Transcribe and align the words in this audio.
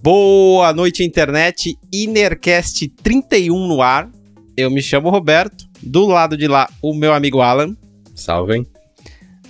Boa 0.00 0.72
noite, 0.72 1.04
internet. 1.04 1.76
Inercast 1.92 2.88
31 3.02 3.68
no 3.68 3.82
ar. 3.82 4.10
Eu 4.56 4.70
me 4.70 4.80
chamo 4.80 5.10
Roberto. 5.10 5.68
Do 5.82 6.06
lado 6.06 6.36
de 6.36 6.48
lá, 6.48 6.68
o 6.82 6.94
meu 6.94 7.12
amigo 7.12 7.40
Alan. 7.40 7.76
Salvem. 8.14 8.66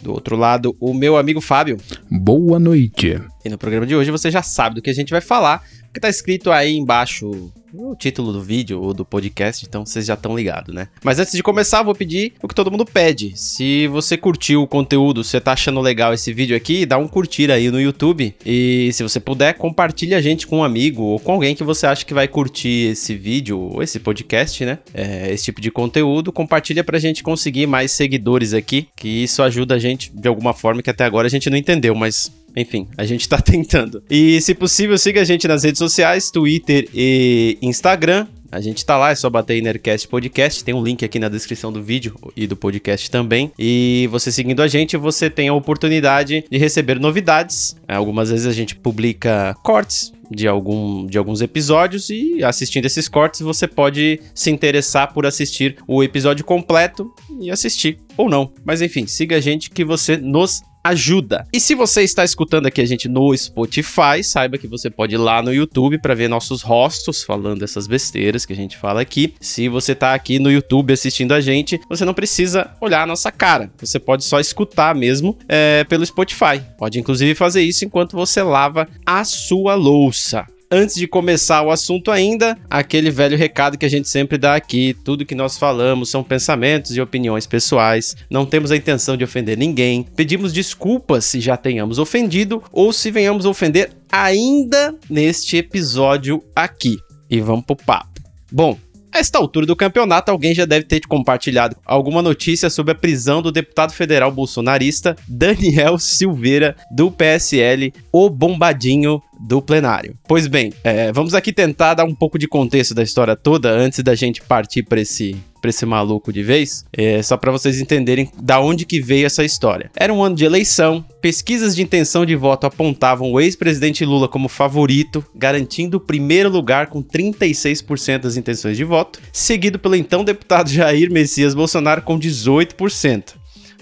Do 0.03 0.13
outro 0.13 0.37
lado, 0.37 0.77
o 0.81 0.95
meu 0.95 1.17
amigo 1.17 1.41
Fábio. 1.41 1.77
Boa 2.11 2.59
noite. 2.59 3.21
E 3.45 3.49
no 3.49 3.59
programa 3.59 3.87
de 3.87 3.95
hoje 3.95 4.11
você 4.11 4.31
já 4.31 4.43
sabe 4.43 4.77
do 4.77 4.83
que 4.83 4.91
a 4.91 4.95
gente 4.95 5.11
vai 5.11 5.21
falar, 5.21 5.63
porque 5.99 6.01
tá 6.01 6.09
escrito 6.09 6.51
aí 6.51 6.77
embaixo 6.77 7.53
o 7.75 7.95
título 7.95 8.33
do 8.33 8.41
vídeo 8.41 8.81
ou 8.81 8.95
do 8.95 9.05
podcast, 9.05 9.67
então 9.67 9.85
vocês 9.85 10.07
já 10.07 10.15
estão 10.15 10.35
ligados, 10.35 10.75
né? 10.75 10.89
Mas 11.05 11.19
antes 11.19 11.35
de 11.35 11.43
começar, 11.43 11.83
vou 11.83 11.95
pedir 11.95 12.33
o 12.43 12.49
que 12.49 12.55
todo 12.55 12.71
mundo 12.71 12.87
pede. 12.87 13.33
Se 13.37 13.87
você 13.89 14.17
curtiu 14.17 14.63
o 14.63 14.67
conteúdo, 14.67 15.23
você 15.23 15.39
tá 15.39 15.53
achando 15.53 15.81
legal 15.81 16.15
esse 16.15 16.33
vídeo 16.33 16.57
aqui, 16.57 16.87
dá 16.87 16.97
um 16.97 17.07
curtir 17.07 17.51
aí 17.51 17.71
no 17.71 17.81
YouTube. 17.81 18.35
E 18.47 18.91
se 18.93 19.03
você 19.03 19.21
puder, 19.21 19.55
compartilhe 19.55 20.15
a 20.15 20.21
gente 20.21 20.47
com 20.47 20.59
um 20.59 20.65
amigo 20.65 21.03
ou 21.03 21.21
com 21.21 21.33
alguém 21.33 21.55
que 21.55 21.65
você 21.65 21.87
acha 21.87 22.07
que 22.07 22.15
vai 22.15 22.27
curtir 22.27 22.93
esse 22.93 23.15
vídeo 23.15 23.59
ou 23.59 23.83
esse 23.83 23.99
podcast, 23.99 24.65
né? 24.65 24.79
É, 24.95 25.31
esse 25.33 25.45
tipo 25.45 25.61
de 25.61 25.71
conteúdo. 25.71 26.33
Compartilha 26.33 26.83
pra 26.83 26.99
gente 26.99 27.23
conseguir 27.23 27.67
mais 27.67 27.93
seguidores 27.93 28.55
aqui, 28.55 28.89
que 28.97 29.25
isso 29.25 29.43
ajuda 29.43 29.75
a 29.75 29.79
gente 29.79 30.11
de 30.15 30.29
alguma 30.29 30.55
forma 30.55 30.83
que 30.83 30.91
até 30.91 31.05
agora 31.05 31.27
a 31.27 31.31
gente 31.31 31.51
não 31.51 31.57
entendeu, 31.57 31.95
mas 31.95 32.33
enfim, 32.61 32.89
a 32.97 33.05
gente 33.05 33.29
tá 33.29 33.41
tentando. 33.43 34.03
E 34.11 34.41
se 34.41 34.55
possível, 34.55 34.97
siga 34.99 35.21
a 35.21 35.25
gente 35.25 35.47
nas 35.47 35.65
redes 35.65 35.79
sociais, 35.79 36.31
Twitter 36.31 36.89
e 36.95 37.59
Instagram. 37.63 38.27
A 38.51 38.63
gente 38.63 38.85
tá 38.85 38.97
lá, 38.97 39.11
é 39.11 39.15
só 39.15 39.29
bater 39.29 39.59
em 39.59 39.63
Nerdcast 39.63 40.09
Podcast, 40.09 40.65
tem 40.65 40.75
um 40.75 40.83
link 40.83 41.05
aqui 41.05 41.19
na 41.19 41.29
descrição 41.29 41.71
do 41.71 41.83
vídeo 41.83 42.15
e 42.35 42.47
do 42.47 42.57
podcast 42.57 43.11
também. 43.11 43.53
E 43.59 44.09
você 44.11 44.33
seguindo 44.33 44.63
a 44.63 44.69
gente, 44.69 44.97
você 44.97 45.29
tem 45.29 45.49
a 45.49 45.55
oportunidade 45.55 46.43
de 46.51 46.57
receber 46.57 46.99
novidades. 46.99 47.77
Algumas 47.87 48.31
vezes 48.31 48.47
a 48.47 48.53
gente 48.53 48.75
publica 48.75 49.55
cortes 49.63 50.13
de, 50.31 50.49
algum, 50.49 51.07
de 51.07 51.19
alguns 51.19 51.41
episódios 51.41 52.09
e 52.11 52.43
assistindo 52.43 52.87
esses 52.87 53.09
cortes 53.09 53.41
você 53.41 53.67
pode 53.67 54.21
se 54.35 54.51
interessar 54.51 55.13
por 55.13 55.27
assistir 55.27 55.77
o 55.87 56.03
episódio 56.03 56.45
completo 56.45 57.13
e 57.41 57.51
assistir 57.51 57.99
ou 58.17 58.29
não. 58.29 58.51
Mas 58.65 58.81
enfim, 58.81 59.07
siga 59.07 59.37
a 59.37 59.41
gente 59.41 59.71
que 59.71 59.85
você 59.85 60.17
nos 60.17 60.63
ajuda. 60.83 61.47
E 61.53 61.61
se 61.61 61.75
você 61.75 62.03
está 62.03 62.25
escutando 62.25 62.67
aqui 62.67 62.81
a 62.81 62.87
gente 62.87 63.09
no 63.09 63.37
Spotify, 63.37 64.23
saiba 64.23 64.59
que 64.59 64.67
você 64.67 64.91
pode 64.91 65.15
ir 65.15 65.19
lá 65.19 65.43
no 65.43 65.53
YouTube 65.53 65.99
para 65.99 66.15
ver 66.15 66.29
nossos 66.29 66.63
rostos 66.63 67.23
falando 67.23 67.63
essas 67.63 67.87
besteiras 67.87 68.45
que 68.45 68.53
a 68.53 68.57
gente 68.57 68.77
fala 68.77 69.01
aqui. 69.01 69.35
Se 69.41 69.69
você 69.69 69.93
está 69.93 70.15
aqui 70.15 70.39
no 70.39 70.51
YouTube 70.51 70.93
assistindo 70.93 71.33
a 71.33 71.41
gente, 71.41 71.81
você 71.89 72.05
não 72.05 72.15
precisa 72.15 72.71
olhar 72.81 73.03
a 73.03 73.07
nossa 73.07 73.31
cara. 73.31 73.71
Você 73.79 73.99
pode 73.99 74.25
só 74.25 74.41
escutar 74.41 74.95
mesmo 74.95 75.37
é, 75.49 75.85
pelo 75.85 76.05
Spotify. 76.05 76.63
Pode 76.79 76.99
inclusive 76.99 77.35
fazer 77.35 77.63
isso 77.63 77.85
enquanto 77.85 78.17
você 78.17 78.43
lava 78.43 78.89
a 79.05 79.25
sua 79.25 79.75
louça. 79.75 80.47
Antes 80.71 80.97
de 80.97 81.09
começar 81.09 81.63
o 81.63 81.71
assunto 81.71 82.11
ainda, 82.11 82.55
aquele 82.69 83.11
velho 83.11 83.39
recado 83.39 83.79
que 83.79 83.87
a 83.87 83.89
gente 83.89 84.07
sempre 84.07 84.37
dá 84.37 84.55
aqui, 84.55 84.95
tudo 85.03 85.25
que 85.25 85.35
nós 85.35 85.57
falamos 85.57 86.11
são 86.11 86.23
pensamentos 86.23 86.95
e 86.95 87.01
opiniões 87.01 87.47
pessoais, 87.47 88.15
não 88.29 88.45
temos 88.45 88.71
a 88.71 88.77
intenção 88.77 89.17
de 89.17 89.25
ofender 89.25 89.57
ninguém, 89.57 90.03
pedimos 90.15 90.53
desculpas 90.53 91.25
se 91.25 91.41
já 91.41 91.57
tenhamos 91.57 91.99
ofendido 91.99 92.63
ou 92.71 92.93
se 92.93 93.11
venhamos 93.11 93.47
ofender 93.47 93.93
ainda 94.13 94.95
neste 95.09 95.57
episódio 95.57 96.45
aqui. 96.55 96.99
E 97.31 97.41
vamos 97.41 97.65
pro 97.65 97.75
papo. 97.75 98.21
Bom, 98.53 98.77
a 99.11 99.21
esta 99.21 99.39
altura 99.39 99.65
do 99.65 99.75
campeonato, 99.75 100.31
alguém 100.31 100.55
já 100.55 100.67
deve 100.67 100.85
ter 100.85 101.01
compartilhado 101.09 101.77
alguma 101.85 102.21
notícia 102.21 102.69
sobre 102.69 102.93
a 102.93 102.95
prisão 102.95 103.41
do 103.41 103.51
deputado 103.51 103.93
federal 103.93 104.31
bolsonarista 104.31 105.17
Daniel 105.27 105.99
Silveira, 105.99 106.77
do 106.91 107.11
PSL, 107.11 107.93
o 108.13 108.29
bombadinho 108.29 109.23
do 109.39 109.63
plenário. 109.63 110.15
Pois 110.27 110.47
bem, 110.47 110.73
é, 110.83 111.13
vamos 111.13 111.35
aqui 111.35 111.53
tentar 111.53 111.95
dar 111.95 112.05
um 112.05 112.15
pouco 112.15 112.39
de 112.39 112.49
contexto 112.49 112.95
da 112.95 113.03
história 113.03 113.37
toda 113.37 113.71
antes 113.71 114.03
da 114.03 114.15
gente 114.15 114.43
partir 114.43 114.83
para 114.83 115.01
esse 115.01 115.37
para 115.61 115.71
esse 115.71 115.85
maluco 115.85 116.33
de 116.33 116.43
vez, 116.43 116.85
é, 116.93 117.23
só 117.23 117.37
para 117.37 117.51
vocês 117.51 117.81
entenderem 117.81 118.31
da 118.41 118.61
onde 118.61 118.87
que 118.87 119.01
veio 119.01 119.27
essa 119.27 119.45
história. 119.45 119.91
Era 119.97 120.13
um 120.15 120.23
ano 120.23 120.37
de 120.37 120.45
eleição, 120.45 121.05
pesquisas 121.21 121.75
de 121.75 121.83
intenção 121.83 122.25
de 122.25 122.37
voto 122.37 122.67
apontavam 122.67 123.33
o 123.33 123.41
ex-presidente 123.41 124.05
Lula 124.05 124.29
como 124.29 124.49
favorito, 124.49 125.25
garantindo 125.35 125.97
o 125.97 126.01
primeiro 126.01 126.49
lugar 126.49 126.87
com 126.87 127.03
36% 127.03 128.19
das 128.19 128.37
intenções 128.37 128.77
de 128.77 128.85
voto, 128.85 129.21
seguido 129.33 129.79
pelo 129.79 129.97
então 129.97 130.25
deputado 130.25 130.71
Jair 130.71 131.11
Messias 131.11 131.55
Bolsonaro 131.55 132.03
com 132.03 132.19
18%. 132.19 133.38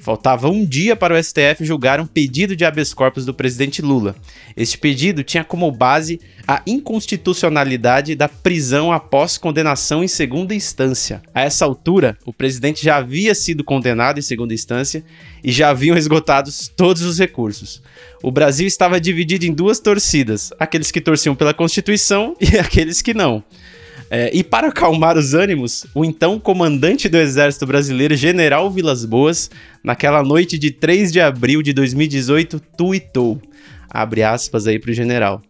Faltava 0.06 0.48
um 0.48 0.64
dia 0.64 0.94
para 0.94 1.14
o 1.14 1.20
STF 1.20 1.64
julgar 1.64 1.98
um 1.98 2.06
pedido 2.06 2.54
de 2.54 2.64
habeas 2.64 2.94
corpus 2.94 3.26
do 3.26 3.34
presidente 3.34 3.82
Lula. 3.82 4.14
Este 4.56 4.78
pedido 4.78 5.24
tinha 5.24 5.42
como 5.42 5.68
base 5.72 6.20
a 6.46 6.62
inconstitucionalidade 6.64 8.14
da 8.14 8.28
prisão 8.28 8.92
após 8.92 9.36
condenação 9.36 10.04
em 10.04 10.06
segunda 10.06 10.54
instância. 10.54 11.20
A 11.34 11.42
essa 11.42 11.64
altura, 11.64 12.16
o 12.24 12.32
presidente 12.32 12.84
já 12.84 12.98
havia 12.98 13.34
sido 13.34 13.64
condenado 13.64 14.20
em 14.20 14.22
segunda 14.22 14.54
instância 14.54 15.04
e 15.42 15.50
já 15.50 15.70
haviam 15.70 15.96
esgotados 15.96 16.68
todos 16.68 17.02
os 17.02 17.18
recursos. 17.18 17.82
O 18.22 18.30
Brasil 18.30 18.68
estava 18.68 19.00
dividido 19.00 19.44
em 19.44 19.52
duas 19.52 19.80
torcidas: 19.80 20.52
aqueles 20.56 20.92
que 20.92 21.00
torciam 21.00 21.34
pela 21.34 21.52
Constituição 21.52 22.36
e 22.40 22.56
aqueles 22.56 23.02
que 23.02 23.12
não. 23.12 23.42
É, 24.10 24.30
e 24.32 24.44
para 24.44 24.68
acalmar 24.68 25.18
os 25.18 25.34
ânimos, 25.34 25.84
o 25.94 26.04
então 26.04 26.38
comandante 26.38 27.08
do 27.08 27.16
Exército 27.16 27.66
Brasileiro, 27.66 28.14
General 28.14 28.70
Vilas 28.70 29.04
Boas, 29.04 29.50
naquela 29.82 30.22
noite 30.22 30.56
de 30.58 30.70
3 30.70 31.10
de 31.10 31.20
abril 31.20 31.60
de 31.60 31.72
2018, 31.72 32.60
tuitou. 32.76 33.40
Abre 33.90 34.22
aspas 34.22 34.66
aí 34.66 34.78
para 34.78 34.90
o 34.90 34.94
general. 34.94 35.42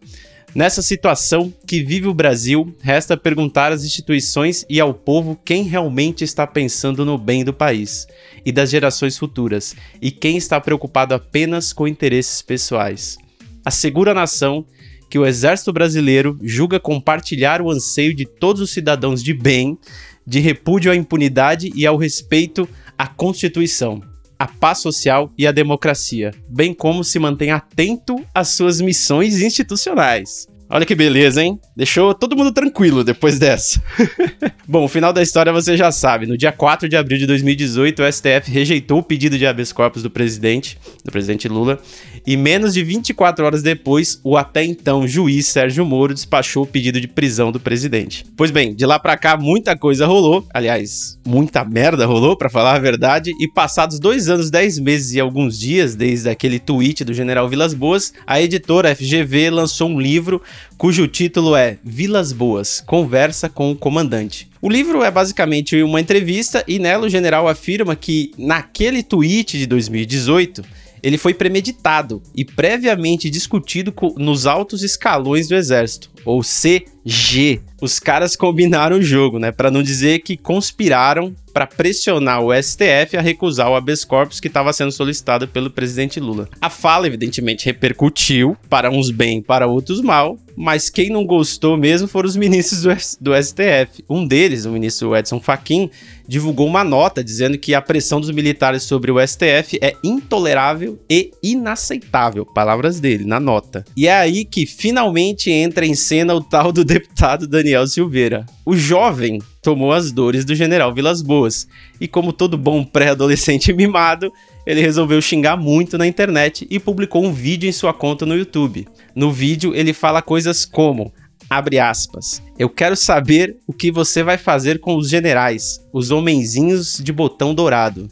Nessa 0.55 0.81
situação 0.81 1.53
que 1.67 1.83
vive 1.83 2.07
o 2.07 2.13
Brasil, 2.15 2.75
resta 2.81 3.15
perguntar 3.15 3.71
às 3.71 3.83
instituições 3.83 4.65
e 4.67 4.79
ao 4.79 4.91
povo 4.91 5.39
quem 5.45 5.63
realmente 5.63 6.23
está 6.23 6.47
pensando 6.47 7.05
no 7.05 7.15
bem 7.15 7.43
do 7.43 7.53
país 7.53 8.07
e 8.43 8.51
das 8.51 8.71
gerações 8.71 9.17
futuras, 9.17 9.75
e 10.01 10.09
quem 10.09 10.35
está 10.35 10.59
preocupado 10.59 11.13
apenas 11.13 11.73
com 11.73 11.87
interesses 11.87 12.41
pessoais. 12.41 13.17
Assegura 13.63 14.11
a 14.11 14.15
nação 14.15 14.65
que 15.09 15.17
o 15.17 15.25
Exército 15.25 15.71
Brasileiro 15.71 16.37
julga 16.41 16.79
compartilhar 16.79 17.61
o 17.61 17.71
anseio 17.71 18.13
de 18.13 18.25
todos 18.25 18.61
os 18.61 18.71
cidadãos 18.71 19.23
de 19.23 19.33
bem, 19.33 19.77
de 20.25 20.39
repúdio 20.39 20.91
à 20.91 20.95
impunidade 20.95 21.71
e 21.75 21.85
ao 21.85 21.97
respeito 21.97 22.67
à 22.97 23.07
Constituição, 23.07 24.01
à 24.37 24.47
paz 24.47 24.79
social 24.79 25.31
e 25.37 25.47
à 25.47 25.51
democracia, 25.51 26.31
bem 26.49 26.73
como 26.73 27.03
se 27.03 27.19
mantém 27.19 27.51
atento 27.51 28.15
às 28.33 28.49
suas 28.49 28.81
missões 28.81 29.41
institucionais. 29.41 30.47
Olha 30.69 30.85
que 30.85 30.95
beleza, 30.95 31.41
hein? 31.41 31.57
Deixou 31.75 32.13
todo 32.13 32.35
mundo 32.35 32.51
tranquilo 32.51 33.01
depois 33.01 33.39
dessa. 33.39 33.81
Bom, 34.67 34.83
o 34.83 34.87
final 34.89 35.13
da 35.13 35.21
história 35.21 35.53
você 35.53 35.77
já 35.77 35.93
sabe. 35.93 36.25
No 36.25 36.37
dia 36.37 36.51
4 36.51 36.89
de 36.89 36.97
abril 36.97 37.17
de 37.17 37.25
2018, 37.25 38.03
o 38.03 38.11
STF 38.11 38.51
rejeitou 38.51 38.99
o 38.99 39.03
pedido 39.03 39.37
de 39.37 39.47
habeas 39.47 39.71
corpus 39.71 40.03
do 40.03 40.09
presidente, 40.09 40.77
do 41.05 41.11
presidente 41.11 41.47
Lula, 41.47 41.79
e 42.25 42.35
menos 42.35 42.73
de 42.73 42.83
24 42.83 43.45
horas 43.45 43.63
depois, 43.63 44.19
o 44.25 44.35
até 44.35 44.61
então 44.65 45.07
juiz 45.07 45.47
Sérgio 45.47 45.85
Moro 45.85 46.13
despachou 46.13 46.63
o 46.63 46.67
pedido 46.67 46.99
de 46.99 47.07
prisão 47.07 47.49
do 47.49 47.61
presidente. 47.61 48.25
Pois 48.35 48.51
bem, 48.51 48.75
de 48.75 48.85
lá 48.85 48.99
para 48.99 49.15
cá 49.15 49.37
muita 49.37 49.77
coisa 49.77 50.05
rolou, 50.05 50.45
aliás, 50.53 51.17
muita 51.25 51.63
merda 51.63 52.05
rolou, 52.05 52.35
para 52.35 52.49
falar 52.49 52.75
a 52.75 52.79
verdade, 52.79 53.31
e 53.39 53.47
passados 53.47 53.99
dois 53.99 54.27
anos, 54.27 54.51
dez 54.51 54.77
meses 54.77 55.13
e 55.13 55.19
alguns 55.21 55.57
dias 55.57 55.95
desde 55.95 56.29
aquele 56.29 56.59
tweet 56.59 57.05
do 57.05 57.13
General 57.13 57.47
Vilas 57.47 57.73
Boas, 57.73 58.13
a 58.25 58.41
editora 58.41 58.93
FGV 58.93 59.49
lançou 59.49 59.87
um 59.87 59.97
livro 59.97 60.41
cujo 60.77 61.07
título 61.07 61.55
é 61.55 61.77
Vilas 61.83 62.31
Boas 62.31 62.81
Conversa 62.85 63.49
com 63.49 63.71
o 63.71 63.75
Comandante. 63.75 64.49
O 64.61 64.69
livro 64.69 65.03
é 65.03 65.11
basicamente 65.11 65.81
uma 65.83 66.01
entrevista 66.01 66.63
e 66.67 66.79
nela 66.79 67.05
o 67.05 67.09
general 67.09 67.47
afirma 67.47 67.95
que 67.95 68.31
naquele 68.37 69.03
tweet 69.03 69.57
de 69.57 69.65
2018 69.65 70.63
ele 71.07 71.17
foi 71.17 71.33
premeditado 71.33 72.21
e 72.35 72.43
previamente 72.43 73.29
discutido 73.29 73.93
nos 74.17 74.45
altos 74.45 74.83
escalões 74.83 75.47
do 75.47 75.55
exército, 75.55 76.11
ou 76.25 76.41
CG. 76.41 77.61
Os 77.81 77.97
caras 77.97 78.35
combinaram 78.35 78.97
o 78.97 79.01
jogo, 79.01 79.39
né? 79.39 79.49
Para 79.49 79.71
não 79.71 79.81
dizer 79.81 80.19
que 80.19 80.35
conspiraram 80.35 81.33
para 81.53 81.65
pressionar 81.65 82.43
o 82.43 82.53
STF 82.53 83.15
a 83.15 83.21
recusar 83.21 83.69
o 83.71 83.75
habeas 83.75 84.03
corpus 84.03 84.39
que 84.41 84.47
estava 84.47 84.73
sendo 84.73 84.91
solicitado 84.91 85.47
pelo 85.47 85.71
presidente 85.71 86.19
Lula. 86.19 86.49
A 86.59 86.69
fala, 86.69 87.07
evidentemente, 87.07 87.65
repercutiu, 87.65 88.57
para 88.69 88.91
uns 88.91 89.09
bem, 89.09 89.41
para 89.41 89.65
outros 89.65 90.01
mal, 90.01 90.37
mas 90.55 90.89
quem 90.89 91.09
não 91.09 91.25
gostou 91.25 91.77
mesmo 91.77 92.07
foram 92.07 92.27
os 92.27 92.35
ministros 92.35 92.81
do, 92.81 93.31
do 93.31 93.43
STF. 93.43 94.03
Um 94.09 94.27
deles, 94.27 94.65
o 94.65 94.71
ministro 94.71 95.15
Edson 95.15 95.39
Fachin, 95.39 95.89
divulgou 96.27 96.67
uma 96.67 96.83
nota 96.83 97.23
dizendo 97.23 97.57
que 97.57 97.73
a 97.73 97.81
pressão 97.81 98.19
dos 98.19 98.31
militares 98.31 98.83
sobre 98.83 99.11
o 99.11 99.25
STF 99.25 99.79
é 99.81 99.93
intolerável 100.03 100.99
e 101.09 101.31
inaceitável. 101.41 102.45
Palavras 102.45 102.99
dele 102.99 103.25
na 103.25 103.39
nota. 103.39 103.85
E 103.95 104.07
é 104.07 104.13
aí 104.13 104.43
que 104.43 104.65
finalmente 104.65 105.49
entra 105.49 105.85
em 105.85 105.95
cena 105.95 106.35
o 106.35 106.41
tal 106.41 106.71
do 106.71 106.83
deputado 106.83 107.47
Daniel 107.47 107.87
Silveira. 107.87 108.45
O 108.65 108.75
jovem 108.75 109.39
tomou 109.61 109.91
as 109.91 110.11
dores 110.11 110.45
do 110.45 110.55
general 110.55 110.93
Vilas 110.93 111.21
Boas. 111.21 111.67
E 111.99 112.07
como 112.07 112.33
todo 112.33 112.57
bom 112.57 112.83
pré-adolescente 112.83 113.71
mimado, 113.73 114.31
ele 114.65 114.81
resolveu 114.81 115.21
xingar 115.21 115.55
muito 115.55 115.97
na 115.97 116.05
internet 116.05 116.67
e 116.69 116.79
publicou 116.79 117.23
um 117.23 117.31
vídeo 117.31 117.69
em 117.69 117.71
sua 117.71 117.93
conta 117.93 118.25
no 118.25 118.35
YouTube. 118.35 118.87
No 119.15 119.31
vídeo, 119.31 119.73
ele 119.73 119.93
fala 119.93 120.21
coisas 120.21 120.65
como: 120.65 121.13
abre 121.49 121.79
aspas. 121.79 122.41
Eu 122.57 122.69
quero 122.69 122.95
saber 122.95 123.57
o 123.65 123.73
que 123.73 123.91
você 123.91 124.23
vai 124.23 124.37
fazer 124.37 124.79
com 124.79 124.95
os 124.95 125.09
generais, 125.09 125.79
os 125.93 126.11
homenzinhos 126.11 126.99
de 127.01 127.11
botão 127.11 127.53
dourado. 127.53 128.07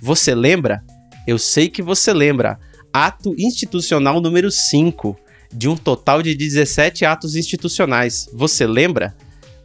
Você 0.00 0.34
lembra? 0.34 0.82
Eu 1.26 1.38
sei 1.38 1.68
que 1.68 1.82
você 1.82 2.12
lembra. 2.12 2.58
Ato 2.92 3.34
institucional 3.38 4.20
número 4.20 4.50
5, 4.50 5.16
de 5.52 5.68
um 5.68 5.76
total 5.76 6.22
de 6.22 6.34
17 6.34 7.04
atos 7.04 7.36
institucionais. 7.36 8.28
Você 8.32 8.66
lembra? 8.66 9.14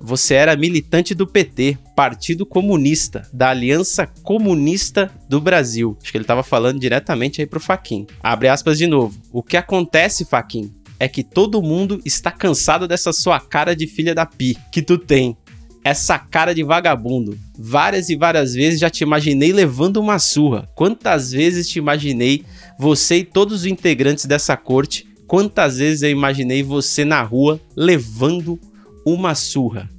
Você 0.05 0.33
era 0.33 0.57
militante 0.57 1.15
do 1.15 1.25
PT, 1.25 1.77
Partido 1.95 2.45
Comunista, 2.45 3.25
da 3.31 3.51
Aliança 3.51 4.05
Comunista 4.05 5.09
do 5.29 5.39
Brasil. 5.39 5.97
Acho 6.01 6.11
que 6.11 6.17
ele 6.17 6.25
estava 6.25 6.43
falando 6.43 6.77
diretamente 6.77 7.39
aí 7.39 7.47
pro 7.47 7.61
Faquin. 7.61 8.05
Abre 8.21 8.49
aspas 8.49 8.77
de 8.77 8.85
novo. 8.85 9.17
O 9.31 9.41
que 9.41 9.55
acontece, 9.55 10.25
Faquin, 10.25 10.73
é 11.03 11.07
que 11.09 11.21
todo 11.21 11.61
mundo 11.61 12.00
está 12.05 12.31
cansado 12.31 12.88
dessa 12.88 13.11
sua 13.11 13.38
cara 13.38 13.75
de 13.75 13.88
filha 13.88 14.15
da 14.15 14.25
pi 14.25 14.57
que 14.71 14.81
tu 14.81 14.97
tem. 14.97 15.35
Essa 15.83 16.17
cara 16.17 16.55
de 16.55 16.63
vagabundo. 16.63 17.38
Várias 17.59 18.07
e 18.07 18.15
várias 18.15 18.53
vezes 18.53 18.79
já 18.79 18.89
te 18.89 19.03
imaginei 19.03 19.51
levando 19.51 19.97
uma 19.97 20.17
surra. 20.17 20.65
Quantas 20.73 21.33
vezes 21.33 21.67
te 21.67 21.77
imaginei, 21.77 22.45
você 22.79 23.17
e 23.17 23.25
todos 23.25 23.59
os 23.59 23.65
integrantes 23.65 24.25
dessa 24.25 24.55
corte, 24.55 25.05
quantas 25.27 25.77
vezes 25.77 26.03
eu 26.03 26.09
imaginei 26.09 26.63
você 26.63 27.03
na 27.03 27.21
rua 27.21 27.59
levando 27.75 28.57
uma 29.05 29.35
surra. 29.35 29.89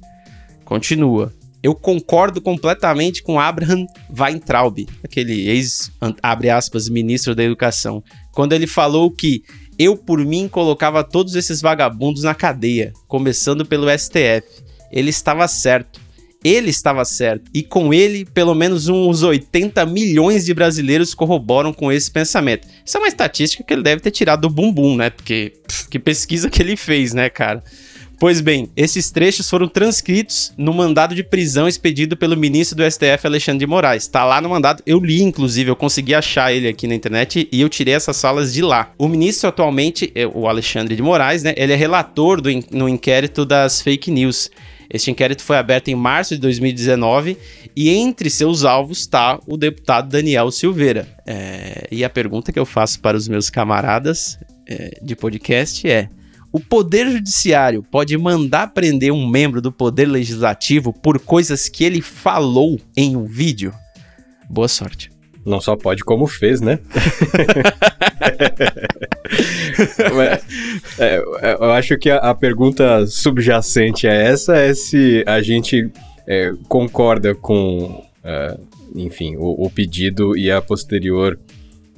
Continua. 0.63 1.31
Eu 1.61 1.75
concordo 1.75 2.41
completamente 2.41 3.21
com 3.21 3.39
Abraham 3.39 3.85
Weintraub, 4.09 4.87
aquele 5.03 5.49
ex, 5.49 5.91
abre 6.21 6.49
aspas, 6.49 6.89
ministro 6.89 7.35
da 7.35 7.43
educação, 7.43 8.03
quando 8.31 8.53
ele 8.53 8.67
falou 8.67 9.09
que 9.09 9.41
eu, 9.77 9.97
por 9.97 10.19
mim, 10.23 10.47
colocava 10.47 11.03
todos 11.03 11.35
esses 11.35 11.61
vagabundos 11.61 12.23
na 12.23 12.35
cadeia, 12.35 12.93
começando 13.07 13.65
pelo 13.65 13.87
STF. 13.89 14.63
Ele 14.91 15.09
estava 15.09 15.47
certo. 15.47 15.99
Ele 16.43 16.69
estava 16.69 17.03
certo. 17.03 17.49
E 17.53 17.63
com 17.63 17.91
ele, 17.91 18.23
pelo 18.23 18.53
menos 18.53 18.87
uns 18.87 19.23
80 19.23 19.83
milhões 19.87 20.45
de 20.45 20.53
brasileiros 20.53 21.15
corroboram 21.15 21.73
com 21.73 21.91
esse 21.91 22.11
pensamento. 22.11 22.67
Isso 22.85 22.97
é 22.97 22.99
uma 22.99 23.07
estatística 23.07 23.63
que 23.63 23.73
ele 23.73 23.81
deve 23.81 23.99
ter 23.99 24.11
tirado 24.11 24.41
do 24.41 24.49
bumbum, 24.49 24.95
né? 24.95 25.09
Porque 25.09 25.53
pff, 25.67 25.89
que 25.89 25.97
pesquisa 25.97 26.49
que 26.49 26.61
ele 26.61 26.75
fez, 26.75 27.13
né, 27.13 27.29
cara? 27.29 27.63
Pois 28.17 28.39
bem, 28.39 28.69
esses 28.77 29.11
trechos 29.11 29.49
foram 29.49 29.67
transcritos 29.67 30.53
no 30.57 30.73
mandado 30.73 31.13
de 31.13 31.23
prisão 31.23 31.67
expedido 31.67 32.15
pelo 32.15 32.37
ministro 32.37 32.77
do 32.77 32.89
STF, 32.89 33.25
Alexandre 33.25 33.59
de 33.59 33.67
Moraes. 33.67 34.07
Tá 34.07 34.23
lá 34.23 34.39
no 34.39 34.49
mandado, 34.49 34.81
eu 34.85 34.99
li 34.99 35.21
inclusive, 35.21 35.69
eu 35.69 35.75
consegui 35.75 36.13
achar 36.13 36.53
ele 36.53 36.67
aqui 36.67 36.87
na 36.87 36.95
internet 36.95 37.47
e 37.51 37.61
eu 37.61 37.67
tirei 37.67 37.93
essas 37.93 38.15
salas 38.15 38.53
de 38.53 38.61
lá. 38.61 38.93
O 38.97 39.07
ministro 39.07 39.49
atualmente, 39.49 40.11
é 40.15 40.25
o 40.25 40.47
Alexandre 40.47 40.95
de 40.95 41.01
Moraes, 41.01 41.43
né, 41.43 41.53
ele 41.57 41.73
é 41.73 41.75
relator 41.75 42.39
do, 42.39 42.49
no 42.71 42.87
inquérito 42.87 43.45
das 43.45 43.81
fake 43.81 44.09
news. 44.09 44.49
Este 44.89 45.11
inquérito 45.11 45.43
foi 45.43 45.57
aberto 45.57 45.89
em 45.89 45.95
março 45.95 46.35
de 46.35 46.41
2019 46.41 47.37
e 47.75 47.89
entre 47.89 48.29
seus 48.29 48.63
alvos 48.63 48.99
está 48.99 49.39
o 49.45 49.57
deputado 49.57 50.09
Daniel 50.09 50.51
Silveira. 50.51 51.07
É, 51.27 51.87
e 51.91 52.03
a 52.03 52.09
pergunta 52.09 52.51
que 52.53 52.59
eu 52.59 52.65
faço 52.65 52.99
para 53.01 53.17
os 53.17 53.27
meus 53.27 53.49
camaradas 53.49 54.39
é, 54.67 54.99
de 55.01 55.15
podcast 55.15 55.87
é: 55.89 56.07
o 56.55 56.59
Poder 56.61 57.11
Judiciário 57.11 57.83
pode 57.83 58.17
mandar 58.17 58.67
prender 58.67 59.11
um 59.11 59.27
membro 59.27 59.59
do 59.59 59.73
Poder 59.73 60.05
Legislativo 60.05 60.93
por 60.93 61.19
coisas 61.19 61.67
que 61.67 61.83
ele 61.83 61.99
falou 61.99 62.79
em 62.95 63.17
um 63.17 63.25
vídeo? 63.25 63.73
Boa 64.49 64.69
sorte. 64.69 65.11
Não 65.45 65.59
só 65.59 65.75
pode, 65.75 66.01
como 66.01 66.25
fez, 66.27 66.61
né? 66.61 66.79
é, 70.97 71.21
eu 71.59 71.71
acho 71.71 71.97
que 71.97 72.09
a, 72.09 72.19
a, 72.19 72.33
pergunta 72.33 73.05
subjacente 73.05 74.07
a 74.07 74.13
essa 74.13 74.55
é 74.55 74.73
se 74.73 75.25
a 75.27 75.41
gente 75.41 75.91
é, 76.25 76.53
concorda 76.69 77.35
com, 77.35 78.01
uh, 78.23 78.57
enfim, 78.95 79.35
o, 79.35 79.65
o, 79.65 79.69
pedido 79.69 80.37
e 80.37 80.49
a 80.49 80.61
posterior 80.61 81.37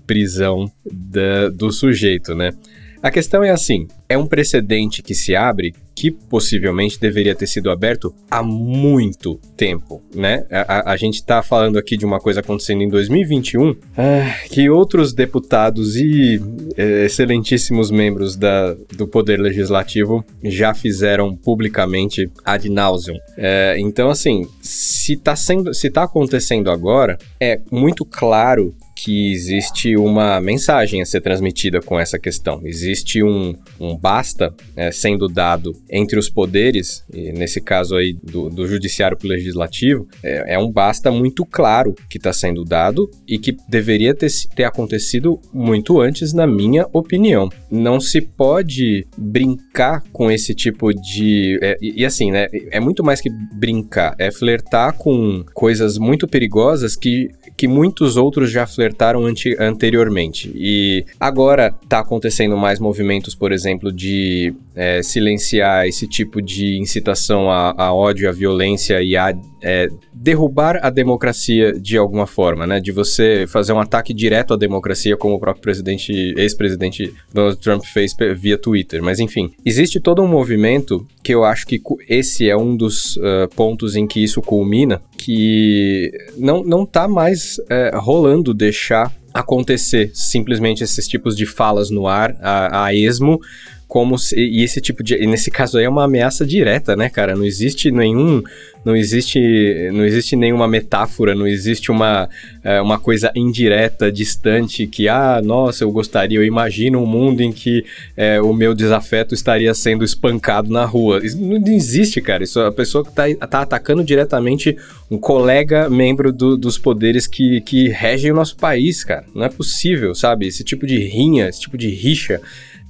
prisão 0.08 0.66
da, 0.84 1.50
do 1.50 1.72
sujeito, 1.72 2.34
né? 2.34 2.54
A 3.02 3.12
questão 3.12 3.44
é 3.44 3.50
assim: 3.50 3.88
é 4.10 4.18
um 4.18 4.26
precedente 4.26 5.02
que 5.02 5.14
se 5.14 5.36
abre 5.36 5.74
que 5.98 6.12
possivelmente 6.12 7.00
deveria 7.00 7.34
ter 7.34 7.48
sido 7.48 7.72
aberto 7.72 8.14
há 8.30 8.44
muito 8.44 9.40
tempo, 9.58 10.04
né? 10.14 10.46
A, 10.52 10.92
a, 10.92 10.96
gente 10.96 11.16
está 11.16 11.42
falando 11.42 11.80
aqui 11.80 11.98
de 11.98 12.06
uma 12.06 12.20
coisa 12.20 12.40
acontecendo 12.40 12.84
em 12.84 12.88
2021 12.88 13.76
ah, 13.98 14.36
que 14.52 14.70
outros 14.70 15.12
deputados 15.12 15.96
e 15.96 16.40
eh, 16.78 17.06
excelentíssimos 17.06 17.90
membros 17.90 18.36
da, 18.36 18.76
do 18.96 19.08
Poder 19.08 19.40
Legislativo 19.40 20.24
já 20.44 20.72
fizeram 20.72 21.36
publicamente 21.36 22.30
ad 22.46 22.70
nauseum. 22.70 23.18
É, 23.36 23.76
então, 23.80 24.12
assim, 24.12 24.48
se 24.62 25.14
está 25.14 25.36
sendo, 25.36 25.74
se 25.74 25.90
tá 25.90 26.04
acontecendo 26.04 26.70
agora, 26.70 27.18
é 27.40 27.60
muito 27.72 28.06
claro 28.06 28.76
que 28.98 29.32
existe 29.32 29.96
uma 29.96 30.42
mensagem 30.42 31.04
a 31.04 31.06
ser 31.06 31.22
transmitida 31.22 31.80
com 31.80 32.00
essa 32.00 32.18
questão. 32.18 32.62
Existe 32.64 33.22
um, 33.22 33.54
um 33.80 33.96
basta 33.96 34.52
é, 34.76 34.92
sendo 34.92 35.28
dado 35.28 35.72
entre 35.88 36.18
os 36.18 36.30
poderes, 36.30 37.06
nesse 37.14 37.62
caso 37.62 37.96
aí 37.96 38.18
do, 38.24 38.50
do 38.50 38.68
judiciário 38.68 39.16
para 39.16 39.28
o 39.28 39.30
legislativo, 39.30 40.08
é, 40.24 40.56
é, 40.56 40.60
um 40.60 40.72
basta 40.72 41.12
muito 41.12 41.46
claro 41.46 41.94
que 42.10 42.18
está 42.18 42.34
sendo 42.34 42.64
dado 42.64 43.08
e 43.28 43.38
que 43.38 43.56
deveria 43.70 44.16
ter, 44.16 44.32
ter 44.56 44.64
acontecido 44.64 45.40
muito 45.54 46.02
antes, 46.02 46.34
na 46.34 46.48
minha 46.48 46.88
opinião. 46.92 47.50
Não 47.70 48.00
se 48.00 48.20
pode 48.20 49.06
brincar 49.16 50.02
com 50.12 50.32
esse 50.32 50.56
tipo 50.56 50.92
de. 50.92 51.60
É, 51.62 51.78
e, 51.80 52.02
e 52.02 52.06
assim, 52.06 52.32
né? 52.32 52.48
É 52.72 52.80
muito 52.80 53.04
mais 53.04 53.22
que 53.22 53.30
brincar, 53.54 54.16
é 54.18 54.32
flertar 54.32 54.94
com 54.98 55.46
coisas 55.54 56.00
muito 56.00 56.28
perigosas 56.28 56.96
que 56.96 57.30
que 57.58 57.68
muitos 57.68 58.16
outros 58.16 58.52
já 58.52 58.68
flertaram 58.68 59.26
anteriormente. 59.60 60.52
E 60.56 61.04
agora 61.20 61.76
está 61.84 62.00
acontecendo 62.00 62.56
mais 62.56 62.80
movimentos, 62.80 63.34
por 63.34 63.52
exemplo, 63.52 63.92
de 63.92 64.54
é, 64.76 65.02
silenciar 65.02 65.88
esse 65.88 66.08
tipo 66.08 66.40
de 66.40 66.78
incitação 66.78 67.50
a, 67.50 67.74
a 67.76 67.94
ódio, 67.94 68.30
a 68.30 68.32
violência 68.32 69.02
e 69.02 69.18
a 69.18 69.36
é, 69.62 69.90
derrubar 70.14 70.80
a 70.84 70.90
democracia 70.92 71.74
de 71.74 71.98
alguma 71.98 72.28
forma, 72.28 72.68
né? 72.68 72.80
De 72.80 72.92
você 72.92 73.46
fazer 73.48 73.74
um 73.74 73.80
ataque 73.80 74.14
direto 74.14 74.54
à 74.54 74.58
democracia, 74.58 75.18
como 75.18 75.36
o 75.36 75.40
próprio 75.40 75.64
presidente, 75.64 76.12
ex-presidente 76.38 77.12
Donald 77.34 77.58
Trump 77.58 77.84
fez 77.84 78.16
via 78.36 78.58
Twitter. 78.58 79.02
Mas 79.02 79.20
enfim, 79.20 79.52
existe 79.66 80.00
todo 80.00 80.22
um 80.22 80.28
movimento 80.28 81.06
que 81.24 81.34
eu 81.34 81.44
acho 81.44 81.66
que 81.66 81.82
esse 82.08 82.50
é 82.50 82.56
um 82.56 82.76
dos 82.76 83.18
uh, 83.18 83.48
pontos 83.56 83.96
em 83.96 84.06
que 84.06 84.24
isso 84.24 84.42
culmina, 84.42 85.02
que 85.18 86.12
não, 86.38 86.64
não 86.64 86.86
tá 86.86 87.08
mais 87.08 87.58
uh, 87.58 87.98
rolando 88.00 88.54
deixar 88.54 89.14
acontecer 89.34 90.12
simplesmente 90.14 90.84
esses 90.84 91.08
tipos 91.08 91.36
de 91.36 91.46
falas 91.46 91.90
no 91.90 92.08
ar 92.08 92.36
a, 92.42 92.86
a 92.86 92.94
esmo 92.94 93.40
como 93.88 94.18
se, 94.18 94.36
e 94.38 94.64
esse 94.64 94.82
tipo 94.82 95.02
de 95.02 95.26
nesse 95.26 95.50
caso 95.50 95.78
aí 95.78 95.86
é 95.86 95.90
uma 95.90 96.04
ameaça 96.04 96.46
direta, 96.46 96.96
né, 96.96 97.10
cara? 97.10 97.36
Não 97.36 97.46
existe 97.46 97.90
nenhum 97.90 98.44
não 98.84 98.96
existe 98.96 99.90
não 99.94 100.06
existe 100.06 100.36
nenhuma 100.36 100.68
metáfora, 100.68 101.34
não 101.34 101.48
existe 101.48 101.90
uma 101.90 102.30
é, 102.64 102.82
uma 102.82 103.00
coisa 103.00 103.32
indireta, 103.34 104.12
distante 104.12 104.88
que 104.88 105.08
ah, 105.08 105.42
nossa, 105.42 105.86
eu 105.86 105.92
gostaria, 105.92 106.38
eu 106.38 106.44
imagino 106.44 107.02
um 107.02 107.06
mundo 107.06 107.42
em 107.42 107.52
que 107.52 107.86
é, 108.16 108.42
o 108.42 108.54
meu 108.54 108.74
desafeto 108.74 109.34
estaria 109.34 109.74
sendo 109.74 110.04
espancado 110.04 110.70
na 110.70 110.84
rua. 110.84 111.22
Isso 111.24 111.42
não 111.42 111.56
existe, 111.68 112.20
cara. 112.20 112.44
Isso 112.44 112.60
a 112.60 112.72
pessoa 112.72 113.06
que 113.06 113.12
tá, 113.14 113.24
tá 113.48 113.62
atacando 113.62 114.04
diretamente 114.04 114.76
um 115.10 115.18
colega 115.18 115.90
membro 115.90 116.34
do, 116.34 116.58
dos 116.58 116.78
poderes 116.78 117.26
que, 117.26 117.62
que 117.62 117.88
regem 117.88 118.32
o 118.32 118.36
nosso 118.36 118.58
país, 118.58 119.04
cara. 119.06 119.26
Não 119.34 119.46
é 119.46 119.50
possível, 119.50 120.14
sabe? 120.14 120.46
Esse 120.46 120.64
tipo 120.64 120.86
de 120.86 120.98
rinha, 121.00 121.48
esse 121.48 121.62
tipo 121.62 121.78
de 121.78 121.90
rixa 121.90 122.42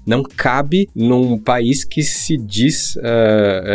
não 0.08 0.24
cabe 0.24 0.90
num 0.96 1.38
país 1.38 1.84
que 1.84 2.02
se 2.02 2.38
diz 2.38 2.96
uh, 2.96 3.02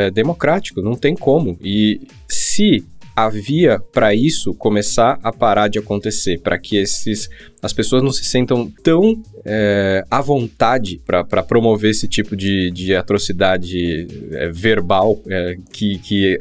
uh, 0.08 0.10
democrático, 0.10 0.80
não 0.80 0.94
tem 0.94 1.14
como. 1.14 1.58
E 1.62 2.00
se 2.26 2.82
havia 3.14 3.78
para 3.78 4.14
isso 4.14 4.54
começar 4.54 5.20
a 5.22 5.30
parar 5.30 5.68
de 5.68 5.78
acontecer, 5.78 6.40
para 6.40 6.58
que 6.58 6.76
esses 6.76 7.28
as 7.60 7.72
pessoas 7.72 8.02
não 8.02 8.10
se 8.10 8.24
sentam 8.24 8.72
tão 8.82 9.22
é, 9.44 10.02
à 10.10 10.22
vontade 10.22 11.00
para 11.04 11.42
promover 11.42 11.90
esse 11.90 12.08
tipo 12.08 12.34
de, 12.34 12.70
de 12.70 12.94
atrocidade 12.94 14.06
é, 14.32 14.48
verbal 14.50 15.20
é, 15.28 15.56
que, 15.70 15.98
que 15.98 16.38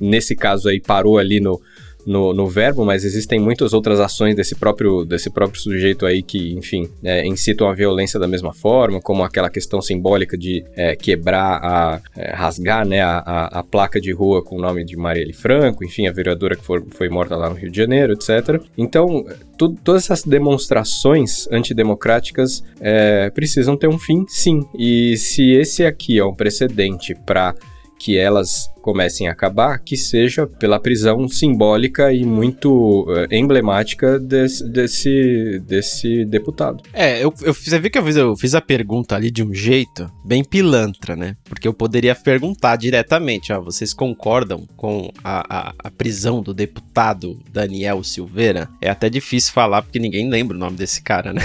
nesse 0.00 0.34
caso 0.34 0.68
aí 0.68 0.80
parou 0.80 1.16
ali 1.16 1.40
no, 1.40 1.60
no, 2.08 2.32
no 2.32 2.46
verbo, 2.46 2.84
mas 2.86 3.04
existem 3.04 3.38
muitas 3.38 3.74
outras 3.74 4.00
ações 4.00 4.34
desse 4.34 4.54
próprio, 4.54 5.04
desse 5.04 5.28
próprio 5.28 5.60
sujeito 5.60 6.06
aí 6.06 6.22
que, 6.22 6.54
enfim, 6.54 6.88
é, 7.04 7.26
incitam 7.26 7.68
a 7.68 7.74
violência 7.74 8.18
da 8.18 8.26
mesma 8.26 8.54
forma, 8.54 8.98
como 8.98 9.22
aquela 9.22 9.50
questão 9.50 9.82
simbólica 9.82 10.36
de 10.36 10.64
é, 10.74 10.96
quebrar, 10.96 11.60
a, 11.62 12.00
é, 12.16 12.32
rasgar 12.34 12.86
né, 12.86 13.02
a, 13.02 13.18
a, 13.18 13.58
a, 13.58 13.62
placa 13.62 14.00
de 14.00 14.10
rua 14.10 14.42
com 14.42 14.56
o 14.56 14.60
nome 14.60 14.84
de 14.84 14.96
Marielle 14.96 15.34
Franco, 15.34 15.84
enfim, 15.84 16.08
a 16.08 16.12
vereadora 16.12 16.56
que 16.56 16.64
for, 16.64 16.82
foi 16.90 17.10
morta 17.10 17.36
lá 17.36 17.50
no 17.50 17.56
Rio 17.56 17.70
de 17.70 17.76
Janeiro, 17.76 18.14
etc. 18.14 18.62
Então, 18.76 19.26
tu, 19.58 19.74
todas 19.84 20.04
essas 20.04 20.22
demonstrações 20.22 21.46
antidemocráticas 21.52 22.64
é, 22.80 23.28
precisam 23.30 23.76
ter 23.76 23.88
um 23.88 23.98
fim, 23.98 24.24
sim. 24.26 24.66
E 24.74 25.14
se 25.18 25.50
esse 25.50 25.84
aqui 25.84 26.18
é 26.18 26.24
um 26.24 26.34
precedente 26.34 27.14
para 27.26 27.54
que 27.98 28.16
elas 28.16 28.70
comecem 28.80 29.28
a 29.28 29.32
acabar, 29.32 29.78
que 29.78 29.96
seja 29.96 30.46
pela 30.46 30.80
prisão 30.80 31.28
simbólica 31.28 32.12
e 32.12 32.24
muito 32.24 33.02
uh, 33.02 33.26
emblemática 33.30 34.18
desse, 34.18 34.68
desse, 34.68 35.62
desse 35.66 36.24
deputado. 36.24 36.82
É, 36.92 37.22
eu, 37.22 37.32
eu, 37.42 37.54
você 37.54 37.78
viu 37.78 37.90
que 37.90 37.98
eu 37.98 38.04
fiz, 38.04 38.16
eu 38.16 38.36
fiz 38.36 38.54
a 38.54 38.60
pergunta 38.60 39.14
ali 39.14 39.30
de 39.30 39.42
um 39.42 39.52
jeito 39.52 40.10
bem 40.24 40.44
pilantra, 40.44 41.16
né? 41.16 41.36
Porque 41.44 41.66
eu 41.66 41.74
poderia 41.74 42.14
perguntar 42.14 42.76
diretamente, 42.76 43.52
ó, 43.52 43.60
vocês 43.60 43.92
concordam 43.92 44.66
com 44.76 45.10
a, 45.22 45.68
a, 45.68 45.74
a 45.78 45.90
prisão 45.90 46.42
do 46.42 46.54
deputado 46.54 47.38
Daniel 47.50 48.02
Silveira? 48.02 48.68
É 48.80 48.90
até 48.90 49.08
difícil 49.08 49.52
falar 49.52 49.82
porque 49.82 49.98
ninguém 49.98 50.28
lembra 50.28 50.56
o 50.56 50.60
nome 50.60 50.76
desse 50.76 51.02
cara, 51.02 51.32
né? 51.32 51.42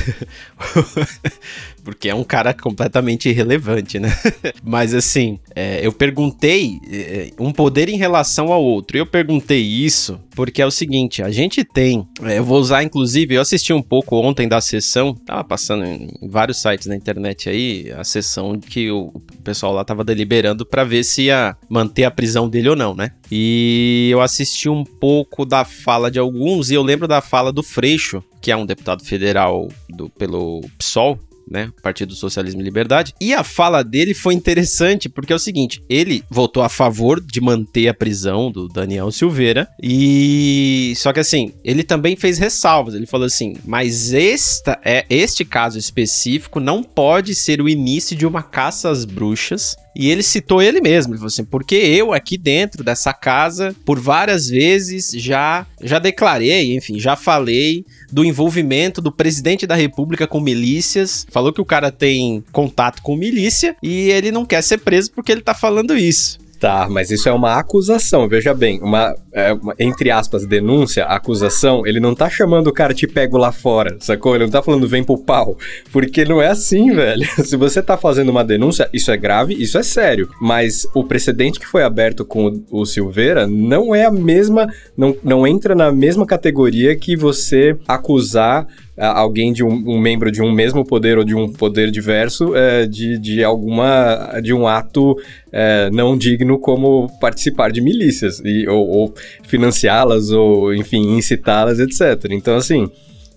porque 1.83 2.09
é 2.09 2.15
um 2.15 2.23
cara 2.23 2.53
completamente 2.53 3.29
irrelevante, 3.29 3.99
né? 3.99 4.09
Mas 4.63 4.93
assim, 4.93 5.39
é, 5.55 5.85
eu 5.85 5.91
perguntei 5.91 6.79
é, 6.89 7.23
um 7.39 7.51
poder 7.51 7.89
em 7.89 7.98
relação 7.98 8.51
ao 8.51 8.63
outro. 8.63 8.98
Eu 8.98 9.06
perguntei 9.06 9.62
isso 9.62 10.20
porque 10.36 10.62
é 10.62 10.65
o 10.65 10.72
seguinte, 10.72 11.22
a 11.22 11.30
gente 11.30 11.63
tem, 11.63 12.08
é, 12.24 12.39
eu 12.39 12.44
vou 12.44 12.60
usar 12.60 12.84
inclusive, 12.84 13.36
eu 13.36 13.42
assisti 13.42 13.72
um 13.72 13.82
pouco 13.82 14.15
ontem 14.18 14.48
da 14.48 14.60
sessão, 14.60 15.13
tava 15.13 15.44
passando 15.44 15.86
em 15.86 16.10
vários 16.24 16.62
sites 16.62 16.88
na 16.88 16.96
internet 16.96 17.50
aí, 17.50 17.92
a 17.92 18.03
sessão 18.03 18.60
que 18.60 18.89
o 18.89 19.13
pessoal 19.44 19.74
lá 19.74 19.84
tava 19.84 20.03
deliberando 20.03 20.65
para 20.65 20.84
ver 20.84 21.03
se 21.03 21.24
ia 21.24 21.56
manter 21.70 22.03
a 22.06 22.12
prisão 22.12 22.50
dele 22.50 22.70
ou 22.70 22.75
não, 22.75 22.96
né? 22.96 23.12
E 23.32 24.10
eu 24.12 24.22
assisti 24.22 24.70
um 24.70 24.84
pouco 24.84 25.46
da 25.46 25.63
fala 25.63 26.10
de 26.10 26.20
alguns 26.20 26.72
e 26.72 26.74
eu 26.74 26.84
lembro 26.84 27.08
da 27.08 27.22
fala 27.22 27.51
do 27.51 27.63
Freixo, 27.63 28.24
que 28.42 28.51
é 28.51 28.58
um 28.58 28.65
deputado 28.65 29.03
federal 29.03 29.68
do, 29.89 30.10
pelo 30.10 30.62
PSOL, 30.77 31.20
né? 31.53 31.72
Partido 31.83 32.15
Socialismo 32.15 32.62
e 32.62 32.63
Liberdade. 32.63 33.13
E 33.22 33.31
a 33.31 33.43
fala 33.43 33.83
dele 33.83 34.15
foi 34.15 34.33
interessante, 34.33 35.07
porque 35.07 35.31
é 35.31 35.36
o 35.36 35.39
seguinte: 35.39 35.83
ele 35.88 36.24
votou 36.29 36.63
a 36.63 36.69
favor 36.69 37.22
de 37.22 37.39
manter 37.39 37.88
a 37.88 37.93
prisão 37.93 38.51
do 38.51 38.67
Daniel 38.67 39.12
Silveira. 39.12 39.69
E. 39.81 40.93
Só 40.98 41.13
que 41.13 41.19
assim, 41.19 41.53
ele 41.63 41.83
também 41.83 42.15
fez 42.15 42.39
ressalvas. 42.39 42.95
Ele 42.95 43.05
falou 43.05 43.27
assim: 43.27 43.55
mas 43.63 44.12
esta 44.13 44.79
é 44.83 45.05
este 45.07 45.45
caso 45.45 45.77
específico 45.77 46.60
não 46.60 46.81
pode 46.81 47.36
ser 47.36 47.62
o 47.62 47.69
início 47.69 48.17
de 48.17 48.25
uma 48.25 48.41
caça 48.41 48.89
às 48.89 49.05
bruxas 49.05 49.75
e 49.95 50.09
ele 50.09 50.23
citou 50.23 50.62
ele 50.62 50.81
mesmo, 50.81 51.13
ele 51.13 51.19
falou 51.19 51.27
assim: 51.27 51.45
porque 51.45 51.75
eu 51.75 52.13
aqui 52.13 52.38
dentro 52.38 52.83
dessa 52.83 53.13
casa, 53.13 53.75
por 53.85 54.00
várias 54.00 54.47
vezes, 54.47 55.12
já, 55.15 55.65
já 55.81 56.00
declarei, 56.00 56.75
enfim, 56.75 57.00
já 57.00 57.15
falei 57.15 57.85
do 58.12 58.23
envolvimento 58.23 59.01
do 59.01 59.12
presidente 59.12 59.65
da 59.65 59.75
república 59.75 60.27
com 60.27 60.39
milícias. 60.39 61.25
Falou 61.29 61.51
que 61.51 61.62
o 61.62 61.65
cara 61.65 61.91
tem 61.91 62.43
contato 62.51 63.01
com 63.01 63.15
milícia 63.15 63.75
e 63.81 64.09
ele 64.09 64.31
não 64.31 64.45
quer 64.45 64.62
ser 64.62 64.79
preso 64.79 65.12
porque 65.12 65.31
ele 65.31 65.41
tá 65.41 65.53
falando 65.53 65.97
isso. 65.97 66.42
Tá, 66.63 66.88
mas 66.89 67.12
isso 67.12 67.27
é 67.27 67.34
uma 67.34 67.60
acusação, 67.60 68.25
veja 68.25 68.53
bem, 68.53 68.79
uma, 68.82 69.13
é, 69.34 69.51
uma, 69.51 69.75
entre 69.77 70.10
aspas, 70.10 70.46
denúncia, 70.46 71.03
acusação, 71.03 71.86
ele 71.86 72.00
não 72.00 72.15
tá 72.15 72.29
chamando 72.29 72.67
o 72.67 72.72
cara 72.72 72.93
te 72.93 73.05
pego 73.05 73.38
lá 73.38 73.51
fora, 73.51 73.98
sacou? 74.00 74.34
Ele 74.34 74.46
não 74.46 74.50
tá 74.50 74.63
falando 74.63 74.88
vem 74.88 75.03
pro 75.03 75.17
pau, 75.17 75.58
porque 75.91 76.24
não 76.24 76.41
é 76.41 76.48
assim, 76.48 76.89
velho. 76.96 77.25
Se 77.43 77.58
você 77.58 77.82
tá 77.82 77.98
fazendo 77.98 78.29
uma 78.29 78.46
denúncia, 78.46 78.89
isso 78.93 79.12
é 79.12 79.17
grave, 79.17 79.53
isso 79.62 79.77
é 79.77 79.84
sério, 79.84 80.29
mas 80.39 80.88
o 80.96 81.03
precedente 81.03 81.60
que 81.60 81.67
foi 81.67 81.84
aberto 81.84 82.24
com 82.24 82.48
o, 82.48 82.84
o 82.84 82.86
Silveira 82.86 83.46
não 83.46 83.93
é 83.93 84.05
a 84.05 84.12
mesma, 84.12 84.65
não, 84.96 85.17
não 85.22 85.46
entra 85.46 85.75
na 85.75 85.91
mesma 85.91 86.25
categoria 86.25 86.96
que 86.96 87.17
você 87.17 87.75
acusar 87.86 88.65
alguém 88.97 89.51
de 89.51 89.63
um, 89.63 89.71
um, 89.71 90.00
membro 90.00 90.31
de 90.31 90.41
um 90.41 90.51
mesmo 90.51 90.85
poder 90.85 91.17
ou 91.17 91.23
de 91.23 91.33
um 91.33 91.51
poder 91.51 91.89
diverso 91.89 92.55
é, 92.55 92.85
de, 92.85 93.17
de 93.17 93.43
alguma 93.43 94.39
de 94.41 94.53
um 94.53 94.67
ato 94.67 95.17
é, 95.51 95.89
não 95.91 96.17
digno 96.17 96.59
como 96.59 97.09
participar 97.19 97.71
de 97.71 97.81
milícias 97.81 98.39
e, 98.45 98.67
ou, 98.67 98.88
ou 98.88 99.13
financiá-las 99.43 100.29
ou 100.29 100.73
enfim 100.73 101.17
incitá-las 101.17 101.79
etc 101.79 102.31
então 102.31 102.55
assim 102.55 102.88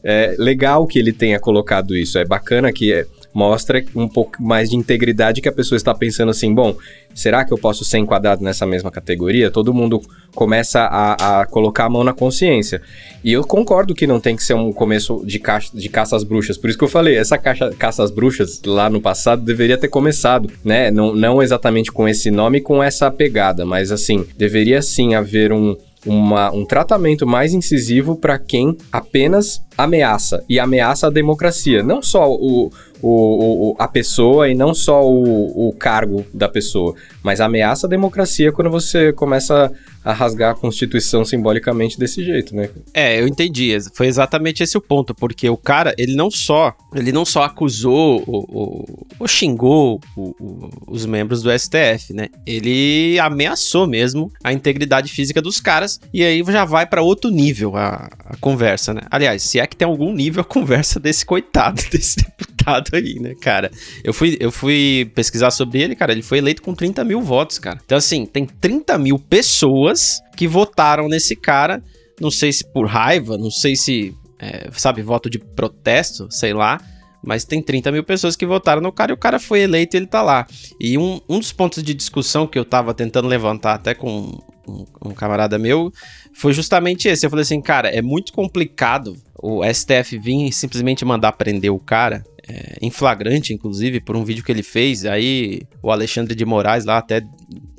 é 0.08 0.36
legal 0.38 0.86
que 0.86 1.00
ele 1.00 1.12
tenha 1.12 1.40
colocado 1.40 1.96
isso. 1.96 2.16
É 2.16 2.24
bacana 2.24 2.72
que 2.72 2.92
é, 2.92 3.04
mostra 3.36 3.84
um 3.94 4.08
pouco 4.08 4.42
mais 4.42 4.70
de 4.70 4.76
integridade 4.76 5.42
que 5.42 5.48
a 5.48 5.52
pessoa 5.52 5.76
está 5.76 5.94
pensando 5.94 6.30
assim, 6.30 6.54
bom, 6.54 6.74
será 7.14 7.44
que 7.44 7.52
eu 7.52 7.58
posso 7.58 7.84
ser 7.84 7.98
enquadrado 7.98 8.42
nessa 8.42 8.64
mesma 8.64 8.90
categoria? 8.90 9.50
Todo 9.50 9.74
mundo 9.74 10.00
começa 10.34 10.80
a, 10.80 11.42
a 11.42 11.46
colocar 11.46 11.84
a 11.84 11.90
mão 11.90 12.02
na 12.02 12.14
consciência. 12.14 12.80
E 13.22 13.30
eu 13.30 13.44
concordo 13.44 13.94
que 13.94 14.06
não 14.06 14.18
tem 14.18 14.34
que 14.34 14.42
ser 14.42 14.54
um 14.54 14.72
começo 14.72 15.22
de, 15.26 15.38
caça, 15.38 15.76
de 15.76 15.86
caça 15.90 16.16
às 16.16 16.24
bruxas. 16.24 16.56
Por 16.56 16.70
isso 16.70 16.78
que 16.78 16.84
eu 16.84 16.88
falei, 16.88 17.14
essa 17.14 17.36
caixa, 17.36 17.68
caça 17.78 18.02
às 18.02 18.10
bruxas 18.10 18.62
lá 18.64 18.88
no 18.88 19.02
passado 19.02 19.44
deveria 19.44 19.76
ter 19.76 19.88
começado, 19.88 20.50
né? 20.64 20.90
Não, 20.90 21.14
não 21.14 21.42
exatamente 21.42 21.92
com 21.92 22.08
esse 22.08 22.30
nome, 22.30 22.62
com 22.62 22.82
essa 22.82 23.10
pegada, 23.10 23.66
mas 23.66 23.92
assim, 23.92 24.26
deveria 24.38 24.80
sim 24.80 25.14
haver 25.14 25.52
um, 25.52 25.76
uma, 26.06 26.50
um 26.52 26.64
tratamento 26.64 27.26
mais 27.26 27.52
incisivo 27.52 28.16
para 28.16 28.38
quem 28.38 28.76
apenas 28.90 29.60
ameaça 29.76 30.42
e 30.48 30.58
ameaça 30.58 31.08
a 31.08 31.10
democracia. 31.10 31.82
Não 31.82 32.00
só 32.00 32.30
o, 32.32 32.70
o, 33.06 33.70
o, 33.70 33.76
a 33.78 33.86
pessoa 33.86 34.48
e 34.48 34.54
não 34.54 34.74
só 34.74 35.04
o, 35.04 35.68
o 35.68 35.72
cargo 35.72 36.24
da 36.32 36.48
pessoa, 36.48 36.94
mas 37.26 37.40
ameaça 37.40 37.88
a 37.88 37.90
democracia 37.90 38.52
quando 38.52 38.70
você 38.70 39.12
começa 39.12 39.72
a 40.04 40.12
rasgar 40.12 40.52
a 40.52 40.54
Constituição 40.54 41.24
simbolicamente 41.24 41.98
desse 41.98 42.24
jeito, 42.24 42.54
né? 42.54 42.70
É, 42.94 43.20
eu 43.20 43.26
entendi. 43.26 43.76
Foi 43.92 44.06
exatamente 44.06 44.62
esse 44.62 44.78
o 44.78 44.80
ponto, 44.80 45.12
porque 45.12 45.50
o 45.50 45.56
cara, 45.56 45.92
ele 45.98 46.14
não 46.14 46.30
só, 46.30 46.72
ele 46.94 47.10
não 47.10 47.24
só 47.24 47.42
acusou 47.42 48.22
ou, 48.28 49.08
ou 49.18 49.26
xingou 49.26 50.00
o, 50.16 50.70
os 50.86 51.04
membros 51.04 51.42
do 51.42 51.50
STF, 51.50 52.12
né? 52.14 52.28
Ele 52.46 53.18
ameaçou 53.18 53.88
mesmo 53.88 54.30
a 54.44 54.52
integridade 54.52 55.10
física 55.10 55.42
dos 55.42 55.60
caras 55.60 55.98
e 56.14 56.22
aí 56.22 56.44
já 56.44 56.64
vai 56.64 56.86
para 56.86 57.02
outro 57.02 57.28
nível 57.28 57.74
a, 57.74 58.08
a 58.24 58.36
conversa, 58.36 58.94
né? 58.94 59.00
Aliás, 59.10 59.42
se 59.42 59.58
é 59.58 59.66
que 59.66 59.74
tem 59.74 59.88
algum 59.88 60.14
nível 60.14 60.42
a 60.42 60.44
conversa 60.44 61.00
desse 61.00 61.26
coitado, 61.26 61.82
desse 61.90 62.18
deputado 62.18 62.90
aí, 62.94 63.18
né, 63.18 63.34
cara? 63.40 63.72
Eu 64.04 64.14
fui, 64.14 64.36
eu 64.38 64.52
fui 64.52 65.10
pesquisar 65.16 65.50
sobre 65.50 65.82
ele, 65.82 65.96
cara, 65.96 66.12
ele 66.12 66.22
foi 66.22 66.38
eleito 66.38 66.62
com 66.62 66.72
30 66.72 67.02
mil 67.02 67.15
votos, 67.20 67.58
cara. 67.58 67.80
Então, 67.84 67.98
assim, 67.98 68.26
tem 68.26 68.46
30 68.46 68.98
mil 68.98 69.18
pessoas 69.18 69.66
pessoas 69.66 70.20
que 70.36 70.46
votaram 70.46 71.08
nesse 71.08 71.36
cara. 71.36 71.82
Não 72.20 72.30
sei 72.30 72.52
se 72.52 72.64
por 72.64 72.86
raiva, 72.86 73.36
não 73.36 73.50
sei 73.50 73.76
se, 73.76 74.14
é, 74.38 74.68
sabe, 74.72 75.02
voto 75.02 75.28
de 75.28 75.38
protesto, 75.38 76.28
sei 76.30 76.52
lá. 76.52 76.80
Mas 77.24 77.44
tem 77.44 77.60
30 77.60 77.90
mil 77.90 78.04
pessoas 78.04 78.36
que 78.36 78.46
votaram 78.46 78.80
no 78.80 78.92
cara 78.92 79.10
e 79.10 79.14
o 79.14 79.18
cara 79.18 79.38
foi 79.38 79.60
eleito 79.60 79.96
e 79.96 79.98
ele 79.98 80.06
tá 80.06 80.22
lá. 80.22 80.46
E 80.80 80.96
um, 80.96 81.20
um 81.28 81.38
dos 81.38 81.52
pontos 81.52 81.82
de 81.82 81.92
discussão 81.92 82.46
que 82.46 82.58
eu 82.58 82.64
tava 82.64 82.94
tentando 82.94 83.26
levantar 83.26 83.74
até 83.74 83.94
com 83.94 84.38
um, 84.68 84.84
um, 85.04 85.10
camarada 85.10 85.58
meu 85.58 85.92
foi 86.32 86.52
justamente 86.52 87.08
esse. 87.08 87.26
Eu 87.26 87.30
falei 87.30 87.42
assim, 87.42 87.60
cara, 87.60 87.88
é 87.88 88.00
muito 88.00 88.32
complicado 88.32 89.16
o 89.42 89.62
STF 89.64 90.18
vir 90.18 90.46
e 90.46 90.52
simplesmente 90.52 91.04
mandar 91.04 91.32
prender 91.32 91.72
o 91.72 91.80
cara 91.80 92.24
é, 92.48 92.76
em 92.80 92.90
flagrante, 92.90 93.52
inclusive, 93.52 94.00
por 94.00 94.16
um 94.16 94.24
vídeo 94.24 94.44
que 94.44 94.52
ele 94.52 94.62
fez. 94.62 95.04
Aí 95.04 95.62
o 95.82 95.90
Alexandre 95.90 96.34
de 96.34 96.44
Moraes 96.44 96.84
lá 96.84 96.98
até 96.98 97.22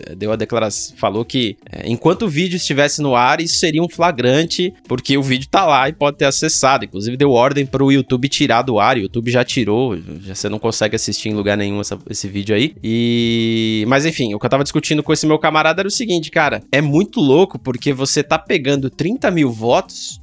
é, 0.05 0.15
deu 0.15 0.31
a 0.31 0.36
declaração, 0.36 0.95
falou 0.97 1.24
que 1.24 1.57
é, 1.71 1.89
enquanto 1.89 2.24
o 2.24 2.29
vídeo 2.29 2.57
estivesse 2.57 3.01
no 3.01 3.15
ar, 3.15 3.39
isso 3.41 3.57
seria 3.57 3.81
um 3.81 3.89
flagrante, 3.89 4.74
porque 4.88 5.17
o 5.17 5.24
vídeo 5.24 5.47
tá 5.50 5.65
lá 5.65 5.88
e 5.88 5.93
pode 5.93 6.17
ter 6.17 6.25
acessado. 6.25 6.86
Inclusive 6.86 7.15
deu 7.17 7.31
ordem 7.31 7.65
para 7.65 7.83
o 7.83 7.91
YouTube 7.91 8.27
tirar 8.29 8.62
do 8.62 8.79
ar, 8.79 8.97
o 8.97 9.01
YouTube 9.01 9.31
já 9.31 9.43
tirou, 9.43 9.97
já 10.21 10.36
você 10.36 10.50
não 10.50 10.59
consegue 10.59 10.95
assistir 10.95 11.29
em 11.29 11.33
lugar 11.33 11.57
nenhum 11.57 11.79
essa, 11.79 11.97
esse 12.09 12.27
vídeo 12.27 12.55
aí. 12.55 12.75
E 12.83 13.86
mas 13.88 14.05
enfim, 14.05 14.33
o 14.33 14.39
que 14.39 14.45
eu 14.45 14.50
tava 14.50 14.63
discutindo 14.63 15.01
com 15.01 15.13
esse 15.13 15.25
meu 15.25 15.39
camarada 15.39 15.81
era 15.81 15.88
o 15.88 15.91
seguinte, 15.91 16.29
cara, 16.29 16.62
é 16.71 16.81
muito 16.81 17.19
louco 17.19 17.57
porque 17.57 17.93
você 17.93 18.24
tá 18.24 18.38
pegando 18.38 18.89
30 18.89 19.31
mil 19.31 19.51
votos 19.51 20.19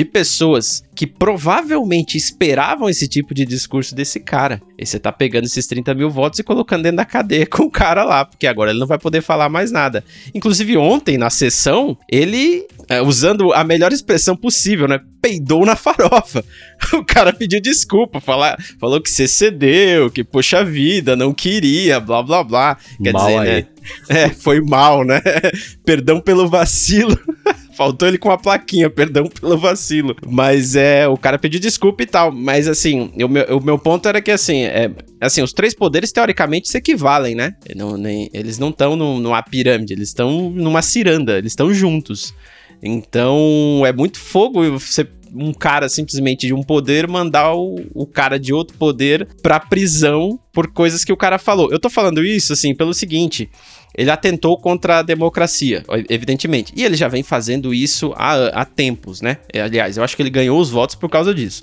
de 0.00 0.04
pessoas 0.06 0.82
que 0.94 1.06
provavelmente 1.06 2.16
esperavam 2.16 2.88
esse 2.88 3.06
tipo 3.06 3.34
de 3.34 3.44
discurso 3.44 3.94
desse 3.94 4.18
cara. 4.18 4.62
E 4.78 4.86
você 4.86 4.98
tá 4.98 5.12
pegando 5.12 5.44
esses 5.44 5.66
30 5.66 5.92
mil 5.92 6.08
votos 6.08 6.38
e 6.38 6.42
colocando 6.42 6.84
dentro 6.84 6.96
da 6.96 7.04
cadeia 7.04 7.46
com 7.46 7.64
o 7.64 7.70
cara 7.70 8.02
lá, 8.02 8.24
porque 8.24 8.46
agora 8.46 8.70
ele 8.70 8.80
não 8.80 8.86
vai 8.86 8.98
poder 8.98 9.20
falar 9.20 9.50
mais 9.50 9.70
nada. 9.70 10.02
Inclusive, 10.34 10.78
ontem, 10.78 11.18
na 11.18 11.28
sessão, 11.28 11.98
ele, 12.10 12.66
é, 12.88 13.02
usando 13.02 13.52
a 13.52 13.62
melhor 13.62 13.92
expressão 13.92 14.34
possível, 14.34 14.88
né? 14.88 14.98
Peidou 15.20 15.66
na 15.66 15.76
farofa. 15.76 16.42
O 16.94 17.04
cara 17.04 17.30
pediu 17.30 17.60
desculpa, 17.60 18.22
falar, 18.22 18.56
falou 18.80 19.02
que 19.02 19.10
você 19.10 19.28
cedeu, 19.28 20.10
que, 20.10 20.24
poxa 20.24 20.64
vida, 20.64 21.14
não 21.14 21.34
queria, 21.34 22.00
blá 22.00 22.22
blá 22.22 22.42
blá. 22.42 22.78
Quer 23.02 23.12
mal 23.12 23.26
dizer, 23.26 23.38
aí. 23.38 23.46
né? 23.46 23.66
É, 24.08 24.28
foi 24.30 24.62
mal, 24.62 25.04
né? 25.04 25.20
Perdão 25.84 26.22
pelo 26.22 26.48
vacilo 26.48 27.18
Faltou 27.80 28.06
ele 28.06 28.18
com 28.18 28.28
uma 28.28 28.36
plaquinha, 28.36 28.90
perdão 28.92 29.26
pelo 29.26 29.56
vacilo. 29.56 30.14
Mas 30.28 30.76
é, 30.76 31.08
o 31.08 31.16
cara 31.16 31.38
pediu 31.38 31.58
desculpa 31.58 32.02
e 32.02 32.06
tal. 32.06 32.30
Mas 32.30 32.68
assim, 32.68 33.10
o 33.16 33.26
meu, 33.26 33.56
o 33.56 33.64
meu 33.64 33.78
ponto 33.78 34.06
era 34.06 34.20
que 34.20 34.30
assim, 34.30 34.64
é, 34.64 34.90
assim, 35.18 35.40
os 35.40 35.54
três 35.54 35.74
poderes 35.74 36.12
teoricamente 36.12 36.68
se 36.68 36.76
equivalem, 36.76 37.34
né? 37.34 37.54
Não, 37.74 37.96
nem, 37.96 38.28
eles 38.34 38.58
não 38.58 38.68
estão 38.68 38.96
numa 38.96 39.42
pirâmide, 39.42 39.94
eles 39.94 40.08
estão 40.08 40.50
numa 40.50 40.82
ciranda, 40.82 41.38
eles 41.38 41.52
estão 41.52 41.72
juntos. 41.72 42.34
Então 42.82 43.82
é 43.86 43.94
muito 43.94 44.18
fogo 44.18 44.78
você 44.78 45.08
um 45.34 45.52
cara 45.52 45.88
simplesmente 45.88 46.46
de 46.46 46.52
um 46.52 46.62
poder 46.62 47.06
mandar 47.06 47.54
o, 47.54 47.76
o 47.94 48.06
cara 48.06 48.38
de 48.38 48.52
outro 48.52 48.76
poder 48.76 49.26
pra 49.42 49.60
prisão 49.60 50.38
por 50.52 50.68
coisas 50.68 51.04
que 51.04 51.12
o 51.12 51.16
cara 51.16 51.38
falou. 51.38 51.70
Eu 51.70 51.78
tô 51.78 51.88
falando 51.88 52.24
isso, 52.24 52.52
assim, 52.52 52.74
pelo 52.74 52.92
seguinte. 52.92 53.48
Ele 53.96 54.10
atentou 54.10 54.56
contra 54.56 54.98
a 54.98 55.02
democracia, 55.02 55.82
evidentemente. 56.08 56.72
E 56.76 56.84
ele 56.84 56.96
já 56.96 57.08
vem 57.08 57.22
fazendo 57.22 57.74
isso 57.74 58.12
há, 58.16 58.46
há 58.48 58.64
tempos, 58.64 59.20
né? 59.20 59.38
Aliás, 59.52 59.96
eu 59.96 60.04
acho 60.04 60.16
que 60.16 60.22
ele 60.22 60.30
ganhou 60.30 60.60
os 60.60 60.70
votos 60.70 60.94
por 60.94 61.10
causa 61.10 61.34
disso. 61.34 61.62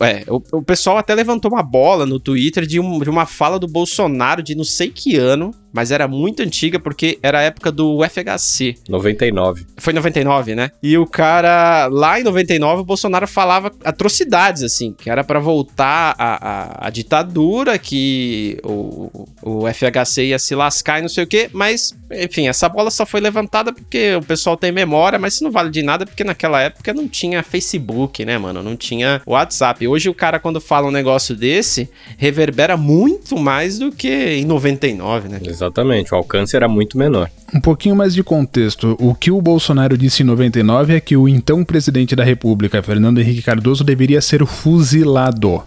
É, 0.00 0.24
o, 0.28 0.40
o, 0.52 0.62
pessoal 0.62 0.96
até 0.96 1.12
levantou 1.12 1.50
uma 1.50 1.62
bola 1.62 2.06
no 2.06 2.20
Twitter 2.20 2.64
de, 2.64 2.78
um, 2.78 3.00
de, 3.00 3.10
uma 3.10 3.26
fala 3.26 3.58
do 3.58 3.66
Bolsonaro 3.66 4.44
de 4.44 4.54
não 4.54 4.62
sei 4.62 4.90
que 4.90 5.16
ano, 5.16 5.52
mas 5.78 5.92
era 5.92 6.08
muito 6.08 6.42
antiga 6.42 6.80
porque 6.80 7.20
era 7.22 7.38
a 7.38 7.42
época 7.42 7.70
do 7.70 8.00
FHC. 8.02 8.74
99. 8.88 9.64
Foi 9.76 9.92
99, 9.92 10.56
né? 10.56 10.72
E 10.82 10.98
o 10.98 11.06
cara, 11.06 11.86
lá 11.86 12.18
em 12.18 12.24
99, 12.24 12.82
o 12.82 12.84
Bolsonaro 12.84 13.28
falava 13.28 13.70
atrocidades, 13.84 14.64
assim, 14.64 14.92
que 14.92 15.08
era 15.08 15.22
para 15.22 15.38
voltar 15.38 16.16
a, 16.18 16.48
a, 16.48 16.86
a, 16.88 16.90
ditadura, 16.90 17.78
que 17.78 18.58
o, 18.64 19.28
o 19.40 19.72
FHC 19.72 20.24
ia 20.24 20.38
se 20.40 20.56
lascar 20.56 20.98
e 20.98 21.02
não 21.02 21.08
sei 21.08 21.22
o 21.22 21.28
quê, 21.28 21.48
mas, 21.52 21.96
enfim, 22.10 22.48
essa 22.48 22.68
bola 22.68 22.90
só 22.90 23.06
foi 23.06 23.20
levantada 23.20 23.72
porque 23.72 24.16
o 24.16 24.22
pessoal 24.22 24.56
tem 24.56 24.72
memória, 24.72 25.16
mas 25.16 25.34
isso 25.34 25.44
não 25.44 25.52
vale 25.52 25.70
de 25.70 25.84
nada 25.84 26.04
porque 26.04 26.24
naquela 26.24 26.60
época 26.60 26.92
não 26.92 27.06
tinha 27.06 27.40
Facebook, 27.44 28.24
né, 28.24 28.36
mano? 28.36 28.64
Não 28.64 28.74
tinha 28.74 29.22
WhatsApp 29.24 29.86
hoje 29.86 30.08
o 30.08 30.14
cara, 30.14 30.40
quando 30.40 30.60
fala 30.60 30.88
um 30.88 30.90
negócio 30.90 31.36
desse, 31.36 31.88
reverbera 32.16 32.76
muito 32.76 33.38
mais 33.38 33.78
do 33.78 33.92
que 33.92 34.08
em 34.08 34.44
99, 34.44 35.28
né? 35.28 35.40
Exatamente, 35.44 35.67
o 36.12 36.16
alcance 36.16 36.56
era 36.56 36.68
muito 36.68 36.98
menor. 36.98 37.30
Um 37.54 37.60
pouquinho 37.60 37.96
mais 37.96 38.14
de 38.14 38.22
contexto. 38.22 38.96
O 38.98 39.14
que 39.14 39.30
o 39.30 39.40
Bolsonaro 39.40 39.96
disse 39.96 40.22
em 40.22 40.26
99 40.26 40.94
é 40.94 41.00
que 41.00 41.16
o 41.16 41.28
então 41.28 41.64
presidente 41.64 42.14
da 42.14 42.24
República, 42.24 42.82
Fernando 42.82 43.20
Henrique 43.20 43.42
Cardoso, 43.42 43.84
deveria 43.84 44.20
ser 44.20 44.44
fuzilado. 44.46 45.62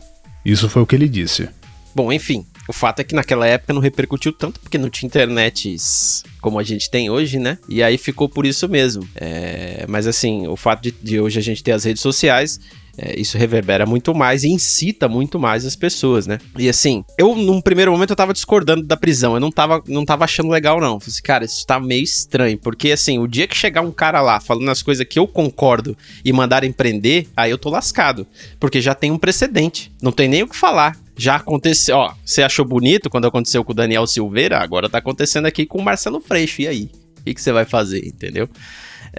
Isso 0.46 0.70
foi 0.70 0.82
o 0.82 0.86
que 0.86 0.96
ele 0.96 1.10
disse. 1.10 1.50
Bom, 1.94 2.12
enfim, 2.12 2.46
o 2.68 2.74
fato 2.74 3.02
é 3.02 3.04
que 3.04 3.14
naquela 3.14 3.46
época 3.46 3.74
não 3.74 3.82
repercutiu 3.82 4.32
tanto 4.32 4.60
porque 4.60 4.78
não 4.78 4.90
tinha 4.90 5.08
internet 5.08 5.76
como 6.40 6.58
a 6.58 6.64
gente 6.64 6.90
tem 6.90 7.10
hoje, 7.10 7.38
né? 7.38 7.58
E 7.68 7.84
aí 7.84 7.98
ficou 7.98 8.30
por 8.30 8.46
isso 8.46 8.68
mesmo. 8.70 9.08
É... 9.16 9.86
Mas 9.88 10.08
assim, 10.08 10.48
o 10.48 10.56
fato 10.56 10.84
de, 10.84 10.92
de, 10.92 11.20
hoje 11.20 11.40
a 11.40 11.42
gente 11.42 11.64
ter 11.64 11.74
as 11.74 11.84
redes 11.84 12.02
sociais 12.02 12.60
é, 12.98 13.20
isso 13.20 13.38
reverbera 13.38 13.86
muito 13.86 14.14
mais 14.14 14.44
e 14.44 14.50
incita 14.50 15.08
muito 15.08 15.40
mais 15.40 15.66
as 15.66 15.76
pessoas, 15.76 16.28
né? 16.28 16.40
E 16.58 16.68
assim, 16.68 17.04
eu 17.18 17.36
num 17.36 17.62
primeiro 17.62 17.92
momento 17.92 18.12
eu 18.12 18.16
tava 18.16 18.34
discordando 18.34 18.84
da 18.84 18.98
prisão, 18.98 19.34
eu 19.34 19.40
não 19.40 19.52
tava, 19.52 19.82
não 19.88 20.06
tava 20.06 20.26
achando 20.26 20.50
legal 20.50 20.80
não. 20.80 21.00
Falei 21.00 21.12
assim, 21.12 21.22
cara, 21.22 21.46
isso 21.46 21.66
tá 21.66 21.80
meio 21.80 22.04
estranho, 22.04 22.58
porque 22.58 22.92
assim, 22.92 23.18
o 23.20 23.28
dia 23.28 23.48
que 23.48 23.56
chegar 23.56 23.82
um 23.82 23.92
cara 23.92 24.22
lá 24.22 24.40
falando 24.40 24.70
as 24.70 24.82
coisas 24.82 25.06
que 25.08 25.20
eu 25.20 25.28
concordo 25.28 25.98
e 26.24 26.34
mandarem 26.34 26.72
prender, 26.72 27.28
aí 27.36 27.52
eu 27.52 27.58
tô 27.58 27.70
lascado, 27.70 28.28
porque 28.60 28.82
já 28.82 28.94
tem 28.94 29.12
um 29.12 29.18
precedente, 29.18 29.92
não 30.02 30.12
tem 30.12 30.28
nem 30.28 30.44
o 30.44 30.48
que 30.48 30.56
falar. 30.56 30.98
Já 31.18 31.36
aconteceu, 31.36 31.98
ó, 31.98 32.14
você 32.26 32.42
achou 32.42 32.66
bonito 32.66 33.10
quando 33.10 33.28
aconteceu 33.28 33.64
com 33.64 33.74
o 33.74 33.76
Daniel 33.76 34.08
Silveira? 34.08 34.58
Agora 34.58 34.90
tá 34.90 34.98
acontecendo 34.98 35.46
aqui 35.46 35.66
com 35.66 35.78
o 35.78 35.84
Marcelo 35.84 36.20
Freixo, 36.20 36.62
e 36.62 36.68
aí? 36.68 36.90
O 37.20 37.24
que, 37.24 37.36
que 37.36 37.42
você 37.42 37.52
vai 37.52 37.66
fazer, 37.66 38.04
entendeu? 38.08 38.50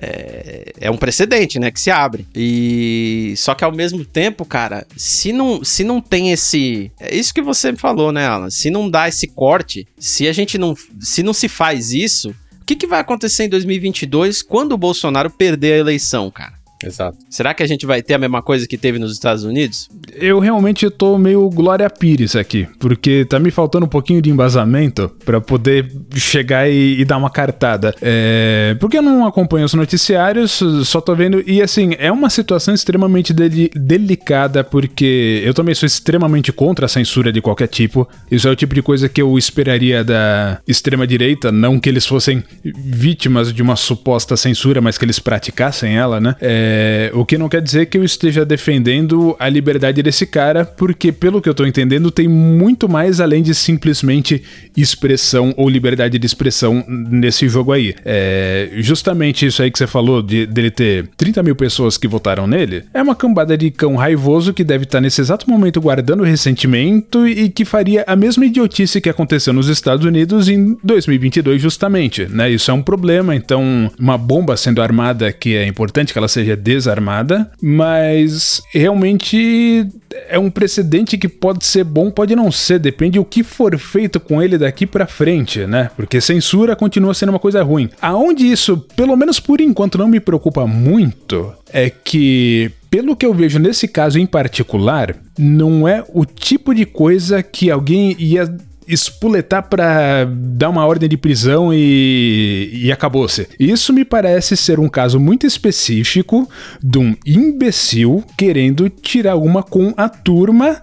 É, 0.00 0.72
é 0.80 0.90
um 0.90 0.96
precedente, 0.96 1.58
né, 1.58 1.70
que 1.70 1.80
se 1.80 1.90
abre. 1.90 2.26
E 2.34 3.34
só 3.37 3.54
que 3.54 3.64
ao 3.64 3.72
mesmo 3.72 4.04
tempo, 4.04 4.44
cara, 4.44 4.87
se 4.96 5.32
não, 5.32 5.64
se 5.64 5.84
não 5.84 6.00
tem 6.00 6.32
esse, 6.32 6.90
é 7.00 7.14
isso 7.14 7.34
que 7.34 7.42
você 7.42 7.75
falou, 7.75 8.12
né, 8.12 8.26
Alan? 8.26 8.50
Se 8.50 8.70
não 8.70 8.88
dá 8.88 9.08
esse 9.08 9.26
corte, 9.26 9.87
se 9.99 10.28
a 10.28 10.32
gente 10.32 10.56
não, 10.58 10.75
se 11.00 11.22
não 11.22 11.32
se 11.32 11.49
faz 11.49 11.92
isso, 11.92 12.30
o 12.61 12.64
que, 12.64 12.76
que 12.76 12.87
vai 12.87 13.00
acontecer 13.00 13.44
em 13.44 13.49
2022 13.49 14.42
quando 14.42 14.72
o 14.72 14.78
Bolsonaro 14.78 15.30
perder 15.30 15.75
a 15.75 15.78
eleição, 15.78 16.30
cara? 16.30 16.62
Exato. 16.84 17.18
Será 17.28 17.54
que 17.54 17.62
a 17.62 17.66
gente 17.66 17.86
vai 17.86 18.02
ter 18.02 18.14
a 18.14 18.18
mesma 18.18 18.42
coisa 18.42 18.66
que 18.66 18.76
teve 18.76 18.98
nos 18.98 19.12
Estados 19.12 19.44
Unidos? 19.44 19.88
Eu 20.14 20.38
realmente 20.38 20.88
tô 20.90 21.18
meio 21.18 21.48
Glória 21.50 21.88
Pires 21.88 22.36
aqui, 22.36 22.66
porque 22.78 23.24
tá 23.24 23.38
me 23.38 23.50
faltando 23.50 23.86
um 23.86 23.88
pouquinho 23.88 24.20
de 24.20 24.30
embasamento 24.30 25.11
para 25.24 25.40
poder 25.40 25.90
chegar 26.14 26.68
e, 26.68 27.00
e, 27.00 27.04
dar 27.04 27.16
uma 27.16 27.30
cartada. 27.30 27.94
É, 28.00 28.76
porque 28.80 28.98
eu 28.98 29.02
não 29.02 29.26
acompanho 29.26 29.64
os 29.64 29.74
noticiários, 29.74 30.62
só 30.85 31.00
tô 31.00 31.14
vendo. 31.14 31.42
E 31.46 31.62
assim, 31.62 31.92
é 31.98 32.11
uma 32.11 32.30
situação 32.30 32.74
extremamente 32.74 33.33
de 33.33 33.70
delicada, 33.74 34.64
porque 34.64 35.42
eu 35.44 35.54
também 35.54 35.74
sou 35.74 35.87
extremamente 35.87 36.52
contra 36.52 36.87
a 36.87 36.88
censura 36.88 37.33
de 37.33 37.40
qualquer 37.40 37.68
tipo. 37.68 38.09
Isso 38.30 38.48
é 38.48 38.50
o 38.50 38.57
tipo 38.57 38.74
de 38.74 38.83
coisa 38.83 39.09
que 39.09 39.20
eu 39.20 39.37
esperaria 39.38 40.04
da 40.04 40.61
extrema-direita, 40.66 41.52
não 41.52 41.78
que 41.78 41.88
eles 41.88 42.07
fossem 42.07 42.42
vítimas 42.64 43.52
de 43.52 43.62
uma 43.62 43.76
suposta 43.76 44.37
censura, 44.37 44.80
mas 44.80 44.98
que 44.98 45.04
eles 45.04 45.18
praticassem 45.18 45.96
ela, 45.96 46.20
né? 46.20 46.35
É, 46.40 46.71
é, 46.74 47.11
o 47.12 47.26
que 47.26 47.37
não 47.37 47.50
quer 47.50 47.61
dizer 47.61 47.85
que 47.87 47.98
eu 47.98 48.04
esteja 48.04 48.46
defendendo 48.46 49.37
a 49.38 49.46
liberdade 49.46 50.02
desse 50.02 50.24
cara, 50.24 50.64
porque, 50.64 51.12
pelo 51.12 51.42
que 51.42 51.48
eu 51.48 51.52
tô 51.52 51.66
entendendo, 51.66 52.11
tem 52.11 52.26
muito 52.26 52.88
mais 52.88 53.20
além 53.20 53.42
de 53.42 53.54
simplesmente 53.54 54.42
expressão 54.74 55.52
ou 55.54 55.68
liberdade 55.68 56.18
de 56.18 56.26
expressão 56.26 56.82
nesse 56.88 57.46
jogo 57.46 57.72
aí. 57.72 57.94
É, 58.06 58.70
justamente 58.76 59.44
isso 59.44 59.62
aí 59.62 59.70
que 59.70 59.76
você 59.76 59.87
falou, 59.87 60.22
de, 60.22 60.46
dele 60.46 60.70
ter 60.70 61.08
30 61.14 61.42
mil 61.42 61.54
pessoas 61.54 61.98
que 61.98 62.08
votaram 62.08 62.46
nele, 62.46 62.85
é 62.94 63.02
uma 63.02 63.14
cambada 63.14 63.56
de 63.56 63.70
cão 63.70 63.94
raivoso 63.96 64.54
que 64.54 64.64
deve 64.64 64.85
estar 64.85 65.00
nesse 65.00 65.20
exato 65.20 65.48
momento 65.50 65.78
guardando 65.78 66.24
ressentimento 66.24 67.28
e 67.28 67.50
que 67.50 67.66
faria 67.66 68.02
a 68.06 68.16
mesma 68.16 68.46
idiotice 68.46 68.98
que 68.98 69.11
aconteceu 69.11 69.52
nos 69.52 69.68
Estados 69.68 70.06
Unidos 70.06 70.48
em 70.48 70.78
2022, 70.82 71.61
justamente, 71.61 72.26
né? 72.30 72.50
Isso 72.50 72.70
é 72.70 72.74
um 72.74 72.82
problema, 72.82 73.37
então, 73.37 73.90
uma 73.98 74.16
bomba 74.16 74.56
sendo 74.56 74.80
armada 74.80 75.30
que 75.30 75.54
é 75.54 75.66
importante 75.66 76.14
que 76.14 76.18
ela 76.18 76.28
seja 76.28 76.62
desarmada, 76.62 77.51
mas 77.61 78.62
realmente 78.72 79.87
é 80.29 80.38
um 80.38 80.51
precedente 80.51 81.18
que 81.18 81.29
pode 81.29 81.64
ser 81.64 81.85
bom, 81.85 82.11
pode 82.11 82.37
não 82.37 82.51
ser, 82.53 82.79
depende 82.79 83.18
o 83.18 83.25
que 83.25 83.42
for 83.42 83.77
feito 83.79 84.20
com 84.20 84.40
ele 84.40 84.57
daqui 84.57 84.87
para 84.87 85.07
frente, 85.07 85.66
né? 85.66 85.90
Porque 85.96 86.20
censura 86.20 86.77
continua 86.77 87.14
sendo 87.14 87.31
uma 87.31 87.38
coisa 87.38 87.62
ruim. 87.62 87.90
Aonde 88.01 88.46
isso, 88.51 88.77
pelo 88.96 89.16
menos 89.16 89.40
por 89.40 89.61
enquanto, 89.61 89.98
não 89.98 90.09
me 90.09 90.20
preocupa 90.20 90.66
muito 90.66 91.53
é 91.72 91.90
que 91.90 92.70
pelo 92.90 93.16
que 93.16 93.25
eu 93.25 93.33
vejo 93.33 93.59
nesse 93.59 93.88
caso 93.88 94.18
em 94.18 94.27
particular, 94.27 95.16
não 95.38 95.88
é 95.88 96.05
o 96.12 96.27
tipo 96.27 96.75
de 96.75 96.85
coisa 96.85 97.42
que 97.42 97.70
alguém 97.70 98.14
ia 98.18 98.55
espuletar 98.87 99.68
para 99.68 100.25
dar 100.25 100.71
uma 100.71 100.87
ordem 100.87 101.09
de 101.09 101.16
prisão 101.16 101.73
e, 101.73 102.71
e 102.73 102.92
acabou-se. 102.92 103.49
Isso 103.59 103.92
me 103.92 104.05
parece 104.05 104.57
ser 104.57 104.79
um 104.81 104.88
caso 104.88 105.18
muito 105.18 105.47
específico 105.47 106.49
de 106.83 106.99
um 106.99 107.16
imbecil 107.27 108.25
querendo 108.37 108.88
tirar 108.88 109.37
uma 109.37 109.62
com 109.62 109.92
a 109.97 110.09
turma 110.09 110.81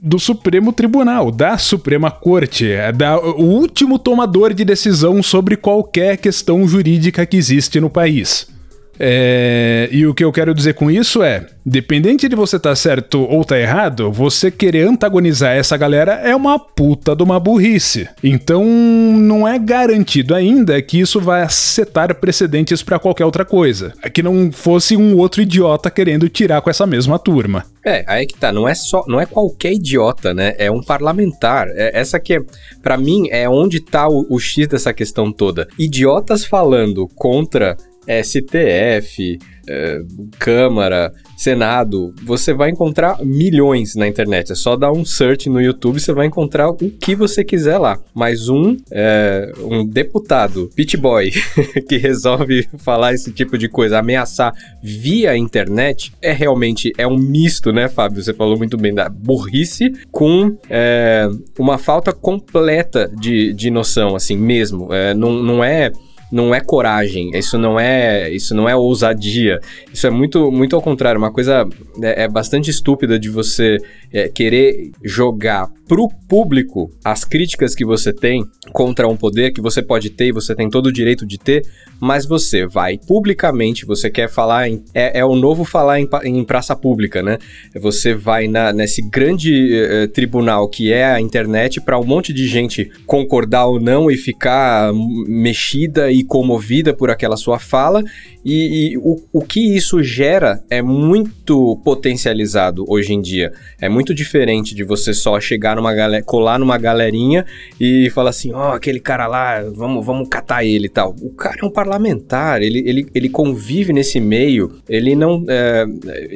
do 0.00 0.18
Supremo 0.18 0.72
Tribunal, 0.72 1.30
da 1.30 1.58
Suprema 1.58 2.10
Corte, 2.10 2.68
da, 2.96 3.18
o 3.18 3.42
último 3.42 3.98
tomador 3.98 4.54
de 4.54 4.64
decisão 4.64 5.22
sobre 5.22 5.56
qualquer 5.56 6.16
questão 6.16 6.66
jurídica 6.68 7.26
que 7.26 7.36
existe 7.36 7.80
no 7.80 7.90
país. 7.90 8.57
É, 8.98 9.88
e 9.92 10.06
o 10.06 10.14
que 10.14 10.24
eu 10.24 10.32
quero 10.32 10.54
dizer 10.54 10.74
com 10.74 10.90
isso 10.90 11.22
é, 11.22 11.46
dependente 11.64 12.28
de 12.28 12.34
você 12.34 12.56
estar 12.56 12.70
tá 12.70 12.76
certo 12.76 13.22
ou 13.22 13.44
tá 13.44 13.58
errado, 13.58 14.10
você 14.10 14.50
querer 14.50 14.88
antagonizar 14.88 15.54
essa 15.54 15.76
galera 15.76 16.14
é 16.14 16.34
uma 16.34 16.58
puta 16.58 17.14
de 17.14 17.22
uma 17.22 17.38
burrice. 17.38 18.08
Então, 18.22 18.64
não 18.64 19.46
é 19.46 19.58
garantido 19.58 20.34
ainda 20.34 20.80
que 20.82 20.98
isso 20.98 21.20
vai 21.20 21.48
setar 21.48 22.14
precedentes 22.14 22.82
para 22.82 22.98
qualquer 22.98 23.24
outra 23.24 23.44
coisa. 23.44 23.92
É 24.02 24.10
que 24.10 24.22
não 24.22 24.50
fosse 24.50 24.96
um 24.96 25.16
outro 25.16 25.42
idiota 25.42 25.90
querendo 25.90 26.28
tirar 26.28 26.60
com 26.60 26.70
essa 26.70 26.86
mesma 26.86 27.18
turma. 27.18 27.64
É, 27.84 28.04
aí 28.06 28.26
que 28.26 28.38
tá, 28.38 28.52
não 28.52 28.68
é 28.68 28.74
só, 28.74 29.04
não 29.06 29.20
é 29.20 29.24
qualquer 29.24 29.72
idiota, 29.72 30.34
né? 30.34 30.54
É 30.58 30.70
um 30.70 30.82
parlamentar. 30.82 31.68
É, 31.68 31.98
essa 31.98 32.18
que, 32.18 32.38
para 32.82 32.98
mim, 32.98 33.28
é 33.30 33.48
onde 33.48 33.80
tá 33.80 34.08
o, 34.08 34.26
o 34.28 34.38
X 34.38 34.66
dessa 34.66 34.92
questão 34.92 35.32
toda. 35.32 35.66
Idiotas 35.78 36.44
falando 36.44 37.08
contra 37.14 37.76
STF, 38.22 39.38
é, 39.68 40.00
Câmara, 40.38 41.12
Senado, 41.36 42.12
você 42.24 42.52
vai 42.52 42.70
encontrar 42.70 43.24
milhões 43.24 43.94
na 43.94 44.08
internet. 44.08 44.50
É 44.50 44.54
só 44.54 44.76
dar 44.76 44.90
um 44.90 45.04
search 45.04 45.48
no 45.48 45.60
YouTube, 45.60 46.00
você 46.00 46.12
vai 46.12 46.26
encontrar 46.26 46.68
o 46.68 46.74
que 46.74 47.14
você 47.14 47.44
quiser 47.44 47.78
lá. 47.78 47.98
Mas 48.12 48.48
um, 48.48 48.76
é, 48.90 49.52
um 49.60 49.86
deputado, 49.86 50.68
pit 50.74 50.96
boy, 50.96 51.30
que 51.88 51.96
resolve 51.96 52.68
falar 52.78 53.14
esse 53.14 53.30
tipo 53.30 53.56
de 53.56 53.68
coisa, 53.68 53.98
ameaçar 53.98 54.52
via 54.82 55.36
internet, 55.36 56.12
é 56.20 56.32
realmente 56.32 56.92
é 56.98 57.06
um 57.06 57.16
misto, 57.16 57.72
né, 57.72 57.88
Fábio? 57.88 58.22
Você 58.22 58.34
falou 58.34 58.56
muito 58.56 58.76
bem 58.76 58.92
da 58.92 59.08
burrice 59.08 59.92
com 60.10 60.56
é, 60.68 61.28
uma 61.58 61.78
falta 61.78 62.12
completa 62.12 63.08
de, 63.20 63.52
de 63.52 63.70
noção, 63.70 64.16
assim 64.16 64.36
mesmo. 64.36 64.92
É, 64.92 65.14
não, 65.14 65.32
não 65.34 65.62
é 65.62 65.92
não 66.30 66.54
é 66.54 66.60
coragem, 66.60 67.30
isso 67.34 67.58
não 67.58 67.78
é, 67.78 68.30
isso 68.30 68.54
não 68.54 68.68
é 68.68 68.76
ousadia. 68.76 69.60
Isso 69.92 70.06
é 70.06 70.10
muito, 70.10 70.50
muito 70.50 70.76
ao 70.76 70.82
contrário, 70.82 71.18
uma 71.18 71.32
coisa 71.32 71.66
é, 72.02 72.24
é 72.24 72.28
bastante 72.28 72.70
estúpida 72.70 73.18
de 73.18 73.28
você 73.28 73.78
é, 74.12 74.28
querer 74.28 74.90
jogar 75.04 75.68
pro 75.88 76.08
público 76.28 76.90
as 77.02 77.24
críticas 77.24 77.74
que 77.74 77.84
você 77.84 78.12
tem 78.12 78.44
contra 78.72 79.08
um 79.08 79.16
poder 79.16 79.52
que 79.52 79.60
você 79.60 79.82
pode 79.82 80.10
ter 80.10 80.26
e 80.26 80.32
você 80.32 80.54
tem 80.54 80.68
todo 80.68 80.86
o 80.86 80.92
direito 80.92 81.26
de 81.26 81.38
ter, 81.38 81.62
mas 81.98 82.26
você 82.26 82.66
vai 82.66 82.98
publicamente, 82.98 83.86
você 83.86 84.10
quer 84.10 84.28
falar 84.28 84.68
em, 84.68 84.84
é, 84.92 85.20
é 85.20 85.24
o 85.24 85.34
novo 85.34 85.64
falar 85.64 85.98
em, 85.98 86.08
em, 86.24 86.44
praça 86.44 86.76
pública, 86.76 87.22
né? 87.22 87.38
Você 87.80 88.14
vai 88.14 88.46
na, 88.46 88.72
nesse 88.72 89.00
grande 89.00 89.74
eh, 89.74 90.06
tribunal 90.08 90.68
que 90.68 90.92
é 90.92 91.06
a 91.06 91.20
internet 91.20 91.80
para 91.80 91.98
um 91.98 92.04
monte 92.04 92.32
de 92.32 92.46
gente 92.46 92.90
concordar 93.06 93.66
ou 93.66 93.80
não 93.80 94.10
e 94.10 94.16
ficar 94.16 94.92
mexida 95.26 96.12
e 96.12 96.22
comovida 96.22 96.92
por 96.92 97.10
aquela 97.10 97.36
sua 97.36 97.58
fala 97.58 98.04
e, 98.44 98.92
e 98.92 98.98
o, 98.98 99.16
o 99.32 99.40
que 99.42 99.76
isso 99.76 100.02
gera 100.02 100.62
é 100.70 100.80
muito 100.82 101.76
potencializado 101.84 102.84
hoje 102.86 103.12
em 103.12 103.20
dia. 103.20 103.52
É 103.80 103.88
muito 103.88 103.97
diferente 104.14 104.74
de 104.74 104.84
você 104.84 105.12
só 105.12 105.40
chegar 105.40 105.76
numa 105.76 105.94
galera, 105.94 106.22
colar 106.22 106.58
numa 106.58 106.78
galerinha 106.78 107.44
e 107.80 108.10
falar 108.10 108.30
assim, 108.30 108.52
ó, 108.52 108.70
oh, 108.70 108.72
aquele 108.72 109.00
cara 109.00 109.26
lá, 109.26 109.62
vamos, 109.62 110.04
vamos 110.04 110.28
catar 110.28 110.64
ele 110.64 110.86
e 110.86 110.90
tal. 110.90 111.14
O 111.20 111.30
cara 111.30 111.56
é 111.62 111.64
um 111.64 111.70
parlamentar, 111.70 112.62
ele, 112.62 112.82
ele, 112.86 113.06
ele 113.14 113.28
convive 113.28 113.92
nesse 113.92 114.20
meio, 114.20 114.78
ele 114.88 115.14
não. 115.14 115.44
É, 115.48 115.84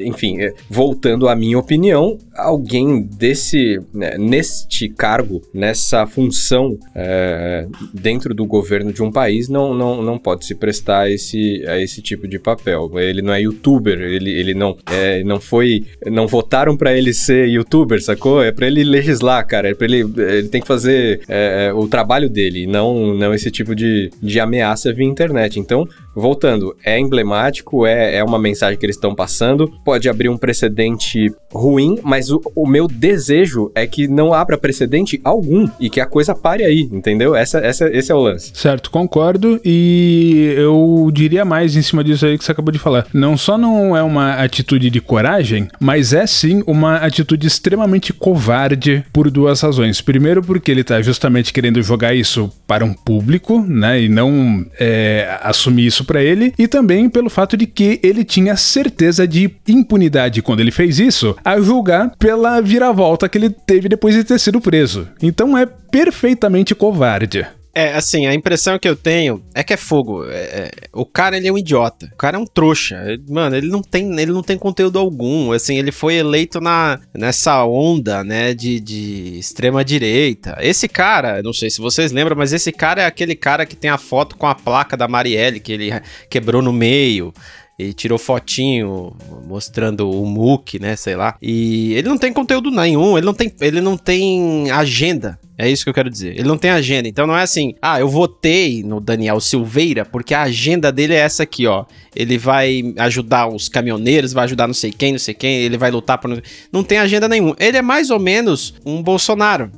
enfim, 0.05 0.41
é, 0.41 0.53
voltando 0.69 1.29
à 1.29 1.37
minha 1.37 1.59
opinião, 1.59 2.19
alguém 2.35 3.03
desse. 3.03 3.81
Né, 3.93 4.17
neste 4.19 4.89
cargo, 4.89 5.43
nessa 5.53 6.07
função 6.07 6.79
é, 6.95 7.67
dentro 7.93 8.35
do 8.35 8.45
governo 8.47 8.93
de 8.93 9.03
um 9.03 9.11
país, 9.11 9.49
não, 9.49 9.75
não, 9.75 10.03
não 10.03 10.19
pode 10.19 10.45
se 10.45 10.55
prestar 10.55 11.03
a 11.03 11.11
esse, 11.11 11.65
a 11.67 11.79
esse 11.79 12.01
tipo 12.01 12.27
de 12.27 12.39
papel. 12.39 12.91
Ele 12.99 13.23
não 13.23 13.33
é 13.33 13.41
youtuber, 13.41 14.01
ele, 14.01 14.31
ele 14.31 14.55
não, 14.55 14.77
não 15.25 15.41
foi. 15.41 15.85
Não 16.07 16.27
votaram 16.27 16.77
para 16.77 16.97
ele 16.97 17.13
ser 17.13 17.49
youtuber, 17.55 18.03
sacou? 18.03 18.43
É 18.43 18.53
para 18.53 18.67
ele 18.67 18.85
legislar, 18.85 19.47
cara. 19.47 19.71
É 19.71 19.75
pra 19.75 19.87
ele. 19.87 20.01
Ele 20.01 20.49
tem 20.49 20.61
que 20.61 20.67
fazer 20.67 21.21
é, 21.29 21.67
é, 21.67 21.73
o 21.73 21.87
trabalho 21.87 22.29
dele, 22.29 22.67
não, 22.67 23.15
não 23.15 23.35
esse 23.35 23.51
tipo 23.51 23.75
de, 23.75 24.11
de 24.23 24.41
ameaça 24.41 24.93
via 24.93 25.07
internet. 25.07 25.59
Então, 25.59 25.89
voltando, 26.15 26.77
é 26.85 26.99
emblemático, 26.99 27.87
é, 27.87 28.17
é 28.17 28.25
uma 28.25 28.39
mensagem 28.39 28.79
que 28.79 28.87
eles 28.87 28.97
estão 28.97 29.15
passando, 29.15 29.71
pode 29.85 30.09
abrir 30.09 30.29
um 30.29 30.37
precedente 30.37 31.33
ruim, 31.53 31.99
mas 32.03 32.31
o, 32.31 32.41
o, 32.55 32.67
meu 32.67 32.87
desejo 32.87 33.71
é 33.75 33.87
que 33.87 34.09
não 34.09 34.33
abra 34.33 34.57
precedente 34.57 35.21
algum 35.25 35.69
e 35.79 35.91
que 35.91 36.01
a 36.01 36.07
coisa 36.07 36.35
pare 36.35 36.65
aí, 36.65 36.89
entendeu? 36.91 37.35
Essa, 37.35 37.59
essa, 37.59 37.89
esse 37.89 38.11
é 38.11 38.15
o 38.15 38.21
lance. 38.21 38.53
Certo, 38.55 38.91
concordo 38.91 39.61
e 39.65 40.55
eu 40.57 41.11
diria 41.13 41.45
mais 41.45 41.77
em 41.77 41.83
cima 41.83 42.03
disso 42.03 42.27
aí 42.27 42.39
que 42.39 42.45
você 42.45 42.53
acabou 42.53 42.73
de 42.73 42.79
falar. 42.79 43.07
Não 43.13 43.37
só 43.37 43.59
não 43.59 43.97
é 43.97 44.03
uma 44.03 44.35
atitude 44.35 44.91
de 44.91 45.01
coragem, 45.01 45.69
mas 45.79 46.13
é 46.13 46.27
sim 46.27 46.63
uma 46.67 46.97
atitude 46.97 47.47
extremamente 47.47 48.13
covarde 48.13 49.05
por 49.13 49.31
duas 49.31 49.61
razões. 49.61 50.01
Primeiro, 50.01 50.43
porque 50.43 50.71
ele 50.71 50.85
tá 50.85 51.01
justamente 51.03 51.53
querendo 51.53 51.83
jogar 51.83 52.15
isso 52.15 52.51
para 52.67 52.85
um 52.85 52.93
público, 52.93 53.61
né, 53.61 54.03
e 54.03 54.09
não 54.09 54.65
é, 54.79 55.39
assumir 55.43 55.87
isso 55.87 56.02
para 56.05 56.23
ele, 56.23 56.53
e 56.59 56.67
também 56.67 57.09
pelo 57.09 57.31
fato 57.31 57.57
de 57.57 57.67
que 57.67 58.01
ele 58.03 58.25
tinha 58.25 58.57
certeza 58.57 59.27
de 59.27 59.51
impunidade 59.67 60.43
quando 60.43 60.61
ele 60.61 60.71
fez 60.71 60.99
isso, 60.99 61.37
a 61.45 61.61
julgar 61.61 62.13
pela 62.19 62.61
viravolta 62.61 63.29
que 63.29 63.39
ele 63.39 63.51
teve 63.51 63.89
depois 63.89 64.15
de 64.15 64.25
ter 64.25 64.39
sido 64.39 64.61
preso. 64.61 65.09
Então 65.23 65.57
é 65.57 65.67
perfeitamente 65.67 66.75
covarde. 66.75 67.47
É, 67.75 67.95
assim, 67.95 68.27
a 68.27 68.35
impressão 68.35 68.79
que 68.79 68.89
eu 68.89 68.95
tenho 68.95 69.43
é 69.55 69.63
que 69.63 69.73
é 69.73 69.77
fogo. 69.77 70.25
É, 70.27 70.35
é, 70.35 70.71
o 70.93 71.07
cara, 71.07 71.37
ele 71.37 71.49
é 71.49 71.53
um 71.53 71.57
idiota. 71.57 72.11
O 72.13 72.17
cara 72.17 72.37
é 72.37 72.41
um 72.41 72.45
trouxa. 72.45 73.03
mano, 73.29 73.57
ele 73.57 73.69
não 73.69 73.81
tem, 73.81 74.21
ele 74.21 74.33
não 74.33 74.43
tem 74.43 74.59
conteúdo 74.59 74.99
algum. 74.99 75.53
Assim, 75.53 75.79
ele 75.79 75.91
foi 75.91 76.17
eleito 76.17 76.61
na, 76.61 77.01
nessa 77.15 77.65
onda, 77.65 78.23
né, 78.23 78.53
de, 78.53 78.79
de 78.79 79.39
extrema 79.39 79.85
direita. 79.85 80.57
Esse 80.61 80.87
cara, 80.87 81.43
não 81.43 81.53
sei 81.53 81.71
se 81.71 81.81
vocês 81.81 82.13
lembram, 82.13 82.37
mas 82.37 82.53
esse 82.53 82.71
cara 82.71 83.03
é 83.03 83.07
aquele 83.07 83.35
cara 83.35 83.65
que 83.65 83.77
tem 83.77 83.91
a 83.91 83.99
foto 83.99 84.37
com 84.37 84.47
a 84.47 84.55
placa 84.55 84.97
da 84.97 85.09
Marielle, 85.09 85.61
que 85.61 85.73
ele 85.73 85.91
quebrou 86.29 86.61
no 86.61 86.73
meio 86.73 87.33
e 87.79 87.93
tirou 87.93 88.19
fotinho 88.19 89.17
mostrando 89.47 90.11
o 90.11 90.27
MOOC, 90.27 90.79
né, 90.79 90.95
sei 90.95 91.17
lá. 91.17 91.37
E 91.41 91.95
ele 91.95 92.09
não 92.09 92.19
tem 92.19 92.33
conteúdo 92.33 92.71
nenhum, 92.71 93.17
ele 93.17 93.27
não 93.27 93.35
tem, 93.35 93.53
ele 93.61 93.81
não 93.81 93.97
tem 93.97 94.71
agenda. 94.71 95.39
É 95.57 95.71
isso 95.71 95.85
que 95.85 95.91
eu 95.91 95.95
quero 95.95 96.09
dizer. 96.11 96.33
Ele 96.33 96.49
não 96.49 96.57
tem 96.57 96.71
agenda. 96.71 97.09
Então 97.09 97.27
não 97.27 97.37
é 97.37 97.43
assim, 97.43 97.75
ah, 97.81 98.01
eu 98.01 98.09
votei 98.09 98.83
no 98.83 99.01
Daniel 99.01 99.39
Silveira 99.39 100.05
porque 100.05 100.35
a 100.35 100.43
agenda 100.43 100.91
dele 100.91 101.15
é 101.15 101.19
essa 101.19 101.43
aqui, 101.43 101.67
ó. 101.67 101.85
Ele 102.17 102.39
vai 102.39 102.95
ajudar 102.99 103.49
os 103.49 103.69
caminhoneiros, 103.69 104.33
vai 104.33 104.45
ajudar 104.45 104.67
não 104.67 104.75
sei 104.75 104.91
quem, 104.91 105.13
não 105.13 105.19
sei 105.19 105.35
quem, 105.35 105.59
ele 105.59 105.77
vai 105.77 105.91
lutar 105.91 106.19
por. 106.19 106.43
Não 106.73 106.83
tem 106.83 106.99
agenda 106.99 107.29
nenhuma. 107.29 107.55
Ele 107.59 107.77
é 107.77 107.83
mais 107.83 108.11
ou 108.11 108.19
menos 108.19 108.75
um 108.85 109.03
Bolsonaro 109.03 109.71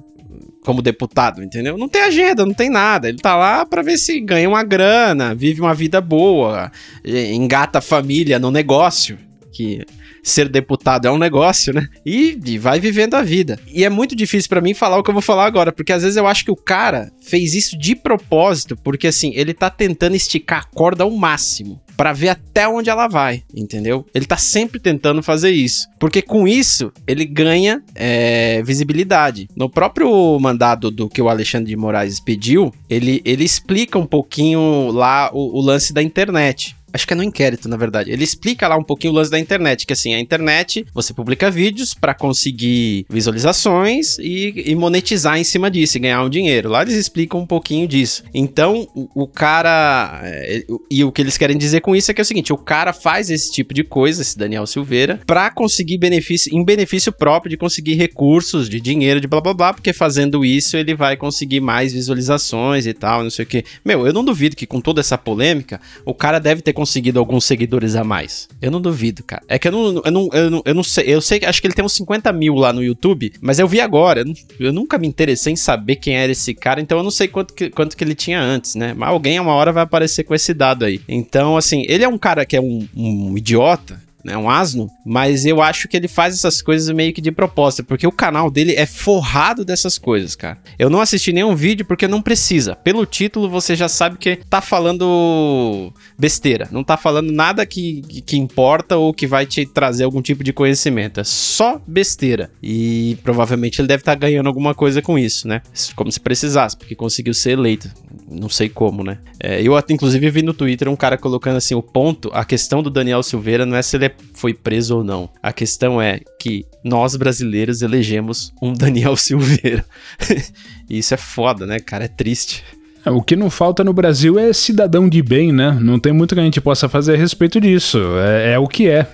como 0.65 0.81
deputado, 0.81 1.43
entendeu? 1.43 1.77
Não 1.77 1.89
tem 1.89 2.03
agenda, 2.03 2.47
não 2.47 2.55
tem 2.55 2.71
nada. 2.71 3.09
Ele 3.09 3.19
tá 3.19 3.37
lá 3.37 3.67
para 3.67 3.83
ver 3.83 3.99
se 3.99 4.19
ganha 4.21 4.49
uma 4.49 4.63
grana, 4.63 5.35
vive 5.35 5.61
uma 5.61 5.75
vida 5.75 6.01
boa, 6.01 6.73
engata 7.05 7.81
a 7.81 7.83
família 7.83 8.39
no 8.39 8.51
negócio, 8.51 9.19
que 9.53 9.85
ser 10.25 10.49
deputado 10.49 11.07
é 11.07 11.11
um 11.13 11.19
negócio, 11.19 11.73
né? 11.73 11.87
E, 12.05 12.39
e 12.45 12.59
vai 12.59 12.81
vivendo 12.81 13.15
a 13.15 13.23
vida. 13.23 13.61
E 13.69 13.85
é 13.85 13.91
muito 13.91 14.17
difícil 14.17 14.49
para 14.49 14.61
mim 14.61 14.75
falar 14.75 14.99
o 14.99 15.03
que 15.03 15.11
eu 15.11 15.15
vou 15.15 15.23
falar 15.23 15.45
agora, 15.45 15.71
porque 15.71 15.93
às 15.93 16.03
vezes 16.03 16.17
eu 16.17 16.27
acho 16.27 16.45
que 16.45 16.51
o 16.51 16.57
cara 16.57 17.13
fez 17.21 17.55
isso 17.55 17.79
de 17.79 17.95
propósito, 17.95 18.77
porque 18.77 19.07
assim, 19.07 19.33
ele 19.35 19.53
tá 19.53 19.69
tentando 19.69 20.17
esticar 20.17 20.61
a 20.61 20.65
corda 20.65 21.05
ao 21.05 21.11
máximo 21.11 21.81
para 21.97 22.13
ver 22.13 22.31
até 22.31 22.67
onde 22.67 22.91
ela 22.91 23.07
vai, 23.07 23.45
entendeu? 23.55 24.05
Ele 24.15 24.27
tá 24.27 24.37
sempre 24.37 24.81
tentando 24.81 25.23
fazer 25.23 25.51
isso, 25.51 25.87
porque 25.99 26.21
com 26.21 26.49
isso 26.49 26.93
ele 27.07 27.25
ganha 27.25 27.83
é, 27.95 28.63
visibilidade. 28.65 29.49
No 29.55 29.69
próprio 29.69 30.39
mandado 30.41 30.91
do 30.91 31.09
que 31.09 31.23
o 31.23 31.29
Alexandre 31.29 31.69
de 31.69 31.77
Moraes 31.77 32.19
pediu, 32.19 32.73
ele, 32.89 33.23
ele 33.25 33.45
explica 33.45 33.99
um 33.99 34.07
pouquinho 34.07 34.91
lá 34.91 35.31
o, 35.33 35.59
o 35.59 35.61
lance 35.61 35.93
da 35.93 36.03
internet. 36.03 36.75
Acho 36.95 37.09
que 37.09 37.13
é 37.13 37.17
no 37.17 37.25
inquérito, 37.25 37.69
na 37.69 37.77
verdade. 37.77 38.13
Ele 38.13 38.23
explica 38.23 38.69
lá 38.69 38.77
um 38.77 38.85
pouquinho 38.85 39.13
o 39.13 39.17
lance 39.17 39.29
da 39.29 39.39
internet, 39.39 39.85
que 39.85 39.93
assim, 39.93 40.15
a 40.15 40.21
internet, 40.21 40.87
você 40.95 41.13
publica 41.13 41.51
vídeos 41.51 41.93
para 41.93 42.15
conseguir 42.15 43.05
visualizações 43.11 44.17
e, 44.21 44.63
e, 44.65 44.77
monetizar 44.77 45.37
em 45.37 45.43
cima 45.43 45.69
disso, 45.69 45.97
e 45.97 46.01
ganhar 46.01 46.23
um 46.23 46.31
dinheiro. 46.31 46.69
Lá 46.69 46.83
eles 46.83 46.95
explicam 46.95 47.41
um 47.41 47.47
pouquinho 47.47 47.89
disso. 47.89 48.23
Então, 48.33 48.87
o, 48.95 49.25
o 49.25 49.27
cara. 49.27 50.21
É, 50.23 50.65
e 50.89 51.03
o 51.03 51.11
que 51.11 51.21
eles 51.21 51.37
querem 51.37 51.59
dizer 51.59 51.81
com 51.81 51.97
isso 51.97 52.13
é 52.13 52.15
que 52.15 52.21
é 52.21 52.23
o 52.23 52.25
seguinte: 52.25 52.53
o 52.53 52.57
cara 52.57 52.93
faz 52.93 53.29
esse 53.29 53.51
tipo 53.51 53.75
de 53.75 53.83
coisa, 53.83 54.23
esse 54.23 54.39
Daniel 54.39 54.65
Silveira, 54.65 55.21
para 55.27 55.51
conseguir 55.51 55.99
benefício, 55.99 56.57
em 56.57 56.65
benefício 56.65 57.13
próprio 57.13 57.51
de 57.51 57.57
conseguir 57.57 57.95
recursos, 57.95 58.69
de 58.69 58.81
dinheiro, 58.81 59.21
de 59.21 59.27
blá 59.27 59.41
blá 59.41 59.53
blá, 59.53 59.75
porque 59.75 59.93
fazendo 59.93 60.45
isso 60.45 60.77
ele 60.77 60.95
vai 60.95 61.17
conseguir 61.17 61.59
mais 61.59 61.93
visualizações 61.93 62.87
e 62.87 62.95
tal, 62.95 63.25
não 63.25 63.31
sei 63.31 63.45
o 63.45 63.49
que. 63.49 63.65
Meu, 63.85 64.07
eu 64.07 64.13
não 64.13 64.25
duvido 64.25 64.55
que 64.55 64.65
com 64.65 64.81
toda 64.81 65.01
essa 65.01 65.19
polêmica, 65.19 65.81
o 66.07 66.15
cara 66.15 66.39
deve 66.39 66.63
ter 66.63 66.73
conseguido 66.73 66.84
alguns 67.19 67.45
seguidores 67.45 67.95
a 67.97 68.05
mais. 68.05 68.49
Eu 68.61 68.71
não 68.71 68.81
duvido, 68.81 69.23
cara. 69.23 69.43
É 69.49 69.59
que 69.59 69.69
eu 69.69 69.73
não, 69.73 70.03
eu 70.05 70.11
não, 70.11 70.29
eu 70.33 70.51
não, 70.51 70.63
eu 70.65 70.75
não 70.75 70.83
sei. 70.83 71.05
Eu 71.07 71.21
sei 71.21 71.41
que 71.41 71.47
acho 71.47 71.61
que 71.61 71.67
ele 71.67 71.75
tem 71.75 71.85
uns 71.85 71.95
50 71.95 72.33
mil 72.33 72.55
lá 72.55 72.73
no 72.73 72.83
YouTube, 72.83 73.33
mas 73.41 73.59
eu 73.59 73.69
vi 73.69 73.81
agora. 73.81 74.21
Eu, 74.21 74.35
eu, 74.67 74.73
nunca 74.73 74.99
me 74.99 75.07
interessei 75.07 75.53
em 75.53 75.57
saber 75.57 75.97
quem 75.97 76.17
era 76.17 76.33
esse 76.33 76.55
cara, 76.55 76.81
então 76.81 76.99
eu 76.99 77.05
não 77.05 77.11
sei 77.11 77.29
quanto 77.29 77.55
que, 77.55 77.71
quanto 77.71 77.97
que 77.97 78.05
ele 78.05 78.15
tinha 78.15 78.41
antes, 78.41 78.75
né? 78.75 78.95
Mas 78.95 79.09
alguém, 79.09 79.39
uma 79.41 79.53
hora, 79.53 79.73
vai 79.73 79.83
aparecer 79.83 80.25
com 80.25 80.35
esse 80.35 80.53
dado 80.53 80.85
aí. 80.85 81.01
Então, 81.09 81.57
assim, 81.57 81.85
ele 81.89 82.05
é 82.05 82.09
um 82.09 82.19
cara 82.19 82.45
que 82.45 82.57
é 82.57 82.61
um, 82.61 82.87
um 82.97 83.37
idiota 83.37 84.03
né, 84.25 84.37
um 84.39 84.49
asno, 84.49 84.91
mas 85.05 85.45
eu 85.45 85.61
acho 85.61 85.87
que 85.87 85.97
ele 85.97 86.09
faz 86.09 86.35
essas 86.35 86.63
coisas 86.63 86.89
meio 86.97 87.13
que 87.13 87.21
de 87.21 87.31
propósito, 87.31 87.85
porque 87.85 88.07
o 88.07 88.13
canal 88.13 88.51
dele 88.51 88.75
é 88.75 88.87
forrado 88.87 89.65
dessas 89.65 89.99
coisas, 89.99 90.35
cara. 90.35 90.59
Eu 90.79 90.89
não 90.89 91.03
assisti 91.03 91.31
nenhum 91.31 91.55
vídeo 91.55 91.85
porque 91.85 92.09
não 92.09 92.23
precisa. 92.23 92.75
Pelo 92.75 93.05
título 93.05 93.51
você 93.51 93.77
já 93.77 93.87
sabe 93.89 94.17
que 94.17 94.37
tá 94.49 94.63
falando 94.63 95.93
besteira, 96.19 96.69
não 96.71 96.85
tá 96.85 96.97
falando 96.97 97.33
nada 97.33 97.67
que, 97.67 98.03
que 98.25 98.37
importa 98.37 98.97
ou 98.97 99.13
que 99.13 99.27
vai 99.27 99.47
te 99.47 99.67
trazer 99.67 100.05
algum 100.05 100.23
tipo 100.23 100.45
de 100.45 100.53
conhecimento. 100.53 101.21
É 101.21 101.25
só 101.25 101.81
besteira. 101.87 102.51
E 102.63 103.19
provavelmente 103.23 103.81
ele 103.81 103.89
deve 103.89 104.03
estar 104.03 104.13
tá 104.13 104.19
ganhando 104.19 104.47
alguma 104.47 104.75
coisa 104.75 105.03
com 105.03 105.19
isso, 105.19 105.49
né? 105.49 105.63
Como 105.97 106.11
se 106.11 106.21
precisasse, 106.21 106.77
porque 106.77 106.95
conseguiu 106.95 107.35
ser 107.35 107.53
eleito. 107.53 107.91
Não 108.31 108.49
sei 108.49 108.69
como, 108.69 109.05
né? 109.05 109.19
É, 109.41 109.61
eu 109.61 109.75
inclusive 109.91 110.31
vi 110.31 110.43
no 110.43 110.55
Twitter 110.55 110.89
um 110.89 110.97
cara 110.97 111.19
colocando 111.19 111.57
assim 111.57 111.75
o 111.75 111.83
ponto, 111.83 112.31
a 112.33 112.45
questão 112.45 112.83
do 112.83 112.91
Daniel 112.91 113.23
Silveira 113.23 113.67
não 113.67 113.77
é 113.77 113.83
se 113.83 113.97
ele 113.97 114.07
é 114.07 114.15
foi 114.33 114.55
preso 114.55 114.99
ou 114.99 115.05
não. 115.05 115.29
A 115.43 115.53
questão 115.53 116.01
é 116.01 116.21
que 116.41 116.65
nós 116.85 117.17
brasileiros 117.17 117.83
elegemos 117.83 118.53
um 118.63 118.73
Daniel 118.73 119.17
Silveira. 119.17 119.85
e 120.89 120.99
isso 120.99 121.15
é 121.15 121.17
foda, 121.17 121.67
né, 121.67 121.79
cara? 121.79 122.05
É 122.05 122.09
triste. 122.09 122.63
É, 123.05 123.11
o 123.11 123.21
que 123.21 123.37
não 123.37 123.51
falta 123.51 123.85
no 123.85 123.93
Brasil 123.93 124.39
é 124.39 124.53
cidadão 124.53 125.09
de 125.09 125.23
bem, 125.23 125.53
né? 125.53 125.77
Não 125.81 125.99
tem 125.99 126.13
muito 126.13 126.35
que 126.35 126.41
a 126.41 126.45
gente 126.45 126.61
possa 126.61 126.89
fazer 126.89 127.15
a 127.15 127.19
respeito 127.19 127.61
disso. 127.61 127.99
É, 128.19 128.53
é 128.53 128.59
o 128.59 128.67
que 128.67 128.89
é. 128.89 129.07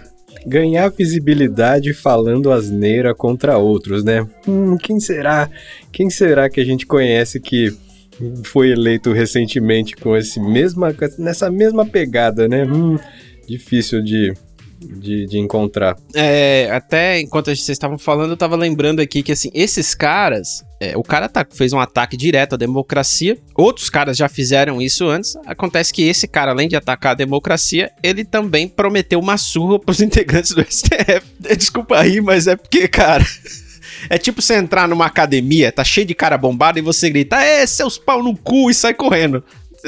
Ganhar 0.47 0.89
visibilidade 0.91 1.93
falando 1.93 2.53
asneira 2.53 3.15
contra 3.15 3.59
outros, 3.59 4.05
né? 4.05 4.27
Hum, 4.47 4.77
quem 4.79 5.01
será? 5.01 5.51
Quem 5.93 6.09
será 6.09 6.49
que 6.49 6.61
a 6.61 6.65
gente 6.65 6.87
conhece 6.87 7.41
que 7.41 7.77
foi 8.45 8.71
eleito 8.71 9.13
recentemente 9.13 9.97
com 9.97 10.17
esse 10.17 10.41
mesma, 10.41 10.95
nessa 11.19 11.51
mesma 11.51 11.85
pegada, 11.85 12.47
né? 12.49 12.65
Hum, 12.65 12.97
difícil 13.47 14.03
de, 14.03 14.33
de, 14.81 15.27
de, 15.27 15.39
encontrar. 15.39 15.97
É, 16.15 16.69
até 16.73 17.21
enquanto 17.21 17.47
vocês 17.47 17.69
estavam 17.69 17.99
falando, 17.99 18.31
eu 18.31 18.37
tava 18.37 18.57
lembrando 18.57 19.01
aqui 19.01 19.23
que, 19.23 19.33
assim, 19.33 19.51
esses 19.53 19.95
caras, 19.95 20.65
é, 20.81 20.97
o 20.97 21.03
cara 21.03 21.29
tá, 21.29 21.47
fez 21.51 21.73
um 21.73 21.79
ataque 21.79 22.17
direto 22.17 22.55
à 22.55 22.59
democracia, 22.59 23.37
outros 23.55 23.91
caras 23.91 24.17
já 24.17 24.29
fizeram 24.29 24.81
isso 24.81 25.07
antes, 25.07 25.37
acontece 25.47 25.93
que 25.93 26.03
esse 26.03 26.27
cara, 26.27 26.53
além 26.53 26.69
de 26.69 26.77
atacar 26.77 27.13
a 27.13 27.17
democracia, 27.17 27.91
ele 28.03 28.25
também 28.25 28.67
prometeu 28.69 29.21
uma 29.21 29.37
surra 29.37 29.79
pros 29.79 30.01
integrantes 30.03 30.53
do 30.53 30.63
STF. 30.63 31.27
Desculpa 31.57 31.99
aí, 31.99 32.21
mas 32.21 32.47
é 32.47 32.57
porque, 32.57 32.89
cara... 32.89 33.25
É 34.09 34.17
tipo 34.17 34.41
você 34.41 34.55
entrar 34.55 34.89
numa 34.89 35.05
academia, 35.05 35.71
tá 35.71 35.85
cheio 35.85 36.07
de 36.07 36.15
cara 36.15 36.39
bombado 36.39 36.79
e 36.79 36.83
você 36.83 37.11
grita, 37.11 37.37
é, 37.43 37.67
seus 37.67 37.99
pau 37.99 38.23
no 38.23 38.35
cu 38.35 38.71
e 38.71 38.75
sai 38.75 38.95
correndo. 38.95 39.45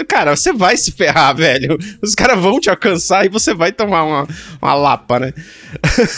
Cara, 0.09 0.35
você 0.35 0.53
vai 0.53 0.77
se 0.77 0.93
ferrar, 0.93 1.35
velho. 1.35 1.79
Os 2.03 2.15
caras 2.15 2.41
vão 2.41 2.61
te 2.61 2.71
alcançar 2.71 3.25
e 3.27 3.29
você 3.29 3.53
vai 3.55 3.73
tomar 3.73 4.05
uma, 4.05 4.29
uma 4.61 4.75
lapa, 4.75 5.19
né? 5.19 5.33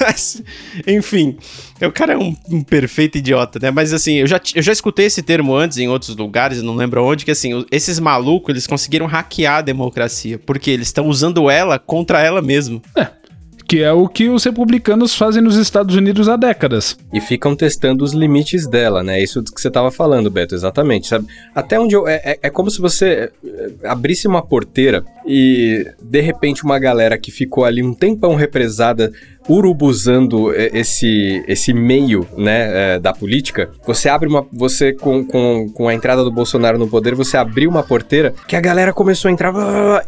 Enfim, 0.87 1.37
o 1.81 1.93
cara 1.93 2.15
é 2.15 2.17
um, 2.17 2.37
um, 2.51 2.63
perfeito 2.63 3.19
idiota, 3.19 3.59
né? 3.61 3.71
Mas 3.71 3.93
assim, 3.93 4.15
eu 4.17 4.27
já, 4.27 4.41
eu 4.55 4.63
já 4.63 4.73
escutei 4.73 5.07
esse 5.07 5.23
termo 5.23 5.55
antes 5.55 5.79
em 5.79 5.89
outros 5.89 6.17
lugares, 6.17 6.63
não 6.63 6.75
lembro 6.75 7.05
onde, 7.05 7.25
que 7.25 7.31
assim, 7.31 7.65
esses 7.71 7.99
malucos, 7.99 8.51
eles 8.51 8.67
conseguiram 8.67 9.07
hackear 9.07 9.59
a 9.59 9.63
democracia, 9.63 10.39
porque 10.39 10.71
eles 10.71 10.89
estão 10.89 11.07
usando 11.07 11.51
ela 11.51 11.79
contra 11.79 12.21
ela 12.21 12.41
mesmo. 12.41 12.83
É. 12.97 13.24
Que 13.67 13.83
é 13.83 13.93
o 13.93 14.07
que 14.09 14.29
os 14.29 14.45
republicanos 14.45 15.15
fazem 15.15 15.43
nos 15.43 15.57
Estados 15.57 15.97
Unidos 15.97 16.29
há 16.29 16.37
décadas. 16.37 16.97
E 17.13 17.21
ficam 17.21 17.57
testando 17.57 18.05
os 18.05 18.13
limites 18.13 18.67
dela, 18.67 19.03
né? 19.03 19.23
Isso 19.23 19.43
que 19.43 19.61
você 19.61 19.69
estava 19.69 19.91
falando, 19.91 20.31
Beto, 20.31 20.55
exatamente. 20.55 21.07
Sabe? 21.07 21.27
Até 21.55 21.81
onde 21.81 21.95
eu. 21.95 22.07
É, 22.07 22.21
é, 22.25 22.39
é 22.43 22.51
como 22.51 22.71
se 22.71 22.81
você 22.81 23.31
é, 23.45 23.71
abrisse 23.85 24.29
uma 24.29 24.43
porteira 24.43 25.05
e 25.27 25.87
de 26.03 26.21
repente 26.21 26.65
uma 26.65 26.79
galera 26.79 27.17
que 27.17 27.31
ficou 27.31 27.65
ali 27.65 27.83
um 27.83 27.95
tempão 27.95 28.35
represada 28.35 29.13
urubuzando 29.49 30.53
esse, 30.55 31.45
esse 31.47 31.73
meio 31.73 32.27
né, 32.37 32.95
é, 32.95 32.99
da 32.99 33.13
política, 33.13 33.71
você 33.87 34.09
abre 34.09 34.29
uma. 34.29 34.47
Você, 34.53 34.93
com, 34.93 35.25
com, 35.25 35.69
com 35.73 35.89
a 35.89 35.95
entrada 35.95 36.25
do 36.25 36.31
Bolsonaro 36.31 36.79
no 36.79 36.89
poder, 36.89 37.15
você 37.15 37.37
abriu 37.37 37.71
uma 37.71 37.83
porteira 37.83 38.35
que 38.47 38.57
a 38.57 38.61
galera 38.61 38.93
começou 38.93 39.29
a 39.29 39.33
entrar. 39.33 39.53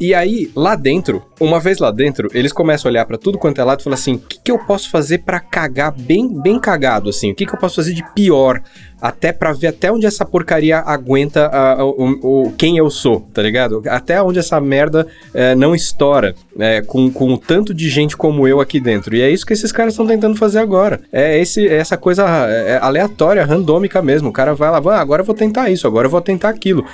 E 0.00 0.14
aí, 0.14 0.50
lá 0.54 0.74
dentro, 0.74 1.22
uma 1.40 1.60
vez 1.60 1.78
lá 1.78 1.90
dentro, 1.90 2.28
eles 2.32 2.52
começam 2.52 2.88
a 2.88 2.90
olhar 2.90 3.04
para 3.04 3.18
tudo 3.18 3.38
quanto 3.38 3.60
é 3.60 3.64
lado 3.64 3.80
e 3.80 3.84
falam 3.84 3.94
assim: 3.94 4.14
o 4.14 4.18
que, 4.18 4.38
que 4.44 4.50
eu 4.50 4.58
posso 4.58 4.90
fazer 4.90 5.18
para 5.18 5.40
cagar 5.40 5.92
bem, 5.92 6.28
bem 6.40 6.58
cagado, 6.58 7.10
assim? 7.10 7.32
O 7.32 7.34
que, 7.34 7.46
que 7.46 7.54
eu 7.54 7.58
posso 7.58 7.76
fazer 7.76 7.92
de 7.92 8.04
pior? 8.14 8.62
Até 9.00 9.32
para 9.32 9.52
ver 9.52 9.68
até 9.68 9.92
onde 9.92 10.06
essa 10.06 10.24
porcaria 10.24 10.78
aguenta 10.78 11.50
o, 11.82 12.46
o, 12.46 12.52
quem 12.52 12.78
eu 12.78 12.88
sou, 12.90 13.20
tá 13.32 13.42
ligado? 13.42 13.82
Até 13.86 14.22
onde 14.22 14.38
essa 14.38 14.60
merda 14.60 15.06
é, 15.34 15.54
não 15.54 15.74
estoura 15.74 16.34
é, 16.58 16.80
com, 16.80 17.10
com 17.10 17.34
o 17.34 17.38
tanto 17.38 17.74
de 17.74 17.88
gente 17.88 18.16
como 18.16 18.48
eu 18.48 18.60
aqui 18.60 18.80
dentro. 18.80 19.14
E 19.14 19.20
é 19.20 19.30
isso 19.30 19.44
que 19.44 19.52
esses 19.52 19.70
caras 19.70 19.92
estão 19.92 20.06
tentando 20.06 20.36
fazer 20.36 20.58
agora. 20.58 21.00
É 21.12 21.38
esse, 21.38 21.66
essa 21.66 21.96
coisa 21.96 22.24
é, 22.48 22.78
aleatória, 22.80 23.44
randômica 23.44 24.00
mesmo. 24.00 24.30
O 24.30 24.32
cara 24.32 24.54
vai 24.54 24.70
lá, 24.70 24.78
ah, 24.78 25.00
agora 25.00 25.22
eu 25.22 25.26
vou 25.26 25.34
tentar 25.34 25.70
isso, 25.70 25.86
agora 25.86 26.06
eu 26.06 26.10
vou 26.10 26.20
tentar 26.20 26.48
aquilo. 26.48 26.84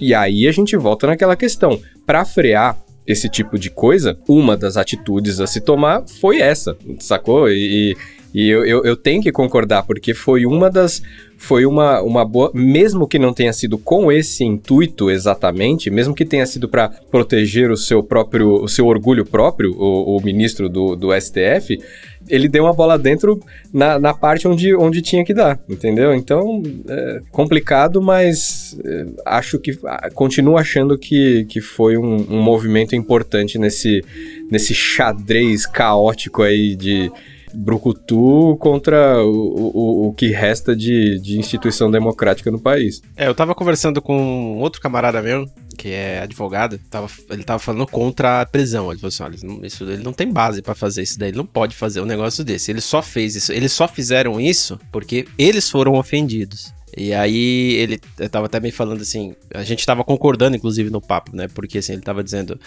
E 0.00 0.14
aí 0.14 0.48
a 0.48 0.52
gente 0.52 0.76
volta 0.76 1.06
naquela 1.06 1.36
questão. 1.36 1.80
Para 2.04 2.24
frear 2.24 2.76
esse 3.06 3.28
tipo 3.28 3.58
de 3.58 3.70
coisa, 3.70 4.16
uma 4.28 4.56
das 4.56 4.76
atitudes 4.76 5.40
a 5.40 5.46
se 5.46 5.60
tomar 5.60 6.04
foi 6.20 6.40
essa, 6.40 6.76
sacou? 6.98 7.48
E, 7.48 7.96
e 8.34 8.48
eu, 8.48 8.64
eu, 8.64 8.82
eu, 8.84 8.96
tenho 8.96 9.22
que 9.22 9.30
concordar, 9.30 9.82
porque 9.82 10.14
foi 10.14 10.46
uma 10.46 10.70
das. 10.70 11.02
Foi 11.36 11.66
uma, 11.66 12.00
uma 12.00 12.24
boa. 12.24 12.50
Mesmo 12.54 13.06
que 13.06 13.18
não 13.18 13.34
tenha 13.34 13.52
sido 13.52 13.76
com 13.76 14.10
esse 14.10 14.42
intuito 14.42 15.10
exatamente, 15.10 15.90
mesmo 15.90 16.14
que 16.14 16.24
tenha 16.24 16.46
sido 16.46 16.68
para 16.68 16.88
proteger 16.88 17.70
o 17.70 17.76
seu 17.76 18.02
próprio. 18.02 18.54
o 18.54 18.68
seu 18.68 18.86
orgulho 18.86 19.26
próprio, 19.26 19.72
o, 19.76 20.16
o 20.16 20.22
ministro 20.22 20.68
do, 20.68 20.96
do 20.96 21.08
STF, 21.20 21.78
ele 22.26 22.48
deu 22.48 22.64
uma 22.64 22.72
bola 22.72 22.98
dentro 22.98 23.38
na, 23.72 23.98
na 23.98 24.14
parte 24.14 24.48
onde, 24.48 24.74
onde 24.74 25.02
tinha 25.02 25.24
que 25.24 25.34
dar, 25.34 25.60
entendeu? 25.68 26.14
Então, 26.14 26.62
é 26.88 27.20
complicado, 27.30 28.00
mas 28.00 28.78
é, 28.82 29.06
acho 29.26 29.58
que. 29.58 29.78
Continuo 30.14 30.56
achando 30.56 30.96
que, 30.96 31.44
que 31.50 31.60
foi 31.60 31.98
um, 31.98 32.16
um 32.30 32.40
movimento 32.40 32.96
importante 32.96 33.58
nesse, 33.58 34.02
nesse 34.50 34.74
xadrez 34.74 35.66
caótico 35.66 36.42
aí 36.42 36.74
de 36.74 37.12
brucutu 37.54 38.56
contra 38.58 39.22
o, 39.24 39.70
o, 39.74 40.08
o 40.08 40.12
que 40.14 40.28
resta 40.28 40.74
de, 40.74 41.18
de 41.20 41.38
instituição 41.38 41.90
democrática 41.90 42.50
no 42.50 42.58
país. 42.60 43.02
É, 43.16 43.26
eu 43.26 43.34
tava 43.34 43.54
conversando 43.54 44.00
com 44.00 44.58
outro 44.58 44.80
camarada 44.80 45.22
meu, 45.22 45.48
que 45.76 45.88
é 45.88 46.20
advogado, 46.20 46.78
tava, 46.90 47.08
ele 47.30 47.42
tava 47.42 47.58
falando 47.58 47.86
contra 47.86 48.40
a 48.40 48.46
prisão. 48.46 48.90
Ele 48.90 49.00
falou 49.00 49.08
assim: 49.08 49.22
olha, 49.22 49.66
isso, 49.66 49.84
ele 49.84 50.02
não 50.02 50.12
tem 50.12 50.30
base 50.30 50.62
para 50.62 50.74
fazer 50.74 51.02
isso 51.02 51.18
daí, 51.18 51.30
ele 51.30 51.38
não 51.38 51.46
pode 51.46 51.74
fazer 51.74 52.00
um 52.00 52.06
negócio 52.06 52.44
desse. 52.44 52.70
Ele 52.70 52.80
só 52.80 53.02
fez 53.02 53.36
isso, 53.36 53.52
eles 53.52 53.72
só 53.72 53.88
fizeram 53.88 54.40
isso 54.40 54.78
porque 54.90 55.26
eles 55.38 55.68
foram 55.68 55.94
ofendidos. 55.94 56.72
E 56.96 57.12
aí 57.14 57.74
ele 57.74 57.98
tava 58.30 58.46
até 58.46 58.60
me 58.60 58.70
falando 58.70 59.00
assim, 59.00 59.34
a 59.54 59.62
gente 59.62 59.84
tava 59.86 60.04
concordando 60.04 60.56
inclusive 60.56 60.90
no 60.90 61.00
papo, 61.00 61.34
né? 61.34 61.48
Porque 61.48 61.78
assim, 61.78 61.94
ele 61.94 62.02
tava 62.02 62.22
dizendo, 62.22 62.58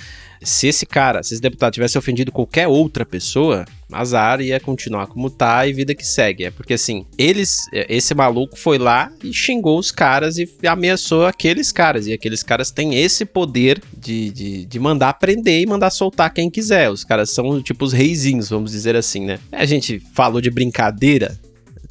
se 0.41 0.67
esse 0.67 0.85
cara, 0.85 1.21
se 1.21 1.33
esse 1.33 1.41
deputado 1.41 1.73
tivesse 1.73 1.97
ofendido 1.97 2.31
qualquer 2.31 2.67
outra 2.67 3.05
pessoa, 3.05 3.65
azar 3.91 4.41
ia 4.41 4.59
continuar 4.59 5.07
como 5.07 5.29
tá 5.29 5.67
e 5.67 5.73
vida 5.73 5.93
que 5.93 6.05
segue. 6.05 6.45
É 6.45 6.51
porque 6.51 6.73
assim, 6.73 7.05
eles, 7.17 7.67
esse 7.71 8.13
maluco 8.13 8.57
foi 8.57 8.77
lá 8.77 9.11
e 9.23 9.31
xingou 9.31 9.77
os 9.77 9.91
caras 9.91 10.38
e 10.38 10.49
ameaçou 10.67 11.25
aqueles 11.25 11.71
caras. 11.71 12.07
E 12.07 12.13
aqueles 12.13 12.43
caras 12.43 12.71
têm 12.71 12.95
esse 12.95 13.25
poder 13.25 13.81
de, 13.95 14.31
de, 14.31 14.65
de 14.65 14.79
mandar 14.79 15.13
prender 15.13 15.61
e 15.61 15.65
mandar 15.65 15.89
soltar 15.89 16.33
quem 16.33 16.49
quiser. 16.49 16.89
Os 16.89 17.03
caras 17.03 17.29
são 17.29 17.61
tipo 17.61 17.85
os 17.85 17.93
reizinhos, 17.93 18.49
vamos 18.49 18.71
dizer 18.71 18.95
assim, 18.95 19.25
né? 19.25 19.39
A 19.51 19.65
gente 19.65 19.99
falou 20.13 20.41
de 20.41 20.49
brincadeira, 20.49 21.39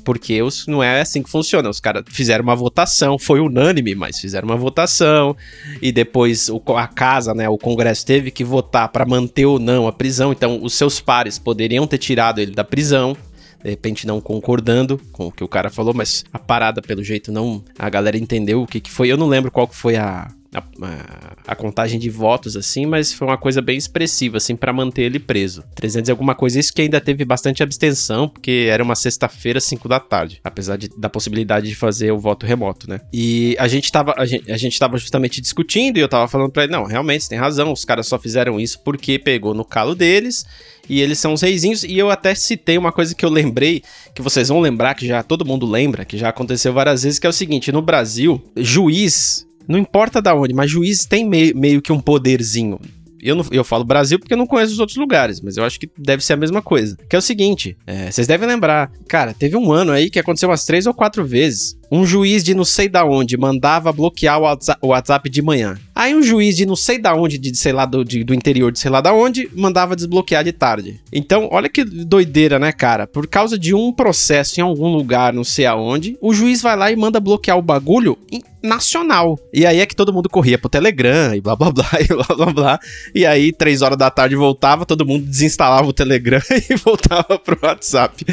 porque 0.04 0.42
os, 0.42 0.66
não 0.66 0.82
é 0.82 1.00
assim 1.00 1.22
que 1.22 1.30
funciona. 1.30 1.68
Os 1.68 1.80
caras 1.80 2.04
fizeram 2.08 2.44
uma 2.44 2.54
votação, 2.54 3.18
foi 3.18 3.40
unânime, 3.40 3.94
mas 3.94 4.20
fizeram 4.20 4.46
uma 4.46 4.56
votação. 4.56 5.36
E 5.80 5.90
depois 5.90 6.48
o, 6.48 6.62
a 6.76 6.86
casa, 6.86 7.34
né, 7.34 7.48
o 7.48 7.58
Congresso 7.58 8.04
teve 8.04 8.30
que 8.30 8.44
votar 8.44 8.88
para 8.88 9.06
manter 9.06 9.46
ou 9.46 9.58
não 9.58 9.88
a 9.88 9.92
prisão. 9.92 10.32
Então, 10.32 10.60
os 10.62 10.74
seus 10.74 11.00
pares 11.00 11.38
poderiam 11.38 11.86
ter 11.86 11.98
tirado 11.98 12.40
ele 12.40 12.52
da 12.52 12.64
prisão 12.64 13.16
de 13.62 13.70
repente 13.70 14.06
não 14.06 14.20
concordando 14.20 15.00
com 15.10 15.28
o 15.28 15.32
que 15.32 15.42
o 15.42 15.48
cara 15.48 15.70
falou, 15.70 15.94
mas 15.94 16.22
a 16.30 16.38
parada, 16.38 16.82
pelo 16.82 17.02
jeito, 17.02 17.32
não. 17.32 17.64
A 17.78 17.88
galera 17.88 18.18
entendeu 18.18 18.60
o 18.60 18.66
que, 18.66 18.78
que 18.78 18.90
foi. 18.90 19.08
Eu 19.08 19.16
não 19.16 19.26
lembro 19.26 19.50
qual 19.50 19.66
que 19.66 19.74
foi 19.74 19.96
a, 19.96 20.30
a, 20.54 21.52
a, 21.52 21.54
contagem 21.56 21.98
de 21.98 22.08
votos, 22.08 22.56
assim, 22.56 22.86
mas 22.86 23.12
foi 23.12 23.26
uma 23.26 23.36
coisa 23.36 23.60
bem 23.60 23.76
expressiva, 23.76 24.36
assim, 24.36 24.54
para 24.54 24.72
manter 24.72 25.02
ele 25.02 25.18
preso. 25.18 25.64
300 25.74 26.08
e 26.08 26.10
alguma 26.12 26.34
coisa, 26.34 26.60
isso 26.60 26.72
que 26.72 26.82
ainda 26.82 27.00
teve 27.00 27.24
bastante 27.24 27.62
abstenção, 27.62 28.28
porque 28.28 28.68
era 28.70 28.82
uma 28.82 28.94
sexta-feira, 28.94 29.60
5 29.60 29.88
da 29.88 29.98
tarde, 29.98 30.40
apesar 30.44 30.76
de, 30.76 30.88
da 30.96 31.08
possibilidade 31.08 31.68
de 31.68 31.74
fazer 31.74 32.12
o 32.12 32.18
voto 32.18 32.46
remoto, 32.46 32.88
né? 32.88 33.00
E 33.12 33.56
a 33.58 33.66
gente 33.66 33.90
tava, 33.90 34.14
a 34.16 34.24
gente, 34.24 34.50
a 34.50 34.56
gente 34.56 34.78
tava 34.78 34.96
justamente 34.96 35.40
discutindo 35.40 35.98
e 35.98 36.00
eu 36.00 36.08
tava 36.08 36.28
falando 36.28 36.50
pra 36.50 36.64
ele, 36.64 36.72
não, 36.72 36.84
realmente, 36.84 37.24
você 37.24 37.30
tem 37.30 37.38
razão, 37.38 37.72
os 37.72 37.84
caras 37.84 38.06
só 38.06 38.18
fizeram 38.18 38.60
isso 38.60 38.80
porque 38.84 39.18
pegou 39.18 39.54
no 39.54 39.64
calo 39.64 39.94
deles 39.94 40.46
e 40.88 41.00
eles 41.00 41.18
são 41.18 41.32
os 41.32 41.40
reizinhos. 41.40 41.84
E 41.84 41.98
eu 41.98 42.10
até 42.10 42.34
citei 42.34 42.78
uma 42.78 42.92
coisa 42.92 43.14
que 43.14 43.24
eu 43.24 43.30
lembrei, 43.30 43.82
que 44.14 44.22
vocês 44.22 44.48
vão 44.48 44.60
lembrar, 44.60 44.94
que 44.94 45.06
já 45.06 45.22
todo 45.22 45.44
mundo 45.44 45.66
lembra, 45.66 46.04
que 46.04 46.16
já 46.16 46.28
aconteceu 46.28 46.72
várias 46.72 47.02
vezes, 47.02 47.18
que 47.18 47.26
é 47.26 47.30
o 47.30 47.32
seguinte: 47.32 47.72
no 47.72 47.82
Brasil, 47.82 48.42
juiz 48.56 49.46
não 49.68 49.78
importa 49.78 50.20
da 50.20 50.34
onde, 50.34 50.54
mas 50.54 50.70
juiz 50.70 51.04
tem 51.04 51.28
meio, 51.28 51.56
meio 51.56 51.82
que 51.82 51.92
um 51.92 52.00
poderzinho. 52.00 52.78
Eu, 53.24 53.34
não, 53.34 53.44
eu 53.50 53.64
falo 53.64 53.84
Brasil 53.84 54.18
porque 54.18 54.34
eu 54.34 54.38
não 54.38 54.46
conheço 54.46 54.74
os 54.74 54.78
outros 54.78 54.98
lugares, 54.98 55.40
mas 55.40 55.56
eu 55.56 55.64
acho 55.64 55.80
que 55.80 55.88
deve 55.96 56.22
ser 56.22 56.34
a 56.34 56.36
mesma 56.36 56.60
coisa. 56.60 56.94
Que 57.08 57.16
é 57.16 57.18
o 57.18 57.22
seguinte: 57.22 57.74
é, 57.86 58.10
vocês 58.10 58.26
devem 58.26 58.46
lembrar, 58.46 58.92
cara, 59.08 59.32
teve 59.32 59.56
um 59.56 59.72
ano 59.72 59.92
aí 59.92 60.10
que 60.10 60.18
aconteceu 60.18 60.50
umas 60.50 60.66
três 60.66 60.86
ou 60.86 60.92
quatro 60.92 61.24
vezes 61.24 61.74
um 61.90 62.06
juiz 62.06 62.42
de 62.42 62.54
não 62.54 62.64
sei 62.64 62.88
da 62.88 63.04
onde 63.04 63.36
mandava 63.36 63.92
bloquear 63.92 64.40
o 64.80 64.88
WhatsApp 64.88 65.28
de 65.28 65.42
manhã. 65.42 65.76
Aí 65.94 66.14
um 66.14 66.22
juiz 66.22 66.56
de 66.56 66.66
não 66.66 66.76
sei 66.76 66.98
da 66.98 67.14
onde, 67.14 67.38
de 67.38 67.56
sei 67.56 67.72
lá 67.72 67.86
do, 67.86 68.04
de, 68.04 68.24
do 68.24 68.34
interior 68.34 68.72
de 68.72 68.78
sei 68.78 68.90
lá 68.90 69.00
da 69.00 69.12
onde, 69.12 69.48
mandava 69.54 69.94
desbloquear 69.94 70.42
de 70.42 70.52
tarde. 70.52 71.00
Então, 71.12 71.48
olha 71.52 71.68
que 71.68 71.84
doideira, 71.84 72.58
né, 72.58 72.72
cara? 72.72 73.06
Por 73.06 73.26
causa 73.26 73.58
de 73.58 73.74
um 73.74 73.92
processo 73.92 74.58
em 74.58 74.62
algum 74.62 74.88
lugar, 74.88 75.32
não 75.32 75.44
sei 75.44 75.66
aonde, 75.66 76.18
o 76.20 76.34
juiz 76.34 76.60
vai 76.60 76.76
lá 76.76 76.90
e 76.90 76.96
manda 76.96 77.20
bloquear 77.20 77.56
o 77.56 77.62
bagulho 77.62 78.18
nacional. 78.64 79.38
E 79.52 79.66
aí 79.66 79.78
é 79.78 79.86
que 79.86 79.94
todo 79.94 80.12
mundo 80.12 80.28
corria 80.28 80.58
pro 80.58 80.70
Telegram 80.70 81.34
e 81.34 81.40
blá 81.40 81.54
blá 81.54 81.70
blá 81.70 81.90
e 82.00 82.06
blá 82.06 82.36
blá 82.36 82.46
blá. 82.46 82.80
E 83.14 83.26
aí, 83.26 83.52
três 83.52 83.82
horas 83.82 83.98
da 83.98 84.10
tarde 84.10 84.34
voltava, 84.34 84.86
todo 84.86 85.06
mundo 85.06 85.26
desinstalava 85.26 85.86
o 85.86 85.92
Telegram 85.92 86.40
e 86.68 86.74
voltava 86.76 87.38
pro 87.38 87.58
WhatsApp. 87.62 88.24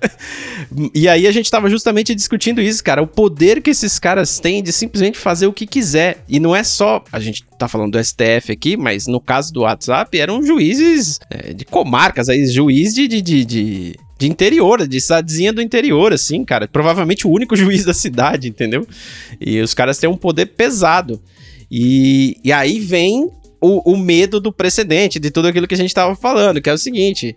e 0.94 1.08
aí 1.08 1.26
a 1.26 1.32
gente 1.32 1.50
tava 1.50 1.70
justamente 1.70 2.14
discutindo 2.14 2.57
isso, 2.60 2.82
cara. 2.82 3.02
O 3.02 3.06
poder 3.06 3.62
que 3.62 3.70
esses 3.70 3.98
caras 3.98 4.38
têm 4.38 4.62
de 4.62 4.72
simplesmente 4.72 5.18
fazer 5.18 5.46
o 5.46 5.52
que 5.52 5.66
quiser. 5.66 6.24
E 6.28 6.38
não 6.38 6.54
é 6.54 6.62
só. 6.62 7.02
A 7.12 7.20
gente 7.20 7.44
tá 7.58 7.68
falando 7.68 7.92
do 7.92 8.04
STF 8.04 8.52
aqui, 8.52 8.76
mas 8.76 9.06
no 9.06 9.20
caso 9.20 9.52
do 9.52 9.60
WhatsApp 9.60 10.18
eram 10.18 10.42
juízes 10.42 11.18
é, 11.30 11.52
de 11.52 11.64
comarcas, 11.64 12.28
aí, 12.28 12.46
juiz 12.46 12.94
de, 12.94 13.08
de, 13.08 13.22
de, 13.22 13.44
de 13.44 13.96
de 14.18 14.26
interior, 14.26 14.86
de 14.86 15.00
cidadezinha 15.00 15.52
do 15.52 15.62
interior, 15.62 16.12
assim, 16.12 16.44
cara. 16.44 16.66
Provavelmente 16.66 17.26
o 17.26 17.30
único 17.30 17.54
juiz 17.56 17.84
da 17.84 17.94
cidade, 17.94 18.48
entendeu? 18.48 18.86
E 19.40 19.60
os 19.60 19.72
caras 19.72 19.98
têm 19.98 20.10
um 20.10 20.16
poder 20.16 20.46
pesado. 20.46 21.22
E, 21.70 22.36
e 22.42 22.50
aí 22.50 22.80
vem 22.80 23.30
o, 23.60 23.92
o, 23.92 23.96
medo 23.96 24.40
do 24.40 24.52
precedente, 24.52 25.18
de 25.18 25.30
tudo 25.30 25.48
aquilo 25.48 25.66
que 25.66 25.74
a 25.74 25.78
gente 25.78 25.90
estava 25.90 26.14
falando, 26.14 26.60
que 26.60 26.70
é 26.70 26.72
o 26.72 26.78
seguinte: 26.78 27.34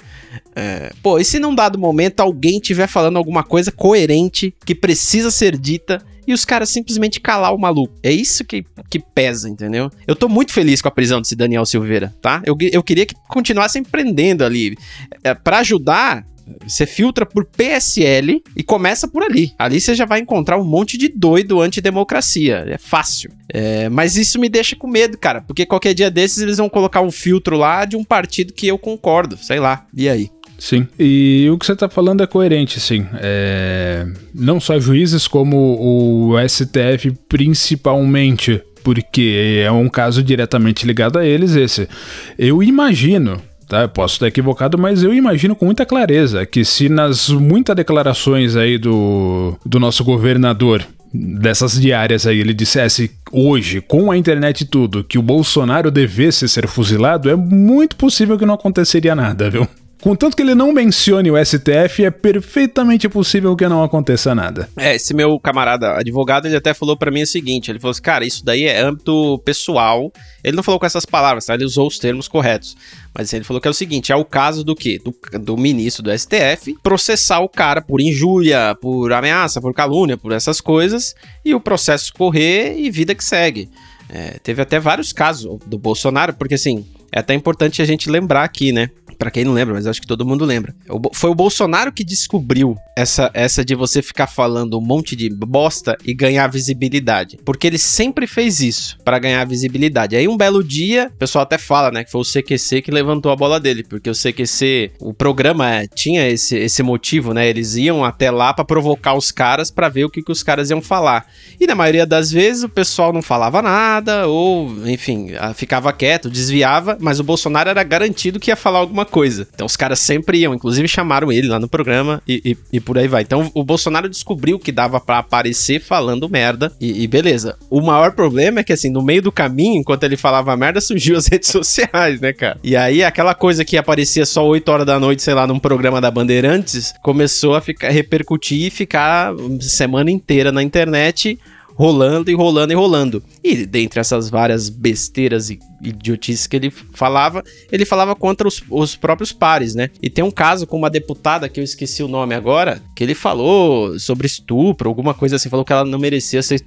é, 0.55 0.91
pô, 1.01 1.19
e 1.19 1.25
se 1.25 1.39
num 1.39 1.55
dado 1.55 1.77
momento 1.77 2.19
alguém 2.19 2.57
estiver 2.57 2.87
falando 2.87 3.17
alguma 3.17 3.43
coisa 3.43 3.71
coerente 3.71 4.53
que 4.65 4.75
precisa 4.75 5.31
ser 5.31 5.57
dita 5.57 6.01
e 6.27 6.33
os 6.33 6.45
caras 6.45 6.69
simplesmente 6.69 7.19
calar 7.19 7.53
o 7.53 7.57
maluco? 7.57 7.93
É 8.03 8.11
isso 8.11 8.45
que, 8.45 8.63
que 8.89 8.99
pesa, 8.99 9.49
entendeu? 9.49 9.89
Eu 10.07 10.15
tô 10.15 10.29
muito 10.29 10.53
feliz 10.53 10.81
com 10.81 10.87
a 10.87 10.91
prisão 10.91 11.21
desse 11.21 11.35
Daniel 11.35 11.65
Silveira, 11.65 12.13
tá? 12.21 12.41
Eu, 12.45 12.55
eu 12.71 12.83
queria 12.83 13.05
que 13.05 13.15
continuassem 13.27 13.83
prendendo 13.83 14.43
ali. 14.43 14.77
É, 15.23 15.33
para 15.33 15.59
ajudar, 15.59 16.25
você 16.65 16.85
filtra 16.85 17.25
por 17.25 17.45
PSL 17.45 18.41
e 18.55 18.63
começa 18.63 19.07
por 19.07 19.23
ali. 19.23 19.51
Ali 19.57 19.79
você 19.79 19.95
já 19.95 20.05
vai 20.05 20.19
encontrar 20.19 20.57
um 20.57 20.63
monte 20.63 20.97
de 20.97 21.07
doido 21.07 21.61
antidemocracia. 21.61 22.65
É 22.67 22.77
fácil. 22.77 23.31
É, 23.49 23.89
mas 23.89 24.15
isso 24.15 24.39
me 24.39 24.49
deixa 24.49 24.75
com 24.75 24.87
medo, 24.87 25.17
cara. 25.17 25.41
Porque 25.41 25.65
qualquer 25.65 25.93
dia 25.93 26.09
desses 26.09 26.39
eles 26.39 26.57
vão 26.57 26.69
colocar 26.69 27.01
um 27.01 27.11
filtro 27.11 27.57
lá 27.57 27.85
de 27.85 27.95
um 27.95 28.03
partido 28.03 28.53
que 28.53 28.67
eu 28.67 28.77
concordo. 28.77 29.37
Sei 29.37 29.59
lá. 29.59 29.85
E 29.95 30.07
aí? 30.07 30.29
Sim. 30.61 30.87
E 30.99 31.49
o 31.51 31.57
que 31.57 31.65
você 31.65 31.73
está 31.73 31.89
falando 31.89 32.21
é 32.21 32.27
coerente, 32.27 32.79
sim. 32.79 33.07
É... 33.15 34.05
Não 34.33 34.59
só 34.59 34.79
juízes, 34.79 35.27
como 35.27 35.57
o 35.57 36.35
STF 36.47 37.11
principalmente, 37.27 38.61
porque 38.83 39.63
é 39.65 39.71
um 39.71 39.89
caso 39.89 40.21
diretamente 40.21 40.85
ligado 40.85 41.17
a 41.17 41.25
eles 41.25 41.55
esse. 41.55 41.89
Eu 42.37 42.61
imagino 42.61 43.41
tá? 43.71 43.83
Eu 43.83 43.89
posso 43.89 44.15
estar 44.15 44.27
equivocado, 44.27 44.77
mas 44.77 45.01
eu 45.01 45.13
imagino 45.13 45.55
com 45.55 45.65
muita 45.65 45.85
clareza 45.85 46.45
que 46.45 46.65
se 46.65 46.89
nas 46.89 47.29
muitas 47.29 47.73
declarações 47.73 48.57
aí 48.57 48.77
do, 48.77 49.57
do 49.65 49.79
nosso 49.79 50.03
governador 50.03 50.85
dessas 51.13 51.79
diárias 51.79 52.27
aí 52.27 52.39
ele 52.39 52.53
dissesse 52.53 53.11
hoje, 53.31 53.79
com 53.79 54.11
a 54.11 54.17
internet 54.17 54.61
e 54.61 54.65
tudo, 54.65 55.05
que 55.05 55.17
o 55.17 55.21
Bolsonaro 55.21 55.89
devesse 55.89 56.49
ser 56.49 56.67
fuzilado, 56.67 57.29
é 57.29 57.35
muito 57.35 57.95
possível 57.95 58.37
que 58.37 58.45
não 58.45 58.55
aconteceria 58.55 59.15
nada, 59.15 59.49
viu? 59.49 59.65
Contanto 60.01 60.35
que 60.35 60.41
ele 60.41 60.55
não 60.55 60.73
mencione 60.73 61.29
o 61.29 61.45
STF, 61.45 62.03
é 62.03 62.09
perfeitamente 62.09 63.07
possível 63.07 63.55
que 63.55 63.67
não 63.67 63.83
aconteça 63.83 64.33
nada. 64.33 64.67
É, 64.75 64.95
esse 64.95 65.13
meu 65.13 65.39
camarada 65.39 65.95
advogado, 65.95 66.47
ele 66.47 66.55
até 66.55 66.73
falou 66.73 66.97
para 66.97 67.11
mim 67.11 67.21
o 67.21 67.27
seguinte, 67.27 67.69
ele 67.69 67.79
falou 67.79 67.91
assim, 67.91 68.01
cara, 68.01 68.25
isso 68.25 68.43
daí 68.43 68.63
é 68.63 68.81
âmbito 68.81 69.39
pessoal. 69.45 70.11
Ele 70.43 70.55
não 70.55 70.63
falou 70.63 70.79
com 70.79 70.87
essas 70.87 71.05
palavras, 71.05 71.45
tá? 71.45 71.53
Ele 71.53 71.65
usou 71.65 71.87
os 71.87 71.99
termos 71.99 72.27
corretos. 72.27 72.75
Mas 73.13 73.33
ele 73.33 73.43
falou 73.43 73.61
que 73.61 73.67
é 73.67 73.71
o 73.71 73.73
seguinte, 73.73 74.11
é 74.11 74.15
o 74.15 74.23
caso 74.23 74.63
do 74.63 74.75
quê? 74.75 74.99
Do, 75.03 75.13
do 75.39 75.57
ministro 75.57 76.03
do 76.03 76.17
STF 76.17 76.77
processar 76.81 77.39
o 77.41 77.49
cara 77.49 77.81
por 77.81 77.99
injúria, 77.99 78.75
por 78.81 79.11
ameaça, 79.11 79.59
por 79.59 79.73
calúnia, 79.73 80.17
por 80.17 80.31
essas 80.31 80.61
coisas, 80.61 81.13
e 81.43 81.53
o 81.53 81.59
processo 81.59 82.13
correr 82.13 82.77
e 82.77 82.89
vida 82.89 83.13
que 83.13 83.23
segue. 83.23 83.69
É, 84.09 84.39
teve 84.43 84.61
até 84.61 84.79
vários 84.79 85.13
casos 85.13 85.59
do 85.65 85.77
Bolsonaro, 85.77 86.33
porque 86.33 86.55
assim, 86.55 86.85
é 87.11 87.19
até 87.19 87.33
importante 87.33 87.81
a 87.81 87.85
gente 87.85 88.09
lembrar 88.09 88.43
aqui, 88.43 88.71
né? 88.71 88.89
Para 89.21 89.29
quem 89.29 89.45
não 89.45 89.53
lembra, 89.53 89.75
mas 89.75 89.85
acho 89.85 90.01
que 90.01 90.07
todo 90.07 90.25
mundo 90.25 90.43
lembra. 90.45 90.73
Foi 91.13 91.29
o 91.29 91.35
Bolsonaro 91.35 91.91
que 91.91 92.03
descobriu 92.03 92.75
essa, 92.97 93.29
essa 93.35 93.63
de 93.63 93.75
você 93.75 94.01
ficar 94.01 94.25
falando 94.25 94.79
um 94.79 94.81
monte 94.81 95.15
de 95.15 95.29
bosta 95.29 95.95
e 96.03 96.11
ganhar 96.11 96.47
visibilidade. 96.47 97.37
Porque 97.45 97.67
ele 97.67 97.77
sempre 97.77 98.25
fez 98.25 98.61
isso 98.61 98.97
para 99.05 99.19
ganhar 99.19 99.45
visibilidade. 99.45 100.15
Aí 100.15 100.27
um 100.27 100.35
belo 100.35 100.63
dia, 100.63 101.11
o 101.13 101.19
pessoal 101.19 101.43
até 101.43 101.59
fala, 101.59 101.91
né, 101.91 102.03
que 102.03 102.09
foi 102.09 102.19
o 102.19 102.23
CQC 102.25 102.81
que 102.81 102.89
levantou 102.89 103.31
a 103.31 103.35
bola 103.35 103.59
dele, 103.59 103.83
porque 103.83 104.09
o 104.09 104.13
CQC, 104.13 104.93
o 104.99 105.13
programa 105.13 105.69
é, 105.69 105.85
tinha 105.85 106.27
esse, 106.27 106.57
esse 106.57 106.81
motivo, 106.81 107.31
né? 107.31 107.47
Eles 107.47 107.75
iam 107.75 108.03
até 108.03 108.31
lá 108.31 108.55
para 108.55 108.65
provocar 108.65 109.13
os 109.13 109.31
caras 109.31 109.69
para 109.69 109.87
ver 109.87 110.05
o 110.05 110.09
que, 110.09 110.23
que 110.23 110.31
os 110.31 110.41
caras 110.41 110.71
iam 110.71 110.81
falar. 110.81 111.27
E 111.59 111.67
na 111.67 111.75
maioria 111.75 112.07
das 112.07 112.31
vezes 112.31 112.63
o 112.63 112.69
pessoal 112.69 113.13
não 113.13 113.21
falava 113.21 113.61
nada, 113.61 114.25
ou, 114.25 114.67
enfim, 114.87 115.27
ficava 115.53 115.93
quieto, 115.93 116.27
desviava, 116.27 116.97
mas 116.99 117.19
o 117.19 117.23
Bolsonaro 117.23 117.69
era 117.69 117.83
garantido 117.83 118.39
que 118.39 118.49
ia 118.49 118.55
falar 118.55 118.79
alguma 118.79 119.05
coisa. 119.11 119.47
Então 119.53 119.67
os 119.67 119.75
caras 119.75 119.99
sempre 119.99 120.39
iam, 120.39 120.55
inclusive 120.55 120.87
chamaram 120.87 121.31
ele 121.31 121.47
lá 121.47 121.59
no 121.59 121.67
programa 121.67 122.21
e, 122.27 122.41
e, 122.43 122.77
e 122.77 122.79
por 122.79 122.97
aí 122.97 123.07
vai. 123.07 123.21
Então 123.21 123.51
o 123.53 123.63
Bolsonaro 123.63 124.09
descobriu 124.09 124.57
que 124.57 124.71
dava 124.71 124.99
para 124.99 125.19
aparecer 125.19 125.79
falando 125.81 126.29
merda 126.29 126.71
e, 126.79 127.03
e, 127.03 127.07
beleza. 127.07 127.57
O 127.69 127.81
maior 127.81 128.13
problema 128.13 128.61
é 128.61 128.63
que 128.63 128.73
assim, 128.73 128.89
no 128.89 129.03
meio 129.03 129.21
do 129.21 129.31
caminho, 129.31 129.79
enquanto 129.79 130.03
ele 130.03 130.17
falava 130.17 130.55
merda, 130.55 130.79
surgiu 130.81 131.17
as 131.17 131.27
redes 131.27 131.49
sociais, 131.49 132.19
né, 132.19 132.33
cara? 132.33 132.57
E 132.63 132.75
aí 132.75 133.03
aquela 133.03 133.35
coisa 133.35 133.65
que 133.65 133.77
aparecia 133.77 134.25
só 134.25 134.47
8 134.47 134.69
horas 134.69 134.85
da 134.85 134.99
noite, 134.99 135.21
sei 135.21 135.33
lá, 135.33 135.45
num 135.45 135.59
programa 135.59 135.99
da 135.99 136.09
Bandeirantes, 136.09 136.93
começou 137.01 137.55
a 137.55 137.61
ficar 137.61 137.89
repercutir 137.89 138.67
e 138.67 138.69
ficar 138.69 139.33
semana 139.59 140.09
inteira 140.09 140.51
na 140.51 140.63
internet 140.63 141.37
rolando 141.81 142.29
e 142.29 142.35
rolando 142.35 142.71
e 142.71 142.75
rolando. 142.75 143.23
E 143.43 143.65
dentre 143.65 143.99
essas 143.99 144.29
várias 144.29 144.69
besteiras 144.69 145.49
e 145.49 145.57
idiotices 145.81 146.45
que 146.45 146.55
ele 146.55 146.69
falava, 146.69 147.43
ele 147.71 147.85
falava 147.85 148.15
contra 148.15 148.47
os, 148.47 148.61
os 148.69 148.95
próprios 148.95 149.31
pares, 149.31 149.73
né? 149.73 149.89
E 149.99 150.07
tem 150.07 150.23
um 150.23 150.29
caso 150.29 150.67
com 150.67 150.77
uma 150.77 150.91
deputada 150.91 151.49
que 151.49 151.59
eu 151.59 151.63
esqueci 151.63 152.03
o 152.03 152.07
nome 152.07 152.35
agora, 152.35 152.79
que 152.95 153.03
ele 153.03 153.15
falou 153.15 153.97
sobre 153.97 154.27
estupro, 154.27 154.87
alguma 154.87 155.15
coisa 155.15 155.37
assim, 155.37 155.49
falou 155.49 155.65
que 155.65 155.73
ela 155.73 155.83
não 155.83 155.97
merecia 155.97 156.43
ser 156.43 156.63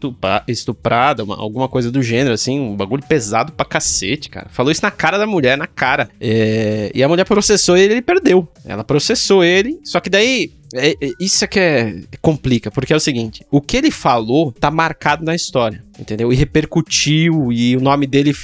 estuprada, 0.48 1.22
uma, 1.22 1.36
alguma 1.36 1.68
coisa 1.68 1.92
do 1.92 2.02
gênero, 2.02 2.34
assim, 2.34 2.58
um 2.58 2.74
bagulho 2.74 3.04
pesado 3.06 3.52
pra 3.52 3.64
cacete, 3.64 4.28
cara. 4.28 4.48
Falou 4.50 4.72
isso 4.72 4.82
na 4.82 4.90
cara 4.90 5.16
da 5.16 5.28
mulher, 5.28 5.56
na 5.56 5.68
cara. 5.68 6.10
É, 6.20 6.90
e 6.92 7.04
a 7.04 7.08
mulher 7.08 7.24
processou 7.24 7.76
ele 7.76 7.92
e 7.92 7.94
ele 7.94 8.02
perdeu. 8.02 8.48
Ela 8.64 8.82
processou 8.82 9.44
ele, 9.44 9.78
só 9.84 10.00
que 10.00 10.10
daí 10.10 10.50
é, 10.74 10.90
é, 10.90 11.12
isso 11.20 11.44
é 11.44 11.48
que 11.48 11.60
é, 11.60 11.94
complica, 12.20 12.70
porque 12.70 12.92
é 12.92 12.96
o 12.96 13.00
seguinte: 13.00 13.46
o 13.50 13.60
que 13.60 13.76
ele 13.76 13.90
falou 13.90 14.52
tá 14.52 14.70
marcado 14.70 15.24
na 15.24 15.34
história, 15.34 15.82
entendeu? 15.98 16.32
E 16.32 16.36
repercutiu, 16.36 17.52
e 17.52 17.76
o 17.76 17.80
nome 17.80 18.06
dele 18.06 18.34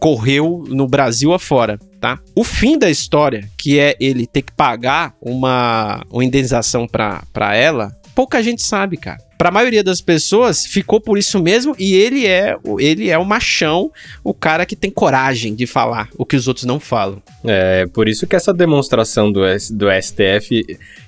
correu 0.00 0.64
no 0.66 0.88
Brasil 0.88 1.32
afora, 1.34 1.78
tá? 2.00 2.18
O 2.34 2.42
fim 2.42 2.78
da 2.78 2.88
história, 2.88 3.48
que 3.58 3.78
é 3.78 3.94
ele 4.00 4.26
ter 4.26 4.42
que 4.42 4.52
pagar 4.52 5.14
uma, 5.20 6.02
uma 6.10 6.24
indenização 6.24 6.88
pra 6.88 7.54
ela, 7.54 7.94
pouca 8.14 8.42
gente 8.42 8.62
sabe, 8.62 8.96
cara. 8.96 9.25
Pra 9.38 9.50
maioria 9.50 9.82
das 9.82 10.00
pessoas, 10.00 10.64
ficou 10.64 11.00
por 11.00 11.18
isso 11.18 11.42
mesmo, 11.42 11.74
e 11.78 11.94
ele 11.94 12.26
é, 12.26 12.56
ele 12.78 13.10
é 13.10 13.18
o 13.18 13.24
machão, 13.24 13.90
o 14.24 14.32
cara 14.32 14.64
que 14.64 14.76
tem 14.76 14.90
coragem 14.90 15.54
de 15.54 15.66
falar 15.66 16.08
o 16.16 16.24
que 16.24 16.36
os 16.36 16.48
outros 16.48 16.64
não 16.64 16.80
falam. 16.80 17.22
É, 17.44 17.86
por 17.86 18.08
isso 18.08 18.26
que 18.26 18.36
essa 18.36 18.52
demonstração 18.52 19.30
do, 19.30 19.40
do 19.72 19.86
STF 20.02 20.64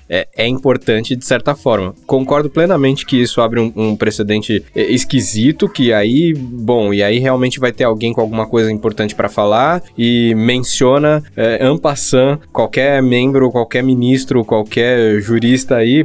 é, 0.09 0.27
é, 0.35 0.47
importante 0.47 1.15
de 1.15 1.23
certa 1.23 1.55
forma. 1.55 1.93
Concordo 2.07 2.49
plenamente 2.49 3.05
que 3.05 3.21
isso 3.21 3.39
abre 3.41 3.59
um, 3.59 3.71
um, 3.75 3.95
precedente 3.95 4.65
é, 4.75 4.91
esquisito, 4.91 5.69
que 5.69 5.93
aí, 5.93 6.33
bom, 6.33 6.91
e 6.93 7.03
aí 7.03 7.19
realmente 7.19 7.59
vai 7.59 7.71
ter 7.71 7.83
alguém 7.83 8.11
com 8.11 8.21
alguma 8.21 8.47
coisa 8.47 8.71
importante 8.71 9.13
para 9.13 9.29
falar 9.29 9.83
e 9.97 10.33
menciona 10.35 11.23
é, 11.37 11.65
en 11.67 11.77
passant 11.77 12.39
qualquer 12.51 13.03
membro, 13.03 13.51
qualquer 13.51 13.83
ministro, 13.83 14.43
qualquer 14.43 15.21
jurista 15.21 15.75
aí, 15.75 16.03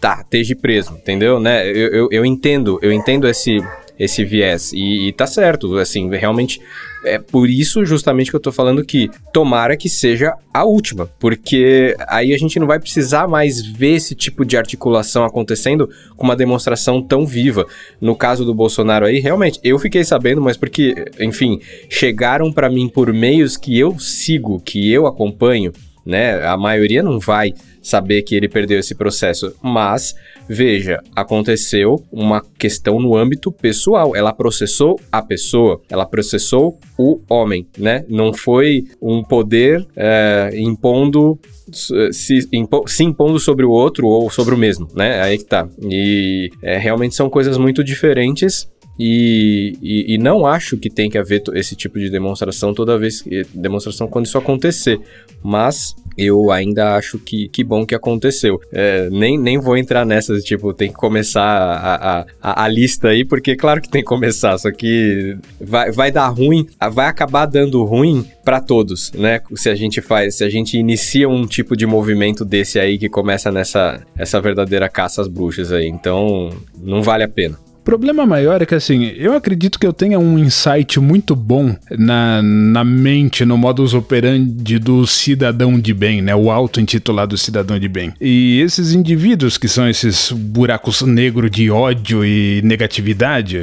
tá, 0.00 0.20
esteja 0.22 0.56
preso, 0.56 0.92
entendeu? 0.92 1.38
Né? 1.40 1.68
Eu, 1.68 1.88
eu, 1.88 2.08
eu 2.10 2.24
entendo, 2.24 2.78
eu 2.82 2.92
entendo 2.92 3.28
esse 3.28 3.60
esse 3.98 4.24
viés. 4.24 4.72
E, 4.72 5.08
e 5.08 5.12
tá 5.12 5.26
certo, 5.26 5.76
assim, 5.76 6.08
realmente 6.14 6.60
é 7.04 7.18
por 7.18 7.48
isso 7.48 7.84
justamente 7.84 8.30
que 8.30 8.36
eu 8.36 8.40
tô 8.40 8.50
falando 8.50 8.84
que 8.84 9.10
tomara 9.32 9.76
que 9.76 9.88
seja 9.88 10.34
a 10.52 10.64
última, 10.64 11.06
porque 11.18 11.96
aí 12.08 12.34
a 12.34 12.38
gente 12.38 12.58
não 12.58 12.66
vai 12.66 12.78
precisar 12.78 13.28
mais 13.28 13.64
ver 13.64 13.94
esse 13.94 14.14
tipo 14.14 14.44
de 14.44 14.56
articulação 14.56 15.24
acontecendo 15.24 15.88
com 16.16 16.24
uma 16.24 16.36
demonstração 16.36 17.02
tão 17.02 17.26
viva. 17.26 17.66
No 18.00 18.16
caso 18.16 18.44
do 18.44 18.54
Bolsonaro 18.54 19.06
aí, 19.06 19.20
realmente, 19.20 19.60
eu 19.62 19.78
fiquei 19.78 20.04
sabendo, 20.04 20.40
mas 20.40 20.56
porque, 20.56 21.06
enfim, 21.20 21.60
chegaram 21.88 22.52
para 22.52 22.68
mim 22.68 22.88
por 22.88 23.12
meios 23.12 23.56
que 23.56 23.78
eu 23.78 23.98
sigo, 23.98 24.60
que 24.60 24.90
eu 24.92 25.06
acompanho, 25.06 25.72
né? 26.08 26.42
A 26.46 26.56
maioria 26.56 27.02
não 27.02 27.20
vai 27.20 27.52
saber 27.82 28.22
que 28.22 28.34
ele 28.34 28.48
perdeu 28.48 28.78
esse 28.78 28.94
processo, 28.94 29.54
mas 29.62 30.14
veja, 30.48 31.02
aconteceu 31.14 32.02
uma 32.10 32.42
questão 32.58 32.98
no 32.98 33.14
âmbito 33.14 33.52
pessoal. 33.52 34.16
Ela 34.16 34.32
processou 34.32 34.98
a 35.12 35.20
pessoa, 35.20 35.82
ela 35.90 36.06
processou 36.06 36.78
o 36.98 37.20
homem, 37.28 37.66
né? 37.76 38.06
Não 38.08 38.32
foi 38.32 38.86
um 39.02 39.22
poder 39.22 39.86
é, 39.94 40.50
impondo 40.54 41.38
se, 41.70 42.48
impo, 42.54 42.84
se, 42.86 43.04
impondo 43.04 43.38
sobre 43.38 43.66
o 43.66 43.70
outro 43.70 44.06
ou 44.06 44.30
sobre 44.30 44.54
o 44.54 44.58
mesmo, 44.58 44.88
né? 44.94 45.20
Aí 45.20 45.36
que 45.36 45.44
tá. 45.44 45.68
E 45.82 46.50
é, 46.62 46.78
realmente 46.78 47.14
são 47.14 47.28
coisas 47.28 47.58
muito 47.58 47.84
diferentes. 47.84 48.66
E, 48.98 49.78
e, 49.80 50.14
e, 50.14 50.18
não 50.18 50.44
acho 50.44 50.76
que 50.76 50.90
tem 50.90 51.08
que 51.08 51.16
haver 51.16 51.40
esse 51.54 51.76
tipo 51.76 52.00
de 52.00 52.10
demonstração 52.10 52.74
toda 52.74 52.98
vez 52.98 53.22
que 53.22 53.44
demonstração 53.54 54.08
quando 54.08 54.26
isso 54.26 54.36
acontecer. 54.36 55.00
Mas 55.40 55.94
eu 56.18 56.50
ainda 56.50 56.96
acho 56.96 57.18
que, 57.18 57.48
que 57.48 57.62
bom 57.62 57.86
que 57.86 57.94
aconteceu. 57.94 58.60
É, 58.72 59.08
nem, 59.10 59.38
nem 59.38 59.58
vou 59.58 59.76
entrar 59.76 60.04
nessas, 60.04 60.42
tipo, 60.42 60.74
tem 60.74 60.88
que 60.88 60.96
começar 60.96 61.42
a, 61.42 62.26
a, 62.42 62.64
a, 62.64 62.68
lista 62.68 63.08
aí, 63.08 63.24
porque 63.24 63.54
claro 63.54 63.80
que 63.80 63.88
tem 63.88 64.02
que 64.02 64.08
começar, 64.08 64.58
só 64.58 64.70
que 64.72 65.36
vai, 65.60 65.92
vai 65.92 66.10
dar 66.10 66.28
ruim, 66.28 66.66
vai 66.92 67.06
acabar 67.06 67.46
dando 67.46 67.84
ruim 67.84 68.26
para 68.44 68.60
todos, 68.60 69.12
né? 69.12 69.40
Se 69.54 69.70
a 69.70 69.74
gente 69.74 70.00
faz, 70.00 70.36
se 70.36 70.44
a 70.44 70.50
gente 70.50 70.76
inicia 70.76 71.28
um 71.28 71.46
tipo 71.46 71.76
de 71.76 71.86
movimento 71.86 72.44
desse 72.44 72.80
aí 72.80 72.98
que 72.98 73.08
começa 73.08 73.52
nessa 73.52 74.02
essa 74.16 74.40
verdadeira 74.40 74.88
caça 74.88 75.22
às 75.22 75.28
bruxas 75.28 75.70
aí. 75.70 75.86
Então, 75.86 76.50
não 76.82 77.02
vale 77.02 77.22
a 77.22 77.28
pena 77.28 77.67
problema 77.88 78.26
maior 78.26 78.60
é 78.60 78.66
que, 78.66 78.74
assim, 78.74 79.04
eu 79.16 79.32
acredito 79.32 79.78
que 79.78 79.86
eu 79.86 79.94
tenha 79.94 80.18
um 80.18 80.38
insight 80.38 81.00
muito 81.00 81.34
bom 81.34 81.74
na, 81.98 82.42
na 82.42 82.84
mente, 82.84 83.46
no 83.46 83.56
modus 83.56 83.94
operandi 83.94 84.78
do 84.78 85.06
cidadão 85.06 85.80
de 85.80 85.94
bem, 85.94 86.20
né? 86.20 86.36
O 86.36 86.50
auto-intitulado 86.50 87.38
cidadão 87.38 87.78
de 87.78 87.88
bem. 87.88 88.12
E 88.20 88.60
esses 88.60 88.92
indivíduos 88.92 89.56
que 89.56 89.68
são 89.68 89.88
esses 89.88 90.30
buracos 90.30 91.00
negros 91.00 91.50
de 91.50 91.70
ódio 91.70 92.22
e 92.22 92.60
negatividade, 92.62 93.58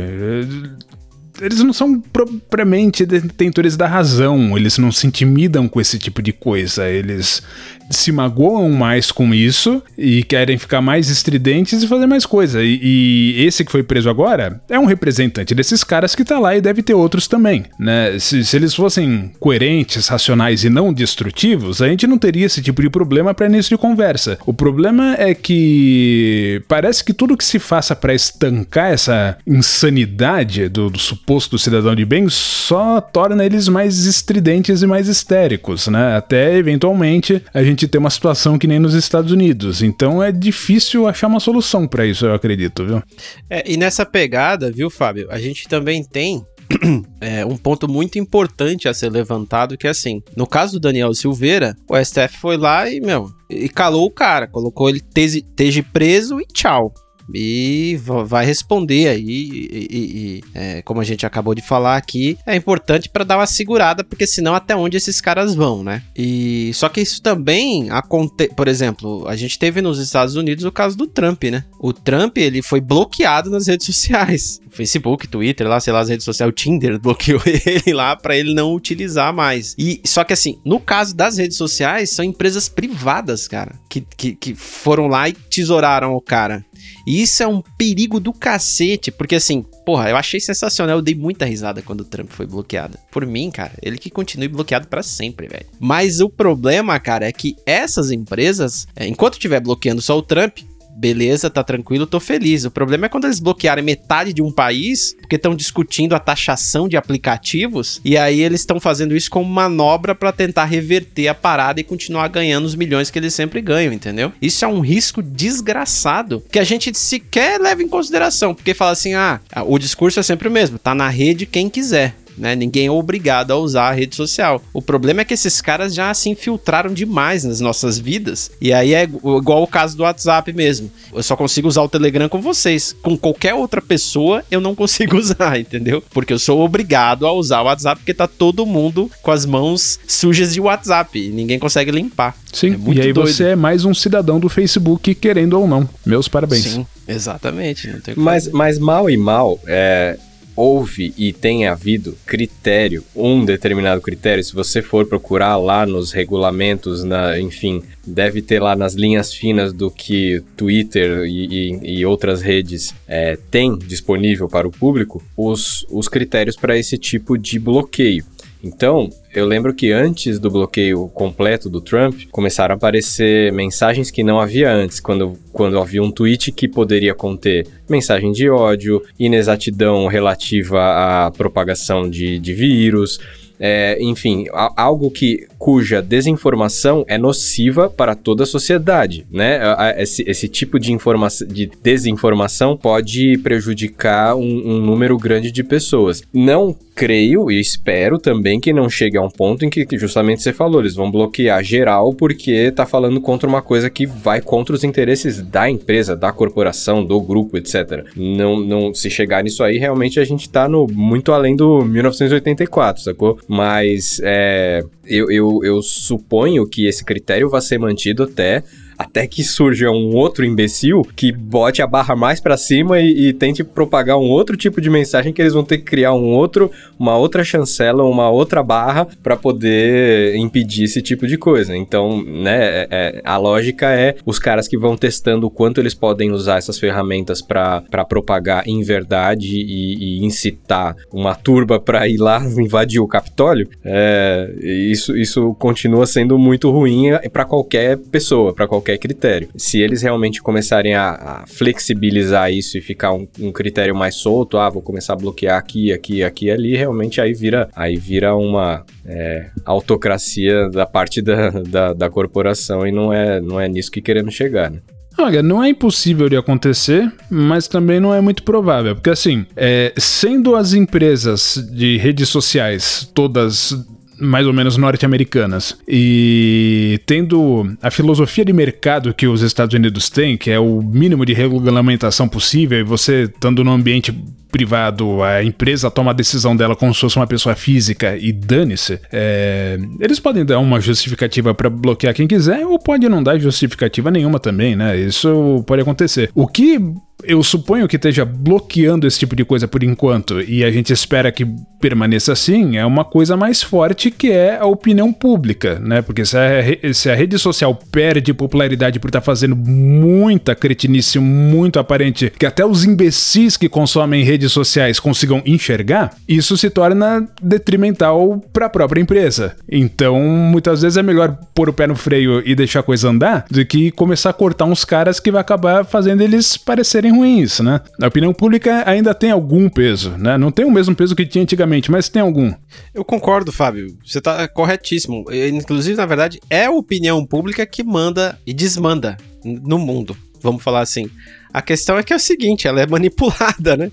eles 1.42 1.62
não 1.62 1.74
são 1.74 2.00
propriamente 2.00 3.06
detentores 3.06 3.76
da 3.76 3.88
razão, 3.88 4.58
eles 4.58 4.78
não 4.78 4.92
se 4.92 5.08
intimidam 5.08 5.68
com 5.68 5.82
esse 5.82 6.00
tipo 6.00 6.22
de 6.22 6.32
coisa, 6.32 6.88
eles 6.90 7.42
se 7.90 8.12
magoam 8.12 8.70
mais 8.72 9.12
com 9.12 9.34
isso 9.34 9.82
e 9.98 10.24
querem 10.24 10.58
ficar 10.58 10.82
mais 10.82 11.10
estridentes 11.10 11.84
e 11.84 11.88
fazer 11.88 12.08
mais 12.08 12.26
coisa. 12.26 12.64
E, 12.64 12.80
e, 12.82 13.46
esse 13.46 13.64
que 13.64 13.72
foi 13.72 13.84
preso 13.84 14.10
agora 14.10 14.62
é 14.70 14.80
um 14.80 14.86
representante 14.86 15.54
desses 15.54 15.84
caras 15.84 16.16
que 16.16 16.24
tá 16.24 16.40
lá 16.40 16.56
e 16.56 16.62
deve 16.62 16.82
ter 16.82 16.94
outros 16.94 17.28
também, 17.28 17.66
né? 17.80 18.18
Se, 18.20 18.44
se 18.44 18.56
eles 18.56 18.74
fossem 18.74 19.32
coerentes, 19.40 20.08
racionais 20.08 20.64
e 20.64 20.70
não 20.70 20.94
destrutivos, 20.94 21.82
a 21.82 21.88
gente 21.88 22.08
não 22.08 22.18
teria 22.18 22.46
esse 22.46 22.62
tipo 22.62 22.82
de 22.82 22.90
problema 22.90 23.34
para 23.34 23.46
início 23.46 23.76
de 23.76 23.82
conversa. 23.82 24.38
O 24.46 24.54
problema 24.54 25.16
é 25.18 25.34
que 25.34 26.62
parece 26.68 27.04
que 27.04 27.14
tudo 27.14 27.38
que 27.38 27.46
se 27.46 27.60
faça 27.60 27.96
para 27.96 28.14
estancar 28.14 28.92
essa 28.92 29.38
insanidade 29.46 30.70
do, 30.70 30.90
do 30.90 31.00
suposto 31.26 31.58
cidadão 31.58 31.96
de 31.96 32.06
bem 32.06 32.30
só 32.30 33.02
torna 33.02 33.44
eles 33.44 33.68
mais 33.68 34.06
estridentes 34.06 34.84
e 34.84 34.88
mais 34.88 35.08
histéricos, 35.08 35.88
né? 35.88 36.16
Até 36.16 36.56
eventualmente 36.56 37.44
a 37.52 37.64
gente 37.64 37.88
ter 37.88 37.98
uma 37.98 38.12
situação 38.12 38.60
que 38.60 38.68
nem 38.68 38.78
nos 38.78 38.94
Estados 38.94 39.32
Unidos. 39.32 39.82
Então 39.82 40.22
é 40.22 40.32
difícil 40.32 41.08
achar 41.08 41.26
uma 41.26 41.40
solução 41.40 41.88
para 41.88 42.06
isso, 42.06 42.28
eu 42.28 42.34
acredito, 42.36 42.86
viu? 42.86 43.02
É, 43.50 43.64
e 43.70 43.76
nessa 43.76 44.06
pegada, 44.06 44.72
viu, 44.72 44.88
Fábio, 44.92 45.28
a 45.32 45.40
gente 45.40 45.68
também 45.68 46.04
tem 46.04 46.46
é, 47.20 47.44
um 47.44 47.58
ponto 47.58 47.88
muito 47.88 48.20
importante 48.20 48.88
a 48.88 48.94
ser 48.94 49.10
levantado, 49.10 49.78
que 49.78 49.88
é 49.88 49.90
assim, 49.90 50.22
no 50.38 50.46
caso 50.46 50.74
do 50.74 50.80
Daniel 50.80 51.12
Silveira, 51.16 51.76
o 51.90 51.98
STF 51.98 52.38
foi 52.40 52.56
lá 52.56 52.88
e, 52.88 53.02
meu, 53.02 53.32
e 53.50 53.68
calou 53.68 54.06
o 54.06 54.12
cara, 54.12 54.46
colocou 54.48 54.90
ele 54.90 55.02
esteja 55.02 55.84
preso 55.92 56.40
e 56.40 56.46
tchau 56.46 56.94
e 57.34 57.98
vai 58.26 58.46
responder 58.46 59.08
aí. 59.08 59.26
E, 59.26 59.88
e, 59.92 59.98
e 60.00 60.44
é, 60.54 60.82
como 60.82 61.02
a 61.02 61.04
gente 61.04 61.26
acabou 61.26 61.56
de 61.56 61.62
falar 61.62 61.98
aqui, 61.98 62.38
é 62.46 62.56
importante 62.56 63.10
para 63.10 63.24
dar 63.24 63.38
uma 63.38 63.48
segurada, 63.48 64.04
porque 64.04 64.28
senão 64.28 64.54
até 64.54 64.76
onde 64.76 64.98
esses 64.98 65.20
caras 65.22 65.56
vão, 65.56 65.84
né? 65.84 66.04
E 66.16 66.72
só 66.74 66.90
que 66.90 67.02
isso 67.02 67.22
também 67.22 67.90
acontece, 67.90 68.54
por 68.54 68.68
exemplo, 68.68 69.28
a 69.28 69.36
gente 69.36 69.58
teve 69.58 69.82
nos 69.82 70.00
Estados 70.00 70.36
Unidos 70.36 70.66
o 70.66 70.72
caso 70.72 70.98
do 70.98 71.08
Trump, 71.08 71.44
né? 71.46 71.64
O 71.80 71.94
Trump 71.94 72.38
ele 72.38 72.62
foi 72.62 72.82
bloqueado 72.82 73.50
nas 73.50 73.68
redes 73.68 73.86
sociais, 73.86 74.60
Facebook, 74.70 75.28
Twitter, 75.28 75.68
lá 75.68 75.80
sei 75.80 75.94
lá 75.94 76.00
as 76.00 76.10
redes 76.10 76.26
sociais, 76.26 76.50
o 76.50 76.54
Tinder 76.54 77.00
bloqueou 77.00 77.42
ele 77.46 77.94
lá 77.94 78.16
para 78.16 78.38
ele 78.38 78.54
não 78.54 78.74
utilizar 78.74 79.34
mais. 79.34 79.76
E 79.78 80.02
só 80.06 80.24
que 80.24 80.34
assim, 80.34 80.60
no 80.66 80.80
caso 80.80 81.16
das 81.16 81.38
redes 81.38 81.58
sociais 81.58 82.10
são 82.10 82.26
empresas 82.26 82.68
privadas, 82.70 83.48
cara, 83.48 83.76
que, 83.90 84.02
que, 84.02 84.36
que 84.36 84.56
foram 84.56 85.08
lá 85.08 85.30
e 85.30 85.34
tesouraram 85.34 86.14
o 86.14 86.22
cara. 86.22 86.66
E 87.06 87.22
isso 87.22 87.44
é 87.44 87.48
um 87.48 87.62
perigo 87.78 88.20
do 88.20 88.34
cacete, 88.34 89.12
porque 89.12 89.36
assim, 89.36 89.64
porra, 89.86 90.10
eu 90.10 90.18
achei 90.18 90.40
sensacional, 90.40 90.98
eu 90.98 91.02
dei 91.02 91.16
muita 91.16 91.46
risada 91.46 91.82
quando 91.82 92.02
o 92.02 92.06
Trump 92.06 92.30
foi 92.30 92.46
bloqueado. 92.46 92.98
Por 93.12 93.26
mim, 93.26 93.52
cara, 93.52 93.74
ele 93.82 93.98
que 93.98 94.10
continue 94.10 94.48
bloqueado 94.48 94.88
para 94.88 95.04
sempre, 95.04 95.48
velho. 95.48 95.66
Mas 95.80 96.20
o 96.20 96.30
problema, 96.30 97.00
cara, 97.00 97.28
é 97.28 97.32
que 97.32 97.56
essas 97.66 98.12
empresas, 98.12 98.88
é, 98.96 99.08
enquanto 99.08 99.34
estiver 99.34 99.60
bloqueando 99.60 100.02
só 100.02 100.18
o 100.18 100.22
Trump, 100.22 100.60
beleza, 100.96 101.50
tá 101.50 101.64
tranquilo, 101.64 102.08
tô 102.08 102.20
feliz. 102.20 102.66
O 102.66 102.72
problema 102.72 103.06
é 103.06 103.10
quando 103.10 103.26
eles 103.26 103.40
bloquearem 103.40 103.84
metade 103.84 104.34
de 104.34 104.42
um 104.42 104.52
país, 104.52 105.16
porque 105.20 105.36
estão 105.36 105.56
discutindo 105.56 106.16
a 106.16 106.20
taxação 106.20 106.88
de 106.88 106.98
aplicativos, 106.98 108.00
e 108.04 108.18
aí 108.18 108.42
eles 108.42 108.62
estão 108.62 108.80
fazendo 108.80 109.16
isso 109.16 109.30
como 109.30 109.50
manobra 109.50 110.16
para 110.16 110.32
tentar 110.32 110.66
reverter 110.66 111.28
a 111.28 111.36
parada 111.36 111.80
e 111.80 111.84
continuar 111.84 112.28
ganhando 112.30 112.66
os 112.66 112.76
milhões 112.76 113.10
que 113.10 113.20
eles 113.20 113.34
sempre 113.34 113.62
ganham, 113.62 113.94
entendeu? 113.94 114.32
Isso 114.42 114.64
é 114.64 114.68
um 114.68 114.80
risco 114.80 115.22
desgraçado 115.22 116.44
que 116.52 116.60
a 116.60 116.64
gente 116.64 116.96
sequer 116.98 117.60
leva 117.60 117.84
em 117.84 117.88
consideração, 117.88 118.56
porque 118.56 118.74
fala 118.74 118.92
assim: 118.92 119.14
ah, 119.14 119.40
o 119.66 119.78
discurso 119.78 120.20
é 120.20 120.24
sempre 120.24 120.48
o 120.48 120.52
mesmo, 120.52 120.80
tá 120.80 120.96
na 120.96 121.10
rede 121.10 121.46
quem 121.46 121.70
quiser 121.70 122.16
né? 122.38 122.56
Ninguém 122.56 122.88
é 122.88 122.92
obrigado 122.92 123.52
a 123.52 123.58
usar 123.58 123.90
a 123.90 123.92
rede 123.92 124.16
social. 124.16 124.62
O 124.74 124.82
problema 124.82 125.22
é 125.22 125.26
que 125.26 125.34
esses 125.34 125.62
caras 125.62 125.94
já 125.94 126.14
se 126.14 126.30
infiltraram 126.30 126.94
demais 126.94 127.44
nas 127.44 127.60
nossas 127.60 127.98
vidas. 127.98 128.52
E 128.62 128.74
aí 128.74 128.94
é 128.94 129.04
igual 129.04 129.64
o 129.64 129.68
caso 129.68 129.96
do 129.98 130.04
WhatsApp 130.04 130.52
mesmo. 130.54 130.92
Eu 131.14 131.24
só 131.24 131.36
consigo 131.36 131.68
usar 131.68 131.82
o 131.82 131.90
Telegram 131.90 132.30
com 132.30 132.42
vocês. 132.42 132.96
Com 133.02 133.18
qualquer 133.18 133.54
outra 133.54 133.82
pessoa, 133.82 134.44
eu 134.50 134.62
não 134.62 134.74
consigo 134.76 135.18
usar, 135.18 135.60
entendeu? 135.60 136.04
Porque 136.12 136.34
eu 136.34 136.40
sou 136.40 136.62
obrigado 136.62 137.26
a 137.26 137.32
usar 137.32 137.62
o 137.62 137.66
WhatsApp 137.66 138.02
porque 138.02 138.14
tá 138.14 138.28
todo 138.28 138.66
mundo 138.66 139.10
com 139.22 139.32
as 139.32 139.46
mãos 139.46 140.00
sujas 140.08 140.54
de 140.54 140.62
WhatsApp 140.62 141.18
e 141.20 141.30
ninguém 141.30 141.60
consegue 141.60 141.92
limpar. 141.92 142.36
Sim, 142.52 142.72
é 142.72 142.94
e 142.94 143.02
aí 143.02 143.14
doido. 143.14 143.28
você 143.28 143.50
é 143.50 143.56
mais 143.56 143.84
um 143.84 143.94
cidadão 143.94 144.40
do 144.40 144.48
Facebook, 144.48 145.14
querendo 145.16 145.60
ou 145.60 145.68
não. 145.68 145.88
Meus 146.06 146.28
parabéns. 146.28 146.64
Sim, 146.64 146.88
exatamente. 147.08 147.90
mas, 148.16 148.48
mas 148.48 148.80
mal 148.80 149.10
e 149.10 149.18
mal, 149.18 149.60
é, 149.68 150.18
houve 150.56 151.14
e 151.18 151.34
tem 151.34 151.68
havido 151.68 152.18
critério, 152.26 153.04
um 153.16 153.44
determinado 153.44 154.02
critério, 154.02 154.44
se 154.44 154.54
você 154.54 154.82
for 154.82 155.06
procurar 155.06 155.58
lá 155.58 155.86
nos 155.86 156.12
regulamentos, 156.12 157.04
na, 157.04 157.40
enfim, 157.40 157.84
deve 158.06 158.42
ter 158.42 158.62
lá 158.62 158.76
nas 158.76 158.94
linhas 158.94 159.34
finas 159.34 159.74
do 159.74 159.92
que 159.92 160.42
Twitter 160.56 161.26
e, 161.26 161.46
e, 161.46 162.00
e 162.00 162.06
outras 162.06 162.42
redes 162.42 162.94
é, 163.08 163.38
têm 163.52 163.78
disponível 163.78 164.48
para 164.48 164.68
o 164.68 164.72
público, 164.72 165.22
os, 165.36 165.86
os 165.90 166.08
critérios 166.08 166.56
para 166.56 166.78
esse 166.78 166.98
tipo 166.98 167.38
de 167.38 167.60
bloqueio. 167.60 168.24
Então, 168.64 169.10
eu 169.36 169.46
lembro 169.46 169.74
que 169.74 169.92
antes 169.92 170.40
do 170.40 170.50
bloqueio 170.50 171.10
completo 171.10 171.70
do 171.70 171.82
Trump, 171.82 172.22
começaram 172.32 172.74
a 172.74 172.78
aparecer 172.78 173.52
mensagens 173.52 174.10
que 174.10 174.24
não 174.24 174.40
havia 174.40 174.72
antes, 174.72 175.00
quando, 175.00 175.38
quando 175.52 175.78
havia 175.78 176.02
um 176.02 176.12
tweet 176.12 176.52
que 176.52 176.68
poderia 176.68 177.14
conter 177.14 177.68
mensagem 177.90 178.32
de 178.32 178.50
ódio, 178.50 179.04
inexatidão 179.20 180.08
relativa 180.08 181.26
à 181.26 181.32
propagação 181.32 182.10
de, 182.10 182.40
de 182.40 182.54
vírus. 182.54 183.20
É, 183.60 183.98
enfim, 184.02 184.46
algo 184.76 185.10
que 185.10 185.48
cuja 185.58 186.02
desinformação 186.02 187.06
é 187.08 187.18
nociva 187.18 187.90
para 187.90 188.14
toda 188.14 188.44
a 188.44 188.46
sociedade, 188.46 189.26
né? 189.32 189.60
Esse, 189.98 190.24
esse 190.28 190.48
tipo 190.48 190.78
de, 190.78 190.92
informação, 190.92 191.48
de 191.48 191.72
desinformação 191.82 192.76
pode 192.76 193.38
prejudicar 193.38 194.36
um, 194.36 194.42
um 194.42 194.82
número 194.82 195.18
grande 195.18 195.52
de 195.52 195.64
pessoas. 195.64 196.22
Não 196.34 196.76
creio 196.96 197.52
e 197.52 197.60
espero 197.60 198.18
também 198.18 198.60
que 198.60 198.72
não 198.72 198.90
chegue 198.90 199.18
a 199.18 199.22
um 199.22 199.30
ponto 199.30 199.66
em 199.66 199.70
que, 199.70 199.86
justamente 199.98 200.42
você 200.42 200.54
falou, 200.54 200.80
eles 200.80 200.96
vão 200.96 201.12
bloquear 201.12 201.62
geral 201.62 202.14
porque 202.14 202.72
tá 202.72 202.86
falando 202.86 203.20
contra 203.20 203.48
uma 203.48 203.62
coisa 203.62 203.90
que 203.90 204.06
vai 204.06 204.40
contra 204.40 204.74
os 204.74 204.84
interesses 204.84 205.42
da 205.42 205.70
empresa, 205.70 206.16
da 206.16 206.32
corporação, 206.32 207.04
do 207.04 207.20
grupo, 207.20 207.58
etc. 207.58 208.06
Não, 208.16 208.60
não 208.62 208.94
se 208.94 209.10
chegar 209.10 209.44
nisso 209.44 209.62
aí, 209.64 209.78
realmente 209.78 210.20
a 210.20 210.24
gente 210.24 210.50
tá 210.50 210.70
no 210.70 210.88
muito 210.88 211.34
além 211.34 211.56
do 211.56 211.84
1984, 211.84 213.04
sacou? 213.04 213.38
Mas 213.48 214.22
é, 214.24 214.82
eu, 215.06 215.30
eu, 215.30 215.60
eu 215.64 215.82
suponho 215.82 216.66
que 216.66 216.88
esse 216.88 217.04
critério 217.04 217.50
vai 217.50 217.62
ser 217.62 217.78
mantido 217.78 218.24
até 218.24 218.64
até 218.98 219.28
que 219.28 219.44
surja 219.44 219.90
um 219.90 220.16
outro 220.16 220.46
imbecil 220.46 221.02
que 221.16 221.32
bote 221.32 221.82
a 221.82 221.88
barra 221.88 222.16
mais 222.16 222.40
para 222.40 222.58
cima 222.58 223.00
e, 223.00 223.30
e, 223.30 223.34
tente 223.34 223.64
propagar 223.64 224.18
um 224.18 224.30
outro 224.30 224.56
tipo 224.56 224.80
de 224.80 224.90
mensagem 224.90 225.34
que 225.34 225.42
eles 225.42 225.54
vão 225.54 225.64
ter 225.64 225.78
que 225.78 225.84
criar 225.84 226.14
um 226.14 226.34
outro, 226.34 226.72
uma 226.98 227.18
outra 227.18 227.44
chancela, 227.44 228.04
uma 228.04 228.30
outra 228.30 228.64
barra 228.64 229.08
para 229.22 229.36
poder 229.36 230.36
impedir 230.36 230.84
esse 230.84 231.02
tipo 231.02 231.28
de 231.28 231.38
coisa. 231.38 231.76
Então, 231.76 232.24
né, 232.24 232.66
é, 232.66 232.88
é, 232.92 233.22
a 233.24 233.38
lógica 233.38 233.92
é 233.92 234.16
os 234.26 234.40
caras 234.40 234.68
que 234.68 234.78
vão 234.78 234.96
testando 234.96 235.48
o 235.48 235.50
quanto 235.50 235.80
eles 235.80 235.94
podem 235.94 236.32
usar 236.32 236.58
essas 236.58 236.80
ferramentas 236.80 237.42
para 237.42 238.06
propagar 238.08 238.68
em 238.68 238.82
verdade 238.82 239.48
e, 239.48 240.20
e, 240.22 240.26
incitar 240.26 240.96
uma 241.12 241.36
turba 241.36 241.80
para 241.80 242.08
ir 242.08 242.18
lá 242.18 242.42
invadir 242.58 243.00
o 243.00 243.08
Capitólio. 243.08 243.68
É, 243.84 244.54
isso, 244.62 245.18
isso 245.18 245.54
continua 245.56 246.06
sendo 246.06 246.38
muito 246.38 246.70
ruim 246.72 247.06
para 247.32 247.46
qualquer 247.46 247.98
pessoa, 247.98 248.54
para 248.54 248.68
qualquer 248.68 248.85
qualquer 248.86 248.98
critério. 249.00 249.50
Se 249.58 249.82
eles 249.82 250.04
realmente 250.04 250.42
começarem 250.42 250.94
a, 250.94 251.10
a 251.12 251.48
flexibilizar 251.48 252.52
isso 252.52 252.78
e 252.78 252.82
ficar 252.82 253.14
um, 253.14 253.28
um, 253.40 253.52
critério 253.52 253.96
mais 253.96 254.16
solto, 254.16 254.58
ah, 254.58 254.70
vou 254.70 254.82
começar 254.82 255.14
a 255.14 255.16
bloquear 255.16 255.58
aqui, 255.58 255.92
aqui, 255.92 256.24
aqui, 256.24 256.52
ali, 256.52 256.76
realmente 256.76 257.20
aí 257.20 257.34
vira, 257.34 257.68
aí 257.76 257.96
vira 257.96 258.36
uma 258.36 258.86
é, 259.06 259.50
autocracia 259.66 260.70
da 260.70 260.86
parte 260.86 261.22
da, 261.22 261.50
da, 261.50 261.94
da 261.94 262.10
corporação 262.10 262.86
e 262.86 262.92
não 262.92 263.12
é, 263.12 263.42
não 263.42 263.60
é 263.60 263.68
nisso 263.68 263.92
que 263.92 264.02
queremos 264.02 264.36
chegar, 264.36 264.70
né? 264.70 264.80
Olha, 265.18 265.42
não 265.42 265.64
é 265.64 265.70
impossível 265.70 266.28
de 266.28 266.36
acontecer, 266.36 267.10
mas 267.30 267.70
também 267.70 268.02
não 268.02 268.14
é 268.14 268.20
muito 268.20 268.44
provável. 268.44 268.96
Porque, 268.96 269.10
assim, 269.10 269.46
é, 269.56 269.94
sendo 269.98 270.58
as 270.58 270.74
empresas 270.74 271.56
de 271.72 271.96
redes 271.96 272.28
sociais 272.28 273.10
todas 273.14 273.74
mais 274.20 274.48
ou 274.48 274.54
menos 274.54 274.78
norte-americanas. 274.78 275.78
E 275.88 277.00
tendo 277.06 277.76
a 277.82 277.92
filosofia 277.92 278.46
de 278.46 278.54
mercado 278.54 279.14
que 279.14 279.28
os 279.28 279.42
Estados 279.42 279.74
Unidos 279.74 280.10
têm, 280.10 280.38
que 280.38 280.52
é 280.52 280.60
o 280.60 280.82
mínimo 280.82 281.26
de 281.26 281.34
regulamentação 281.34 282.28
possível, 282.28 282.80
e 282.80 282.84
você 282.84 283.24
estando 283.24 283.64
no 283.64 283.72
ambiente 283.72 284.12
privado, 284.56 285.22
a 285.22 285.44
empresa 285.44 285.92
toma 285.92 286.12
a 286.12 286.14
decisão 286.14 286.56
dela 286.56 286.78
como 286.78 286.94
se 286.94 287.02
fosse 287.02 287.18
uma 287.18 287.28
pessoa 287.28 287.56
física 287.56 288.16
e 288.16 288.32
dane-se, 288.32 289.02
é, 289.12 289.78
eles 290.00 290.18
podem 290.18 290.46
dar 290.46 290.60
uma 290.60 290.80
justificativa 290.80 291.54
para 291.54 291.70
bloquear 291.70 292.14
quem 292.14 292.26
quiser 292.26 292.66
ou 292.66 292.80
pode 292.80 293.10
não 293.10 293.22
dar 293.22 293.38
justificativa 293.38 294.10
nenhuma 294.10 294.40
também, 294.40 294.74
né? 294.74 294.98
Isso 294.98 295.62
pode 295.68 295.82
acontecer. 295.82 296.32
O 296.34 296.48
que 296.48 296.80
eu 297.24 297.42
suponho 297.42 297.88
que 297.88 297.96
esteja 297.96 298.26
bloqueando 298.26 299.08
esse 299.08 299.20
tipo 299.20 299.36
de 299.36 299.46
coisa 299.46 299.68
por 299.68 299.84
enquanto 299.84 300.42
e 300.42 300.64
a 300.64 300.72
gente 300.72 300.92
espera 300.92 301.32
que 301.32 301.46
permaneça 301.80 302.34
assim, 302.34 302.78
é 302.78 302.86
uma 302.86 303.06
coisa 303.06 303.38
mais 303.38 303.62
forte 303.62 304.12
que 304.12 304.32
é 304.32 304.58
a 304.58 304.66
opinião 304.66 305.14
pública, 305.14 305.80
né? 305.80 306.02
Porque 306.02 306.26
se 306.26 306.38
a, 306.38 306.94
se 306.94 307.10
a 307.10 307.16
rede 307.16 307.38
social 307.38 307.78
perde 307.92 308.34
popularidade 308.34 309.00
por 309.00 309.08
estar 309.08 309.22
tá 309.22 309.26
fazendo 309.26 309.56
muita 309.56 310.56
cretinice 310.56 311.20
muito 311.20 311.80
aparente, 311.80 312.32
que 312.38 312.46
até 312.46 312.66
os 312.66 312.84
imbecis 312.84 313.56
que 313.58 313.70
consomem 313.70 314.24
redes 314.24 314.45
sociais 314.52 315.00
consigam 315.00 315.42
enxergar, 315.46 316.16
isso 316.28 316.58
se 316.58 316.70
torna 316.70 317.28
detrimental 317.42 318.44
para 318.52 318.66
a 318.66 318.70
própria 318.70 319.02
empresa. 319.02 319.56
Então, 319.70 320.20
muitas 320.20 320.82
vezes 320.82 320.98
é 320.98 321.04
melhor 321.04 321.38
pôr 321.54 321.70
o 321.70 321.74
pé 321.74 321.88
no 321.88 321.96
freio 321.96 322.42
e 322.46 322.56
deixar 322.56 322.80
a 322.80 322.84
coisa 322.84 323.10
andar 323.10 323.46
do 323.50 323.66
que 323.66 323.92
começar 323.92 324.30
a 324.30 324.34
cortar 324.34 324.66
uns 324.66 324.86
caras 324.86 325.20
que 325.20 325.32
vai 325.32 325.42
acabar 325.42 325.86
fazendo 325.86 326.22
eles 326.22 326.58
parecerem 326.58 327.12
ruins, 327.12 327.60
né? 327.60 327.82
A 328.02 328.08
opinião 328.08 328.34
pública 328.34 328.84
ainda 328.86 329.14
tem 329.14 329.32
algum 329.32 329.70
peso, 329.70 330.12
né? 330.12 330.38
Não 330.38 330.52
tem 330.52 330.66
o 330.66 330.72
mesmo 330.72 330.96
peso 330.96 331.16
que 331.16 331.26
tinha 331.26 331.44
antigamente, 331.44 331.92
mas 331.92 332.10
tem 332.10 332.22
algum. 332.22 332.52
Eu 332.94 333.04
concordo, 333.04 333.52
Fábio. 333.52 333.88
Você 334.06 334.22
tá 334.22 334.48
corretíssimo. 334.48 335.26
Inclusive, 335.54 335.98
na 335.98 336.06
verdade, 336.06 336.40
é 336.50 336.66
a 336.66 336.72
opinião 336.72 337.26
pública 337.26 337.66
que 337.66 337.84
manda 337.84 338.38
e 338.46 338.54
desmanda 338.54 339.18
no 339.44 339.78
mundo. 339.78 340.18
Vamos 340.46 340.62
falar 340.62 340.82
assim. 340.82 341.10
A 341.52 341.60
questão 341.60 341.98
é 341.98 342.04
que 342.04 342.14
é 342.14 342.16
o 342.16 342.20
seguinte, 342.20 342.68
ela 342.68 342.82
é 342.82 342.86
manipulada, 342.86 343.76
né? 343.76 343.90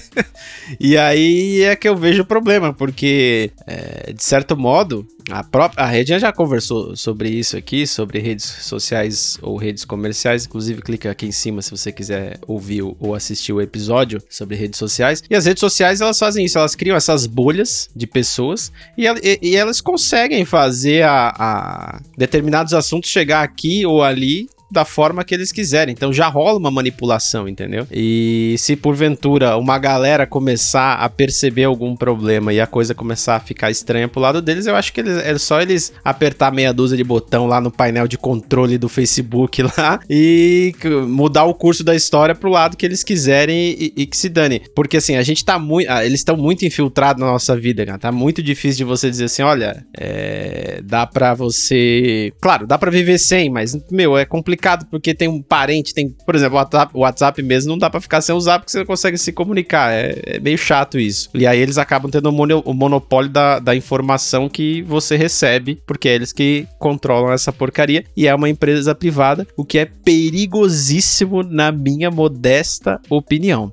e 0.80 0.96
aí 0.96 1.60
é 1.62 1.76
que 1.76 1.86
eu 1.86 1.94
vejo 1.94 2.22
o 2.22 2.24
problema, 2.24 2.72
porque, 2.72 3.50
é, 3.66 4.12
de 4.12 4.24
certo 4.24 4.56
modo, 4.56 5.06
a 5.28 5.42
própria 5.42 5.84
a 5.84 5.86
rede 5.86 6.18
já 6.18 6.32
conversou 6.32 6.96
sobre 6.96 7.28
isso 7.28 7.56
aqui, 7.56 7.86
sobre 7.86 8.18
redes 8.18 8.44
sociais 8.44 9.36
ou 9.42 9.56
redes 9.56 9.84
comerciais. 9.84 10.46
Inclusive, 10.46 10.80
clica 10.80 11.10
aqui 11.10 11.26
em 11.26 11.32
cima 11.32 11.60
se 11.60 11.70
você 11.70 11.92
quiser 11.92 12.38
ouvir 12.46 12.82
ou 12.82 13.14
assistir 13.14 13.52
o 13.52 13.60
episódio 13.60 14.22
sobre 14.30 14.56
redes 14.56 14.78
sociais. 14.78 15.22
E 15.28 15.34
as 15.34 15.44
redes 15.44 15.60
sociais 15.60 16.00
elas 16.00 16.18
fazem 16.18 16.46
isso, 16.46 16.56
elas 16.56 16.74
criam 16.74 16.96
essas 16.96 17.26
bolhas 17.26 17.90
de 17.94 18.06
pessoas 18.06 18.72
e, 18.96 19.06
e, 19.06 19.38
e 19.42 19.56
elas 19.56 19.82
conseguem 19.82 20.46
fazer 20.46 21.02
a, 21.02 21.34
a 21.36 22.00
determinados 22.16 22.72
assuntos 22.72 23.10
chegar 23.10 23.42
aqui 23.42 23.84
ou 23.84 24.02
ali 24.02 24.48
da 24.74 24.84
forma 24.84 25.24
que 25.24 25.34
eles 25.34 25.52
quiserem. 25.52 25.92
Então 25.92 26.12
já 26.12 26.28
rola 26.28 26.58
uma 26.58 26.70
manipulação, 26.70 27.48
entendeu? 27.48 27.86
E 27.90 28.56
se 28.58 28.76
porventura 28.76 29.56
uma 29.56 29.78
galera 29.78 30.26
começar 30.26 30.96
a 30.96 31.08
perceber 31.08 31.64
algum 31.64 31.96
problema 31.96 32.52
e 32.52 32.60
a 32.60 32.66
coisa 32.66 32.94
começar 32.94 33.36
a 33.36 33.40
ficar 33.40 33.70
estranha 33.70 34.08
pro 34.08 34.20
lado 34.20 34.42
deles, 34.42 34.66
eu 34.66 34.76
acho 34.76 34.92
que 34.92 35.00
eles, 35.00 35.16
é 35.16 35.38
só 35.38 35.60
eles 35.60 35.92
apertar 36.04 36.52
meia 36.52 36.72
dúzia 36.72 36.96
de 36.96 37.04
botão 37.04 37.46
lá 37.46 37.60
no 37.60 37.70
painel 37.70 38.08
de 38.08 38.18
controle 38.18 38.76
do 38.76 38.88
Facebook 38.88 39.62
lá 39.78 40.00
e 40.10 40.74
mudar 41.06 41.44
o 41.44 41.54
curso 41.54 41.84
da 41.84 41.94
história 41.94 42.34
pro 42.34 42.50
lado 42.50 42.76
que 42.76 42.84
eles 42.84 43.04
quiserem 43.04 43.76
e, 43.78 43.92
e 43.96 44.06
que 44.06 44.16
se 44.16 44.28
dane. 44.28 44.60
Porque 44.74 44.96
assim, 44.96 45.16
a 45.16 45.22
gente 45.22 45.44
tá 45.44 45.58
muito. 45.58 45.88
Ah, 45.88 46.04
eles 46.04 46.20
estão 46.20 46.36
muito 46.36 46.64
infiltrados 46.64 47.20
na 47.20 47.30
nossa 47.30 47.56
vida, 47.56 47.86
cara. 47.86 47.98
Tá 47.98 48.10
muito 48.10 48.42
difícil 48.42 48.78
de 48.78 48.84
você 48.84 49.08
dizer 49.08 49.24
assim: 49.24 49.42
olha, 49.42 49.84
é, 49.96 50.80
dá 50.82 51.06
pra 51.06 51.34
você. 51.34 52.32
Claro, 52.40 52.66
dá 52.66 52.76
pra 52.76 52.90
viver 52.90 53.18
sem, 53.18 53.48
mas, 53.48 53.76
meu, 53.90 54.16
é 54.16 54.24
complicado 54.24 54.63
complicado 54.64 54.86
porque 54.90 55.14
tem 55.14 55.28
um 55.28 55.42
parente, 55.42 55.92
tem, 55.92 56.08
por 56.08 56.34
exemplo, 56.34 56.56
o 56.56 56.58
WhatsApp, 56.58 56.92
WhatsApp 56.94 57.42
mesmo 57.42 57.70
não 57.70 57.78
dá 57.78 57.90
para 57.90 58.00
ficar 58.00 58.20
sem 58.20 58.34
usar 58.34 58.58
porque 58.58 58.72
você 58.72 58.78
não 58.78 58.86
consegue 58.86 59.18
se 59.18 59.32
comunicar. 59.32 59.92
É, 59.92 60.18
é 60.24 60.40
meio 60.40 60.56
chato 60.56 60.98
isso. 60.98 61.28
E 61.34 61.46
aí 61.46 61.58
eles 61.58 61.76
acabam 61.76 62.10
tendo 62.10 62.28
o, 62.28 62.32
mono, 62.32 62.62
o 62.64 62.72
monopólio 62.72 63.30
da, 63.30 63.58
da 63.58 63.76
informação 63.76 64.48
que 64.48 64.82
você 64.82 65.16
recebe, 65.16 65.80
porque 65.86 66.08
é 66.08 66.14
eles 66.14 66.32
que 66.32 66.66
controlam 66.78 67.32
essa 67.32 67.52
porcaria. 67.52 68.04
E 68.16 68.26
é 68.26 68.34
uma 68.34 68.48
empresa 68.48 68.94
privada, 68.94 69.46
o 69.56 69.64
que 69.64 69.78
é 69.78 69.84
perigosíssimo 69.84 71.42
na 71.42 71.70
minha 71.70 72.10
modesta 72.10 73.00
opinião. 73.10 73.70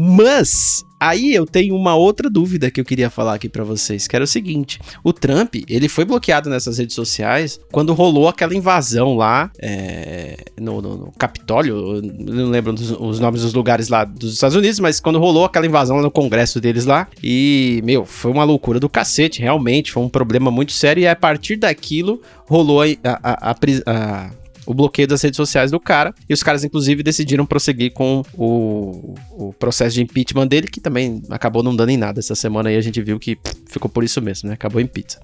Mas 0.00 0.84
Aí 1.00 1.34
eu 1.34 1.46
tenho 1.46 1.74
uma 1.74 1.94
outra 1.94 2.28
dúvida 2.28 2.70
que 2.70 2.78
eu 2.78 2.84
queria 2.84 3.08
falar 3.08 3.32
aqui 3.32 3.48
para 3.48 3.64
vocês, 3.64 4.06
que 4.06 4.14
era 4.14 4.22
o 4.22 4.28
seguinte: 4.28 4.78
o 5.02 5.14
Trump 5.14 5.54
ele 5.66 5.88
foi 5.88 6.04
bloqueado 6.04 6.50
nessas 6.50 6.76
redes 6.76 6.94
sociais 6.94 7.58
quando 7.72 7.94
rolou 7.94 8.28
aquela 8.28 8.54
invasão 8.54 9.16
lá 9.16 9.50
é, 9.58 10.36
no, 10.60 10.82
no, 10.82 10.96
no, 10.98 11.12
Capitólio, 11.12 12.02
não 12.02 12.50
lembro 12.50 12.74
dos, 12.74 12.90
os 12.90 13.18
nomes 13.18 13.40
dos 13.40 13.54
lugares 13.54 13.88
lá 13.88 14.04
dos 14.04 14.34
Estados 14.34 14.54
Unidos, 14.54 14.78
mas 14.78 15.00
quando 15.00 15.18
rolou 15.18 15.46
aquela 15.46 15.64
invasão 15.64 15.96
lá 15.96 16.02
no 16.02 16.10
Congresso 16.10 16.60
deles 16.60 16.84
lá 16.84 17.08
e 17.24 17.80
meu 17.82 18.04
foi 18.04 18.30
uma 18.30 18.44
loucura 18.44 18.78
do 18.78 18.88
cacete, 18.88 19.40
realmente 19.40 19.92
foi 19.92 20.02
um 20.02 20.08
problema 20.08 20.50
muito 20.50 20.72
sério 20.72 21.00
e 21.00 21.08
a 21.08 21.16
partir 21.16 21.56
daquilo 21.56 22.20
rolou 22.46 22.82
a, 22.82 22.86
a, 23.04 23.50
a, 23.50 23.56
a 23.86 24.30
o 24.70 24.74
bloqueio 24.74 25.08
das 25.08 25.20
redes 25.20 25.36
sociais 25.36 25.72
do 25.72 25.80
cara. 25.80 26.14
E 26.28 26.32
os 26.32 26.44
caras, 26.44 26.62
inclusive, 26.62 27.02
decidiram 27.02 27.44
prosseguir 27.44 27.92
com 27.92 28.22
o, 28.34 29.14
o 29.32 29.52
processo 29.58 29.96
de 29.96 30.02
impeachment 30.02 30.46
dele, 30.46 30.68
que 30.68 30.80
também 30.80 31.20
acabou 31.28 31.60
não 31.60 31.74
dando 31.74 31.90
em 31.90 31.96
nada. 31.96 32.20
Essa 32.20 32.36
semana 32.36 32.68
aí 32.68 32.76
a 32.76 32.80
gente 32.80 33.02
viu 33.02 33.18
que 33.18 33.36
ficou 33.66 33.90
por 33.90 34.04
isso 34.04 34.22
mesmo, 34.22 34.48
né? 34.48 34.54
Acabou 34.54 34.80
em 34.80 34.86
pizza. 34.86 35.20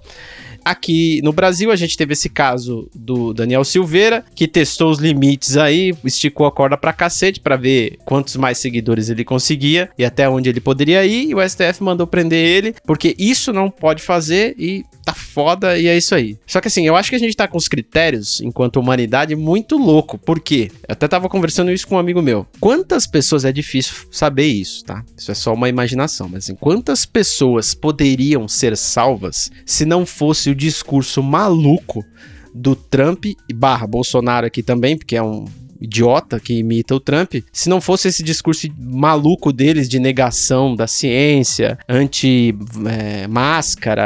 Aqui 0.64 1.20
no 1.22 1.32
Brasil, 1.32 1.70
a 1.70 1.76
gente 1.76 1.96
teve 1.96 2.14
esse 2.14 2.28
caso 2.28 2.90
do 2.92 3.32
Daniel 3.32 3.62
Silveira, 3.62 4.24
que 4.34 4.48
testou 4.48 4.90
os 4.90 4.98
limites 4.98 5.56
aí, 5.56 5.94
esticou 6.04 6.44
a 6.44 6.50
corda 6.50 6.76
pra 6.76 6.92
cacete 6.92 7.38
pra 7.38 7.54
ver 7.54 7.98
quantos 8.04 8.34
mais 8.34 8.58
seguidores 8.58 9.08
ele 9.08 9.24
conseguia 9.24 9.88
e 9.96 10.04
até 10.04 10.28
onde 10.28 10.48
ele 10.48 10.60
poderia 10.60 11.06
ir. 11.06 11.28
E 11.30 11.34
o 11.36 11.48
STF 11.48 11.84
mandou 11.84 12.04
prender 12.04 12.44
ele, 12.44 12.74
porque 12.84 13.14
isso 13.16 13.52
não 13.52 13.70
pode 13.70 14.02
fazer 14.02 14.56
e 14.58 14.84
tá 15.06 15.14
foda 15.14 15.78
e 15.78 15.86
é 15.86 15.96
isso 15.96 16.16
aí. 16.16 16.36
Só 16.44 16.60
que 16.60 16.66
assim, 16.66 16.84
eu 16.84 16.96
acho 16.96 17.10
que 17.10 17.16
a 17.16 17.18
gente 17.18 17.36
tá 17.36 17.46
com 17.46 17.56
os 17.56 17.68
critérios, 17.68 18.40
enquanto 18.40 18.80
humanidade, 18.80 19.36
muito 19.36 19.78
louco. 19.78 20.18
Por 20.18 20.40
quê? 20.40 20.68
Eu 20.88 20.92
até 20.92 21.06
tava 21.06 21.28
conversando 21.28 21.70
isso 21.70 21.86
com 21.86 21.94
um 21.94 21.98
amigo 21.98 22.20
meu. 22.20 22.44
Quantas 22.58 23.06
pessoas, 23.06 23.44
é 23.44 23.52
difícil 23.52 23.94
saber 24.10 24.46
isso, 24.46 24.84
tá? 24.84 25.04
Isso 25.16 25.30
é 25.30 25.34
só 25.34 25.54
uma 25.54 25.68
imaginação, 25.68 26.28
mas 26.28 26.44
assim, 26.44 26.56
quantas 26.56 27.06
pessoas 27.06 27.72
poderiam 27.72 28.48
ser 28.48 28.76
salvas 28.76 29.50
se 29.64 29.84
não 29.84 30.04
fosse 30.04 30.50
o 30.50 30.54
discurso 30.54 31.22
maluco 31.22 32.04
do 32.52 32.74
Trump 32.74 33.26
barra 33.54 33.86
Bolsonaro 33.86 34.46
aqui 34.46 34.62
também, 34.62 34.96
porque 34.96 35.14
é 35.14 35.22
um 35.22 35.44
idiota 35.80 36.38
que 36.40 36.54
imita 36.54 36.94
o 36.94 37.00
Trump, 37.00 37.34
se 37.52 37.68
não 37.68 37.80
fosse 37.80 38.08
esse 38.08 38.22
discurso 38.22 38.68
maluco 38.78 39.52
deles 39.52 39.88
de 39.88 39.98
negação 39.98 40.74
da 40.74 40.86
ciência, 40.86 41.78
anti-máscara 41.88 42.64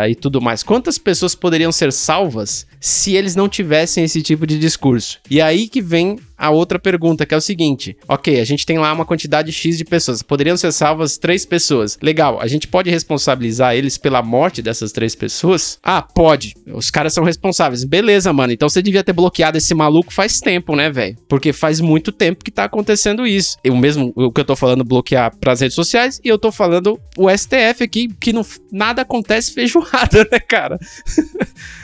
é, 0.09 0.13
e 0.13 0.15
tudo 0.15 0.41
mais, 0.41 0.63
quantas 0.63 0.97
pessoas 0.99 1.35
poderiam 1.35 1.73
ser 1.73 1.93
salvas 1.93 2.67
se 2.81 3.15
eles 3.15 3.35
não 3.37 3.49
tivessem 3.49 4.05
esse 4.05 4.23
tipo 4.23 4.47
de 4.47 4.59
discurso? 4.59 5.19
E 5.31 5.41
aí 5.41 5.69
que 5.69 5.83
vem 5.83 6.19
a 6.41 6.51
outra 6.51 6.79
pergunta, 6.79 7.27
que 7.27 7.35
é 7.35 7.37
o 7.37 7.41
seguinte: 7.41 7.97
ok, 8.09 8.41
a 8.41 8.45
gente 8.45 8.65
tem 8.65 8.79
lá 8.79 8.91
uma 8.93 9.05
quantidade 9.05 9.53
X 9.53 9.77
de 9.77 9.85
pessoas, 9.85 10.23
poderiam 10.23 10.57
ser 10.57 10.73
salvas 10.73 11.19
três 11.19 11.45
pessoas. 11.45 11.99
Legal, 12.03 12.41
a 12.41 12.47
gente 12.47 12.67
pode 12.67 12.89
responsabilizar 12.91 13.77
eles 13.77 13.99
pela 13.99 14.23
morte 14.23 14.63
dessas 14.63 14.91
três 14.91 15.15
pessoas? 15.15 15.79
Ah, 15.83 16.01
pode. 16.01 16.55
Os 16.73 16.91
caras 16.91 17.13
são 17.13 17.23
responsáveis. 17.23 17.85
Beleza, 17.85 18.33
mano. 18.33 18.53
Então 18.53 18.69
você 18.69 18.81
devia 18.81 19.05
ter 19.05 19.13
bloqueado 19.13 19.59
esse 19.59 19.75
maluco 19.75 20.13
faz 20.13 20.41
tempo, 20.41 20.75
né, 20.75 20.91
velho? 20.91 21.17
Porque 21.29 21.53
faz 21.53 21.81
muito 21.81 22.11
tempo 22.11 22.43
que 22.43 22.51
tá 22.51 22.65
acontecendo 22.65 23.27
isso. 23.27 23.59
Eu 23.63 23.77
mesmo, 23.77 24.13
o 24.17 24.33
que 24.33 24.41
eu 24.41 24.45
tô 24.45 24.57
falando, 24.57 24.83
bloquear 24.83 25.37
pras 25.37 25.61
redes 25.61 25.75
sociais, 25.75 26.21
e 26.25 26.29
eu 26.29 26.39
tô 26.39 26.51
falando 26.51 26.99
o 27.17 27.29
STF 27.29 27.85
aqui, 27.85 28.09
que 28.21 28.33
não, 28.33 28.47
nada 28.73 29.03
acontece 29.03 29.53
feijoada, 29.53 30.27
né, 30.33 30.41
cara? 30.41 30.79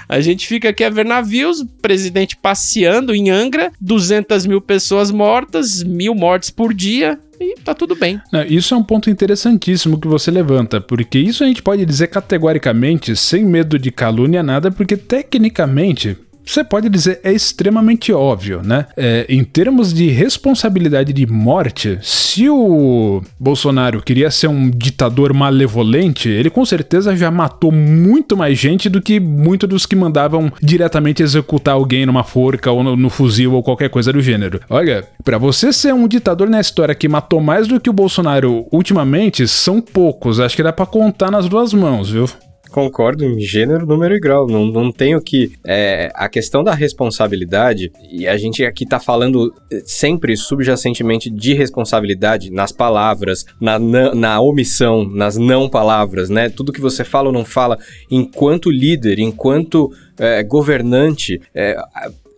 A 0.08 0.20
gente 0.20 0.46
fica 0.46 0.68
aqui 0.68 0.84
a 0.84 0.90
ver 0.90 1.04
navios, 1.04 1.64
presidente 1.80 2.36
passeando 2.36 3.14
em 3.14 3.30
Angra, 3.30 3.72
200 3.80 4.46
mil 4.46 4.60
pessoas 4.60 5.10
mortas, 5.10 5.82
mil 5.82 6.14
mortes 6.14 6.50
por 6.50 6.72
dia, 6.72 7.18
e 7.40 7.56
tá 7.60 7.74
tudo 7.74 7.94
bem. 7.94 8.20
Isso 8.48 8.74
é 8.74 8.76
um 8.76 8.82
ponto 8.82 9.10
interessantíssimo 9.10 10.00
que 10.00 10.08
você 10.08 10.30
levanta, 10.30 10.80
porque 10.80 11.18
isso 11.18 11.44
a 11.44 11.46
gente 11.46 11.62
pode 11.62 11.84
dizer 11.84 12.06
categoricamente, 12.08 13.14
sem 13.14 13.44
medo 13.44 13.78
de 13.78 13.90
calúnia 13.90 14.42
nada, 14.42 14.70
porque 14.70 14.96
tecnicamente 14.96 16.16
você 16.46 16.62
pode 16.62 16.88
dizer 16.88 17.20
é 17.22 17.32
extremamente 17.32 18.12
óbvio, 18.12 18.62
né? 18.62 18.86
É, 18.96 19.26
em 19.28 19.42
termos 19.42 19.92
de 19.92 20.08
responsabilidade 20.08 21.12
de 21.12 21.26
morte, 21.26 21.98
se 22.02 22.48
o 22.48 23.20
Bolsonaro 23.38 24.00
queria 24.00 24.30
ser 24.30 24.46
um 24.46 24.70
ditador 24.70 25.34
malevolente, 25.34 26.28
ele 26.28 26.48
com 26.48 26.64
certeza 26.64 27.16
já 27.16 27.30
matou 27.30 27.72
muito 27.72 28.36
mais 28.36 28.58
gente 28.58 28.88
do 28.88 29.02
que 29.02 29.18
muitos 29.18 29.68
dos 29.68 29.86
que 29.86 29.96
mandavam 29.96 30.52
diretamente 30.62 31.22
executar 31.22 31.74
alguém 31.74 32.06
numa 32.06 32.22
forca 32.22 32.70
ou 32.70 32.82
no, 32.82 32.96
no 32.96 33.10
fuzil 33.10 33.52
ou 33.52 33.62
qualquer 33.62 33.90
coisa 33.90 34.12
do 34.12 34.22
gênero. 34.22 34.60
Olha, 34.70 35.04
para 35.24 35.38
você 35.38 35.72
ser 35.72 35.92
um 35.92 36.06
ditador 36.06 36.48
na 36.48 36.60
história 36.60 36.94
que 36.94 37.08
matou 37.08 37.40
mais 37.40 37.66
do 37.66 37.80
que 37.80 37.90
o 37.90 37.92
Bolsonaro 37.92 38.66
ultimamente, 38.70 39.48
são 39.48 39.80
poucos. 39.80 40.38
Acho 40.38 40.54
que 40.54 40.62
dá 40.62 40.72
para 40.72 40.86
contar 40.86 41.30
nas 41.30 41.48
duas 41.48 41.72
mãos, 41.72 42.10
viu? 42.10 42.28
Concordo 42.70 43.24
em 43.24 43.40
gênero, 43.40 43.86
número 43.86 44.14
e 44.14 44.20
grau. 44.20 44.46
Não, 44.46 44.66
não 44.66 44.92
tenho 44.92 45.20
que. 45.20 45.52
É, 45.64 46.10
a 46.14 46.28
questão 46.28 46.62
da 46.62 46.74
responsabilidade, 46.74 47.92
e 48.10 48.26
a 48.26 48.36
gente 48.36 48.64
aqui 48.64 48.86
tá 48.86 48.98
falando 48.98 49.52
eh, 49.70 49.82
sempre 49.84 50.36
subjacentemente 50.36 51.30
de 51.30 51.54
responsabilidade 51.54 52.50
nas 52.50 52.72
palavras, 52.72 53.44
na, 53.60 53.78
na, 53.78 54.14
na 54.14 54.40
omissão, 54.40 55.08
nas 55.08 55.36
não 55.36 55.68
palavras, 55.68 56.28
né? 56.28 56.48
Tudo 56.48 56.72
que 56.72 56.80
você 56.80 57.04
fala 57.04 57.28
ou 57.28 57.32
não 57.32 57.44
fala, 57.44 57.78
enquanto 58.10 58.70
líder, 58.70 59.18
enquanto 59.18 59.90
é, 60.18 60.42
governante, 60.42 61.40
é, 61.54 61.76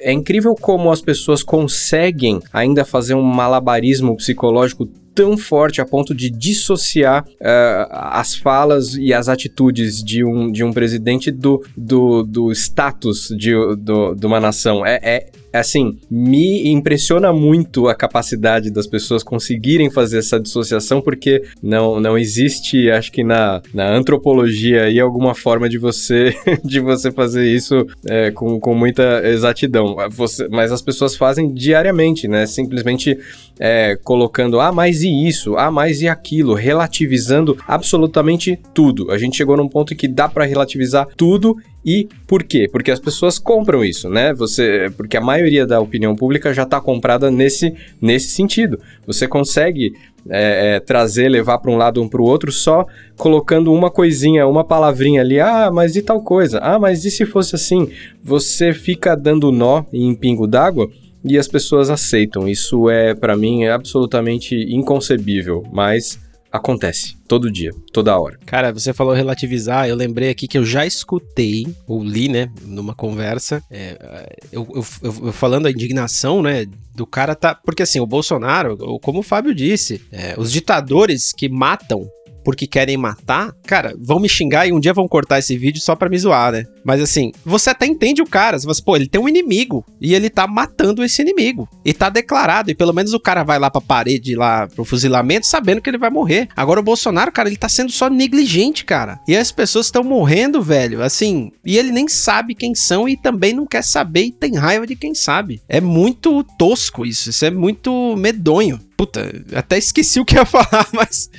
é 0.01 0.13
incrível 0.13 0.55
como 0.55 0.91
as 0.91 1.03
pessoas 1.03 1.43
conseguem 1.43 2.41
ainda 2.53 2.85
fazer 2.85 3.15
um 3.15 3.23
malabarismo 3.23 4.17
psicológico 4.17 4.89
tão 5.19 5.37
forte 5.37 5.81
a 5.81 5.85
ponto 5.85 6.15
de 6.15 6.31
dissociar 6.31 7.25
uh, 7.25 7.89
as 7.91 8.37
falas 8.37 8.95
e 8.95 9.13
as 9.13 9.29
atitudes 9.29 10.01
de 10.01 10.25
um, 10.25 10.53
de 10.53 10.63
um 10.63 10.73
presidente 10.73 11.33
do, 11.33 11.61
do, 11.77 12.23
do 12.23 12.53
status 12.53 13.27
de, 13.37 13.51
do, 13.79 14.15
de 14.15 14.25
uma 14.25 14.39
nação. 14.39 14.87
É, 14.87 15.01
é, 15.03 15.59
assim, 15.59 15.99
me 16.09 16.69
impressiona 16.69 17.33
muito 17.33 17.89
a 17.89 17.97
capacidade 17.97 18.71
das 18.71 18.87
pessoas 18.87 19.25
conseguirem 19.25 19.91
fazer 19.91 20.19
essa 20.19 20.39
dissociação, 20.39 21.01
porque 21.01 21.43
não, 21.61 21.99
não 21.99 22.17
existe, 22.17 22.89
acho 22.89 23.11
que 23.11 23.25
na, 23.25 23.61
na 23.75 23.91
antropologia 23.93 24.85
aí, 24.85 25.01
alguma 25.01 25.35
forma 25.35 25.69
de 25.69 25.79
você 25.79 26.33
de 26.65 26.79
você 26.79 27.11
fazer 27.11 27.45
isso 27.45 27.85
é, 28.07 28.31
com, 28.31 28.61
com 28.61 28.73
muita 28.73 29.27
exatidão. 29.27 29.97
Você, 30.11 30.47
mas 30.49 30.71
as 30.71 30.83
pessoas 30.83 31.17
fazem 31.17 31.53
diariamente, 31.53 32.29
né? 32.29 32.47
Simplesmente 32.47 33.19
é, 33.59 33.97
colocando, 33.97 34.61
ah, 34.61 34.73
mais 34.73 35.03
e 35.03 35.27
isso, 35.27 35.57
ah, 35.57 35.71
mais 35.71 36.01
e 36.01 36.09
aquilo, 36.09 36.55
relativizando 36.55 37.57
absolutamente 37.67 38.59
tudo. 38.73 39.11
A 39.11 39.19
gente 39.19 39.37
chegou 39.37 39.57
num 39.57 39.69
ponto 39.69 39.95
que 39.95 40.07
dá 40.07 40.29
para 40.29 40.45
relativizar 40.45 41.09
tudo 41.17 41.57
e 41.85 42.09
por 42.27 42.43
quê? 42.43 42.69
Porque 42.71 42.91
as 42.91 43.01
pessoas 43.01 43.39
compram 43.39 43.85
isso, 43.85 44.09
né? 44.09 44.35
Você, 44.35 44.93
porque 44.97 45.17
a 45.17 45.21
maioria 45.21 45.67
da 45.67 45.81
opinião 45.81 46.15
pública 46.15 46.53
já 46.53 46.65
está 46.65 46.81
comprada 46.81 47.31
nesse, 47.31 47.75
nesse 48.01 48.31
sentido. 48.31 48.79
Você 49.07 49.27
consegue 49.27 49.93
é, 50.29 50.77
é, 50.77 50.81
trazer, 50.81 51.29
levar 51.29 51.59
para 51.59 51.71
um 51.71 51.77
lado 51.77 52.03
um 52.03 52.09
para 52.09 52.21
o 52.21 52.25
outro 52.25 52.53
só 52.53 52.85
colocando 53.17 53.73
uma 53.73 53.91
coisinha, 53.91 54.47
uma 54.47 54.65
palavrinha 54.65 55.23
ali. 55.23 55.41
Ah, 55.41 55.71
mas 55.73 55.97
e 55.97 56.03
tal 56.03 56.21
coisa? 56.21 56.59
Ah, 56.59 56.79
mas 56.79 57.05
e 57.05 57.11
se 57.11 57.25
fosse 57.25 57.55
assim? 57.55 57.91
Você 58.23 58.73
fica 58.73 59.17
dando 59.17 59.51
nó 59.51 59.85
em 59.93 60.15
pingo 60.15 60.47
d'água 60.47 60.91
e 61.25 61.39
as 61.39 61.49
pessoas 61.49 61.91
aceitam. 61.91 62.49
Isso 62.49 62.89
é, 62.89 63.15
para 63.15 63.37
mim, 63.37 63.65
é 63.65 63.71
absolutamente 63.71 64.55
inconcebível, 64.55 65.63
mas 65.73 66.19
acontece 66.51 67.17
todo 67.27 67.53
dia, 67.53 67.71
toda 67.93 68.19
hora. 68.19 68.39
Cara, 68.47 68.73
você 68.73 68.93
falou 68.93 69.13
relativizar, 69.13 69.87
eu 69.87 69.95
lembrei 69.95 70.31
aqui 70.31 70.49
que 70.49 70.57
eu 70.57 70.65
já 70.65 70.87
escutei, 70.87 71.67
ou 71.87 72.03
li, 72.03 72.29
né, 72.29 72.51
numa 72.63 72.95
conversa, 72.95 73.63
é, 73.71 74.39
eu, 74.51 74.67
eu, 74.75 74.85
eu, 75.03 75.33
falando 75.33 75.67
a 75.67 75.71
indignação, 75.71 76.43
né, 76.43 76.67
do 76.95 77.07
cara 77.07 77.35
tá. 77.35 77.55
Porque 77.55 77.83
assim, 77.83 78.01
o 78.01 78.07
Bolsonaro, 78.07 78.77
como 79.01 79.21
o 79.21 79.23
Fábio 79.23 79.55
disse, 79.55 80.01
é, 80.11 80.35
os 80.39 80.51
ditadores 80.51 81.33
que 81.33 81.49
matam 81.49 82.09
porque 82.49 82.67
querem 82.67 82.97
matar, 82.97 83.53
cara, 83.67 83.95
vão 84.01 84.19
me 84.19 84.27
xingar 84.27 84.67
e 84.67 84.73
um 84.73 84.81
dia 84.81 84.95
vão 84.95 85.07
cortar 85.07 85.39
esse 85.39 85.55
vídeo 85.55 85.83
só 85.83 85.95
pra 85.95 86.09
me 86.09 86.19
zoar, 86.19 86.53
né? 86.53 86.65
Mas 86.83 86.99
assim, 86.99 87.31
você 87.45 87.69
até 87.69 87.85
entende 87.85 88.23
o 88.23 88.27
cara. 88.27 88.59
Você 88.59 88.65
fala 88.65 88.79
pô, 88.83 88.97
ele 88.97 89.07
tem 89.07 89.21
um 89.21 89.29
inimigo 89.29 89.85
e 90.01 90.15
ele 90.15 90.31
tá 90.31 90.47
matando 90.47 91.05
esse 91.05 91.21
inimigo. 91.21 91.69
E 91.85 91.93
tá 91.93 92.09
declarado. 92.09 92.71
E 92.71 92.75
pelo 92.75 92.95
menos 92.95 93.13
o 93.13 93.21
cara 93.21 93.45
vai 93.45 93.59
lá 93.59 93.71
pra 93.71 93.83
parede, 93.83 94.35
lá 94.35 94.67
pro 94.67 94.83
fuzilamento, 94.83 95.47
sabendo 95.47 95.83
que 95.83 95.91
ele 95.91 95.99
vai 95.99 96.09
morrer. 96.09 96.49
Agora 96.57 96.81
o 96.81 96.83
Bolsonaro, 96.83 97.31
cara, 97.31 97.51
ele 97.51 97.59
tá 97.59 97.69
sendo 97.69 97.93
só 97.93 98.09
negligente, 98.09 98.83
cara. 98.83 99.21
E 99.29 99.37
as 99.37 99.53
pessoas 99.53 99.85
estão 99.85 100.03
morrendo, 100.03 100.63
velho. 100.63 101.03
Assim, 101.03 101.53
e 101.63 101.77
ele 101.77 101.93
nem 101.93 102.09
sabe 102.09 102.55
quem 102.55 102.75
são 102.75 103.07
e 103.07 103.15
também 103.15 103.53
não 103.53 103.67
quer 103.67 103.85
saber 103.85 104.23
e 104.23 104.33
tem 104.33 104.57
raiva 104.57 104.87
de 104.87 104.97
quem 104.97 105.15
sabe. 105.15 105.61
É 105.69 105.83
muito 105.83 106.43
tosco 106.59 107.05
isso. 107.05 107.29
Isso 107.29 107.45
é 107.45 107.51
muito 107.51 108.17
medonho. 108.17 108.81
Puta, 108.99 109.31
até 109.55 109.79
esqueci 109.79 110.19
o 110.19 110.25
que 110.25 110.35
ia 110.35 110.45
falar, 110.47 110.89
mas 110.93 111.31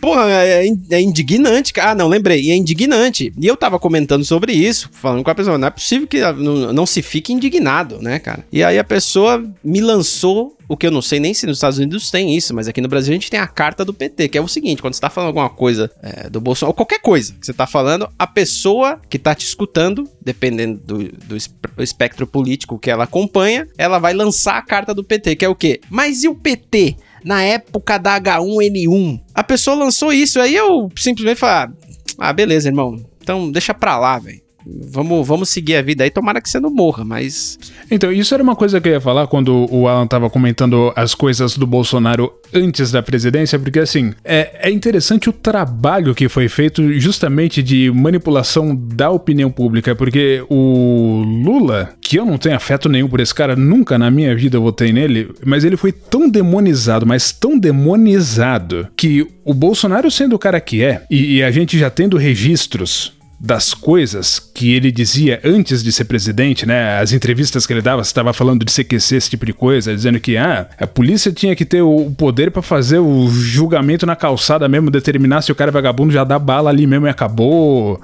Porra, 0.00 0.30
é, 0.30 0.66
é, 0.66 0.72
é 0.90 1.00
indignante. 1.00 1.72
Ah, 1.78 1.94
não, 1.94 2.08
lembrei. 2.08 2.50
É 2.50 2.56
indignante. 2.56 3.32
E 3.38 3.46
eu 3.46 3.56
tava 3.56 3.78
comentando 3.78 4.24
sobre 4.24 4.52
isso, 4.52 4.88
falando 4.92 5.22
com 5.22 5.30
a 5.30 5.34
pessoa. 5.34 5.58
Não 5.58 5.68
é 5.68 5.70
possível 5.70 6.06
que 6.06 6.20
não, 6.32 6.72
não 6.72 6.86
se 6.86 7.02
fique 7.02 7.32
indignado, 7.32 8.00
né, 8.00 8.18
cara? 8.18 8.44
E 8.50 8.64
aí 8.64 8.78
a 8.78 8.84
pessoa 8.84 9.44
me 9.62 9.80
lançou 9.80 10.56
o 10.70 10.76
que 10.76 10.86
eu 10.86 10.90
não 10.92 11.02
sei 11.02 11.18
nem 11.18 11.34
se 11.34 11.46
nos 11.46 11.56
Estados 11.56 11.78
Unidos 11.78 12.12
tem 12.12 12.36
isso, 12.36 12.54
mas 12.54 12.68
aqui 12.68 12.80
no 12.80 12.86
Brasil 12.86 13.10
a 13.10 13.14
gente 13.14 13.28
tem 13.28 13.40
a 13.40 13.46
carta 13.48 13.84
do 13.84 13.92
PT, 13.92 14.28
que 14.28 14.38
é 14.38 14.40
o 14.40 14.46
seguinte: 14.46 14.80
quando 14.80 14.94
você 14.94 15.00
tá 15.00 15.10
falando 15.10 15.26
alguma 15.26 15.50
coisa 15.50 15.90
é, 16.00 16.30
do 16.30 16.40
Bolsonaro, 16.40 16.70
ou 16.70 16.74
qualquer 16.74 17.00
coisa 17.00 17.34
que 17.34 17.44
você 17.44 17.52
tá 17.52 17.66
falando, 17.66 18.08
a 18.16 18.26
pessoa 18.26 19.00
que 19.10 19.18
tá 19.18 19.34
te 19.34 19.44
escutando, 19.44 20.08
dependendo 20.22 20.78
do, 20.78 21.08
do 21.08 21.82
espectro 21.82 22.24
político 22.24 22.78
que 22.78 22.88
ela 22.88 23.02
acompanha, 23.02 23.66
ela 23.76 23.98
vai 23.98 24.14
lançar 24.14 24.58
a 24.58 24.62
carta 24.62 24.94
do 24.94 25.02
PT, 25.02 25.34
que 25.34 25.44
é 25.44 25.48
o 25.48 25.56
quê? 25.56 25.80
Mas 25.90 26.22
e 26.22 26.28
o 26.28 26.36
PT? 26.36 26.96
Na 27.24 27.42
época 27.42 27.98
da 27.98 28.20
H1N1. 28.20 29.20
A 29.34 29.42
pessoa 29.42 29.76
lançou 29.76 30.12
isso, 30.12 30.40
aí 30.40 30.54
eu 30.54 30.88
simplesmente 30.96 31.38
falei: 31.38 31.74
ah, 32.18 32.32
beleza, 32.32 32.68
irmão. 32.68 32.96
Então 33.22 33.50
deixa 33.50 33.74
pra 33.74 33.98
lá, 33.98 34.18
velho. 34.18 34.40
Vamos, 34.66 35.26
vamos 35.26 35.48
seguir 35.48 35.76
a 35.76 35.82
vida 35.82 36.04
aí, 36.04 36.10
tomara 36.10 36.40
que 36.40 36.48
você 36.48 36.60
não 36.60 36.70
morra, 36.70 37.04
mas. 37.04 37.58
Então, 37.90 38.12
isso 38.12 38.34
era 38.34 38.42
uma 38.42 38.56
coisa 38.56 38.80
que 38.80 38.88
eu 38.88 38.92
ia 38.92 39.00
falar 39.00 39.26
quando 39.26 39.66
o 39.70 39.88
Alan 39.88 40.06
tava 40.06 40.28
comentando 40.28 40.92
as 40.96 41.14
coisas 41.14 41.56
do 41.56 41.66
Bolsonaro 41.66 42.32
antes 42.52 42.90
da 42.90 43.02
presidência, 43.02 43.58
porque 43.58 43.78
assim, 43.78 44.12
é, 44.24 44.68
é 44.68 44.70
interessante 44.70 45.28
o 45.28 45.32
trabalho 45.32 46.14
que 46.14 46.28
foi 46.28 46.48
feito 46.48 46.92
justamente 46.94 47.62
de 47.62 47.90
manipulação 47.90 48.74
da 48.74 49.10
opinião 49.10 49.50
pública, 49.50 49.94
porque 49.94 50.44
o 50.48 51.22
Lula, 51.44 51.94
que 52.00 52.18
eu 52.18 52.24
não 52.24 52.38
tenho 52.38 52.56
afeto 52.56 52.88
nenhum 52.88 53.08
por 53.08 53.20
esse 53.20 53.34
cara, 53.34 53.54
nunca 53.54 53.98
na 53.98 54.10
minha 54.10 54.34
vida 54.34 54.56
eu 54.56 54.62
votei 54.62 54.92
nele, 54.92 55.30
mas 55.44 55.64
ele 55.64 55.76
foi 55.76 55.92
tão 55.92 56.28
demonizado, 56.28 57.06
mas 57.06 57.32
tão 57.32 57.58
demonizado, 57.58 58.88
que 58.96 59.26
o 59.44 59.54
Bolsonaro 59.54 60.10
sendo 60.10 60.34
o 60.34 60.38
cara 60.38 60.60
que 60.60 60.82
é, 60.82 61.04
e, 61.10 61.36
e 61.36 61.42
a 61.42 61.50
gente 61.50 61.78
já 61.78 61.88
tendo 61.90 62.16
registros 62.16 63.19
das 63.40 63.72
coisas 63.72 64.38
que 64.38 64.74
ele 64.74 64.92
dizia 64.92 65.40
antes 65.42 65.82
de 65.82 65.90
ser 65.90 66.04
presidente, 66.04 66.66
né? 66.66 67.00
As 67.00 67.12
entrevistas 67.14 67.66
que 67.66 67.72
ele 67.72 67.80
dava, 67.80 68.02
estava 68.02 68.34
falando 68.34 68.66
de 68.66 68.72
CQC, 68.72 69.16
esse 69.16 69.30
tipo 69.30 69.46
de 69.46 69.54
coisa, 69.54 69.94
dizendo 69.94 70.20
que 70.20 70.36
ah, 70.36 70.68
a 70.78 70.86
polícia 70.86 71.32
tinha 71.32 71.56
que 71.56 71.64
ter 71.64 71.80
o 71.80 72.10
poder 72.10 72.50
para 72.50 72.60
fazer 72.60 72.98
o 72.98 73.28
julgamento 73.28 74.04
na 74.04 74.14
calçada 74.14 74.68
mesmo, 74.68 74.90
determinar 74.90 75.40
se 75.40 75.50
o 75.50 75.54
cara 75.54 75.70
é 75.70 75.72
vagabundo, 75.72 76.12
já 76.12 76.22
dá 76.22 76.38
bala 76.38 76.68
ali 76.68 76.86
mesmo 76.86 77.06
e 77.06 77.10
acabou. 77.10 77.98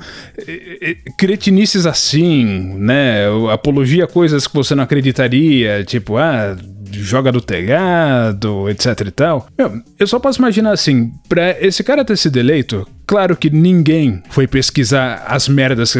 Cretinices 1.18 1.84
assim, 1.84 2.44
né? 2.78 3.26
Apologia 3.52 4.06
coisas 4.06 4.46
que 4.46 4.54
você 4.54 4.74
não 4.74 4.84
acreditaria, 4.84 5.84
tipo, 5.84 6.16
ah, 6.16 6.56
joga 6.90 7.30
do 7.30 7.42
telhado, 7.42 8.70
etc 8.70 9.00
e 9.06 9.10
tal. 9.10 9.46
Meu, 9.58 9.82
eu 9.98 10.06
só 10.06 10.18
posso 10.18 10.38
imaginar 10.38 10.72
assim, 10.72 11.12
pra 11.28 11.50
esse 11.60 11.84
cara 11.84 12.04
ter 12.04 12.16
sido 12.16 12.38
eleito, 12.38 12.86
claro 13.06 13.36
que 13.36 13.48
ninguém 13.48 14.22
foi 14.30 14.46
pesquisar 14.46 15.24
as 15.26 15.48
merdas 15.48 15.92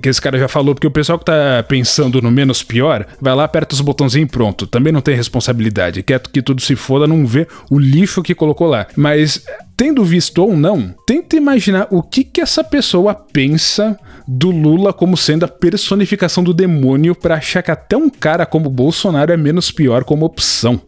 que 0.00 0.08
esse 0.08 0.20
cara 0.20 0.38
já 0.38 0.48
falou, 0.48 0.74
porque 0.74 0.86
o 0.86 0.90
pessoal 0.90 1.18
que 1.18 1.24
tá 1.24 1.64
pensando 1.68 2.20
no 2.22 2.30
menos 2.30 2.62
pior, 2.62 3.06
vai 3.20 3.34
lá, 3.34 3.44
aperta 3.44 3.74
os 3.74 3.80
botãozinhos 3.80 4.28
e 4.28 4.32
pronto. 4.32 4.66
Também 4.66 4.92
não 4.92 5.00
tem 5.00 5.14
responsabilidade. 5.14 6.02
Quer 6.02 6.20
que 6.20 6.42
tudo 6.42 6.60
se 6.60 6.74
foda, 6.74 7.06
não 7.06 7.26
vê 7.26 7.46
o 7.70 7.78
lixo 7.78 8.22
que 8.22 8.34
colocou 8.34 8.66
lá. 8.66 8.86
Mas 8.96 9.44
tendo 9.76 10.04
visto 10.04 10.38
ou 10.38 10.56
não, 10.56 10.94
tenta 11.06 11.36
imaginar 11.36 11.88
o 11.90 12.02
que 12.02 12.24
que 12.24 12.40
essa 12.40 12.62
pessoa 12.62 13.14
pensa 13.14 13.98
do 14.26 14.50
Lula 14.50 14.92
como 14.92 15.16
sendo 15.16 15.44
a 15.44 15.48
personificação 15.48 16.42
do 16.42 16.54
demônio 16.54 17.14
para 17.14 17.36
achar 17.36 17.62
que 17.62 17.70
até 17.70 17.96
um 17.96 18.08
cara 18.08 18.46
como 18.46 18.70
Bolsonaro 18.70 19.32
é 19.32 19.36
menos 19.36 19.70
pior 19.70 20.04
como 20.04 20.24
opção. 20.24 20.80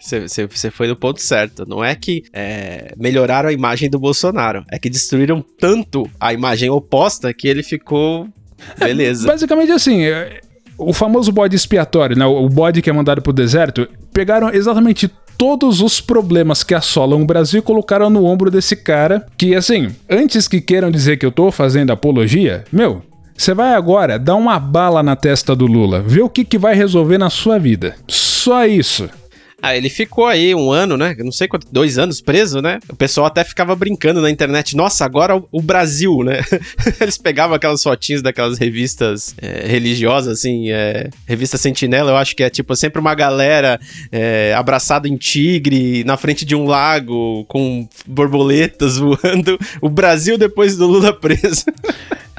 Você 0.00 0.68
é, 0.68 0.70
foi 0.70 0.88
no 0.88 0.96
ponto 0.96 1.20
certo. 1.20 1.64
Não 1.66 1.84
é 1.84 1.94
que 1.94 2.24
é, 2.32 2.94
melhoraram 2.96 3.48
a 3.48 3.52
imagem 3.52 3.88
do 3.88 3.98
Bolsonaro, 3.98 4.64
é 4.70 4.78
que 4.78 4.90
destruíram 4.90 5.44
tanto 5.58 6.08
a 6.20 6.32
imagem 6.32 6.70
oposta 6.70 7.32
que 7.32 7.48
ele 7.48 7.62
ficou. 7.62 8.28
Beleza. 8.78 9.26
É, 9.26 9.32
basicamente 9.32 9.72
assim, 9.72 10.04
é, 10.04 10.40
o 10.78 10.92
famoso 10.92 11.32
bode 11.32 11.56
expiatório, 11.56 12.16
né? 12.16 12.24
O 12.24 12.48
bode 12.48 12.82
que 12.82 12.90
é 12.90 12.92
mandado 12.92 13.22
pro 13.22 13.32
deserto, 13.32 13.88
pegaram 14.12 14.50
exatamente 14.50 15.10
todos 15.36 15.80
os 15.80 16.00
problemas 16.00 16.62
que 16.62 16.74
assolam 16.74 17.22
o 17.22 17.26
Brasil 17.26 17.60
e 17.60 17.62
colocaram 17.62 18.08
no 18.08 18.24
ombro 18.24 18.50
desse 18.50 18.76
cara 18.76 19.26
que, 19.36 19.54
assim, 19.54 19.88
antes 20.08 20.46
que 20.46 20.60
queiram 20.60 20.90
dizer 20.90 21.16
que 21.16 21.26
eu 21.26 21.32
tô 21.32 21.50
fazendo 21.50 21.90
apologia, 21.90 22.64
meu, 22.72 23.02
Você 23.36 23.54
vai 23.54 23.74
agora 23.74 24.18
dar 24.18 24.36
uma 24.36 24.58
bala 24.60 25.02
na 25.02 25.16
testa 25.16 25.56
do 25.56 25.66
Lula, 25.66 26.00
ver 26.00 26.22
o 26.22 26.28
que, 26.28 26.44
que 26.44 26.58
vai 26.58 26.76
resolver 26.76 27.18
na 27.18 27.30
sua 27.30 27.58
vida. 27.58 27.96
Só 28.06 28.66
isso. 28.66 29.08
Ah, 29.62 29.76
ele 29.76 29.88
ficou 29.88 30.26
aí 30.26 30.52
um 30.56 30.72
ano, 30.72 30.96
né? 30.96 31.14
Não 31.20 31.30
sei 31.30 31.46
quanto, 31.46 31.68
dois 31.70 31.96
anos 31.96 32.20
preso, 32.20 32.60
né? 32.60 32.80
O 32.88 32.96
pessoal 32.96 33.28
até 33.28 33.44
ficava 33.44 33.76
brincando 33.76 34.20
na 34.20 34.28
internet. 34.28 34.74
Nossa, 34.74 35.04
agora 35.04 35.40
o, 35.52 35.62
Brasil, 35.62 36.24
né? 36.24 36.40
Eles 37.00 37.16
pegavam 37.16 37.54
aquelas 37.54 37.80
fotinhas 37.80 38.20
daquelas 38.20 38.58
revistas 38.58 39.36
é, 39.40 39.64
religiosas, 39.68 40.40
assim, 40.40 40.72
é, 40.72 41.08
revista 41.28 41.56
Sentinela, 41.56 42.10
eu 42.10 42.16
acho 42.16 42.34
que 42.34 42.42
é 42.42 42.50
tipo 42.50 42.74
sempre 42.74 43.00
uma 43.00 43.14
galera 43.14 43.78
é, 44.10 44.52
abraçada 44.56 45.06
em 45.06 45.16
tigre, 45.16 46.02
na 46.02 46.16
frente 46.16 46.44
de 46.44 46.56
um 46.56 46.66
lago, 46.66 47.44
com 47.44 47.88
borboletas 48.04 48.98
voando. 48.98 49.56
O 49.80 49.88
Brasil 49.88 50.36
depois 50.36 50.76
do 50.76 50.88
Lula 50.88 51.12
preso. 51.12 51.66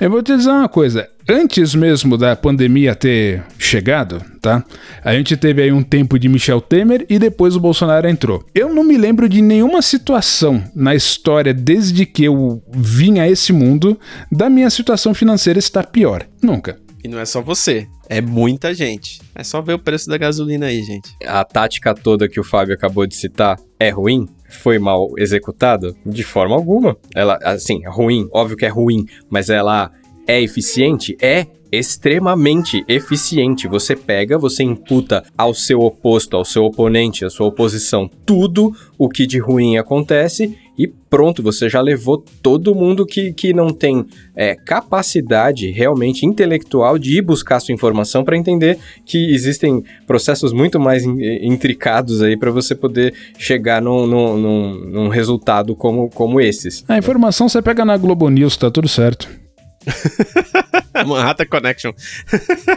Eu 0.02 0.10
vou 0.10 0.22
te 0.22 0.36
dizer 0.36 0.50
uma 0.50 0.68
coisa. 0.68 1.08
Antes 1.28 1.74
mesmo 1.74 2.18
da 2.18 2.36
pandemia 2.36 2.94
ter 2.94 3.44
chegado, 3.58 4.22
tá? 4.42 4.64
A 5.02 5.14
gente 5.14 5.38
teve 5.38 5.62
aí 5.62 5.72
um 5.72 5.82
tempo 5.82 6.20
de 6.20 6.28
Michel 6.28 6.60
Temer 6.60 7.06
e 7.10 7.18
depois 7.18 7.56
o 7.56 7.62
Bolsonaro 7.62 8.10
entrou. 8.10 8.44
Eu 8.54 8.74
não 8.74 8.84
me 8.84 8.98
lembro 8.98 9.30
de 9.30 9.42
nenhuma 9.42 9.82
situação 9.82 10.62
na 10.76 10.94
história 10.94 11.54
desde 11.54 12.06
que 12.06 12.26
eu 12.26 12.62
vim 12.70 13.20
a 13.20 13.30
esse 13.30 13.54
mundo 13.54 13.98
da 14.30 14.50
minha 14.50 14.70
situação 14.70 15.14
financeira 15.14 15.58
estar 15.58 15.88
pior. 15.88 16.28
Nunca. 16.42 16.78
E 17.02 17.08
não 17.08 17.20
é 17.20 17.26
só 17.26 17.42
você, 17.42 17.88
é 18.10 18.20
muita 18.22 18.74
gente. 18.74 19.22
É 19.34 19.44
só 19.44 19.62
ver 19.62 19.74
o 19.74 19.80
preço 19.80 20.10
da 20.10 20.18
gasolina 20.18 20.66
aí, 20.66 20.82
gente. 20.84 21.10
A 21.26 21.44
tática 21.46 21.94
toda 21.94 22.28
que 22.28 22.40
o 22.40 22.44
Fábio 22.44 22.74
acabou 22.74 23.08
de 23.08 23.16
citar 23.16 23.58
é 23.80 23.90
ruim? 23.90 24.28
Foi 24.50 24.78
mal 24.78 25.10
executada? 25.18 25.94
De 26.06 26.24
forma 26.24 26.56
alguma. 26.56 26.98
Ela, 27.16 27.40
assim, 27.44 27.84
é 27.86 27.90
ruim, 27.90 28.28
óbvio 28.32 28.56
que 28.58 28.66
é 28.66 28.70
ruim, 28.70 29.06
mas 29.30 29.50
ela 29.50 29.92
é 30.28 30.42
eficiente? 30.42 31.18
É 31.22 31.48
extremamente 31.72 32.84
eficiente. 32.88 33.68
Você 33.68 33.96
pega, 33.96 34.38
você 34.38 34.64
imputa 34.64 35.24
ao 35.36 35.54
seu 35.54 35.80
oposto, 35.82 36.38
ao 36.38 36.46
seu 36.46 36.64
oponente, 36.64 37.26
à 37.26 37.30
sua 37.30 37.48
oposição, 37.48 38.10
tudo 38.26 38.72
o 38.98 39.10
que 39.10 39.26
de 39.26 39.40
ruim 39.40 39.78
acontece 39.78 40.56
e 40.78 40.88
pronto, 40.88 41.44
você 41.44 41.70
já 41.70 41.80
levou 41.82 42.24
todo 42.42 42.74
mundo 42.74 43.06
que, 43.06 43.32
que 43.32 43.54
não 43.54 43.70
tem 43.70 44.06
é, 44.36 44.56
capacidade 44.56 45.70
realmente 45.70 46.26
intelectual 46.26 46.98
de 46.98 47.20
ir 47.20 47.22
buscar 47.22 47.60
sua 47.60 47.74
informação 47.74 48.24
para 48.24 48.36
entender 48.36 48.80
que 49.06 49.34
existem 49.34 49.84
processos 50.08 50.52
muito 50.52 50.80
mais 50.80 51.04
in, 51.04 51.22
intricados 51.44 52.24
aí 52.24 52.36
para 52.36 52.50
você 52.50 52.74
poder 52.74 53.14
chegar 53.38 53.82
num, 53.82 54.08
num, 54.08 54.38
num, 54.38 54.74
num, 54.90 55.08
resultado 55.10 55.76
como, 55.76 56.10
como 56.10 56.42
esses. 56.42 56.84
A 56.88 56.98
informação 56.98 57.48
você 57.48 57.62
pega 57.62 57.86
na 57.86 57.96
Globo 57.96 58.28
News, 58.30 58.58
tá 58.58 58.72
tudo 58.72 58.88
certo. 58.88 59.43
Manhattan 61.06 61.46
Connection. 61.46 61.92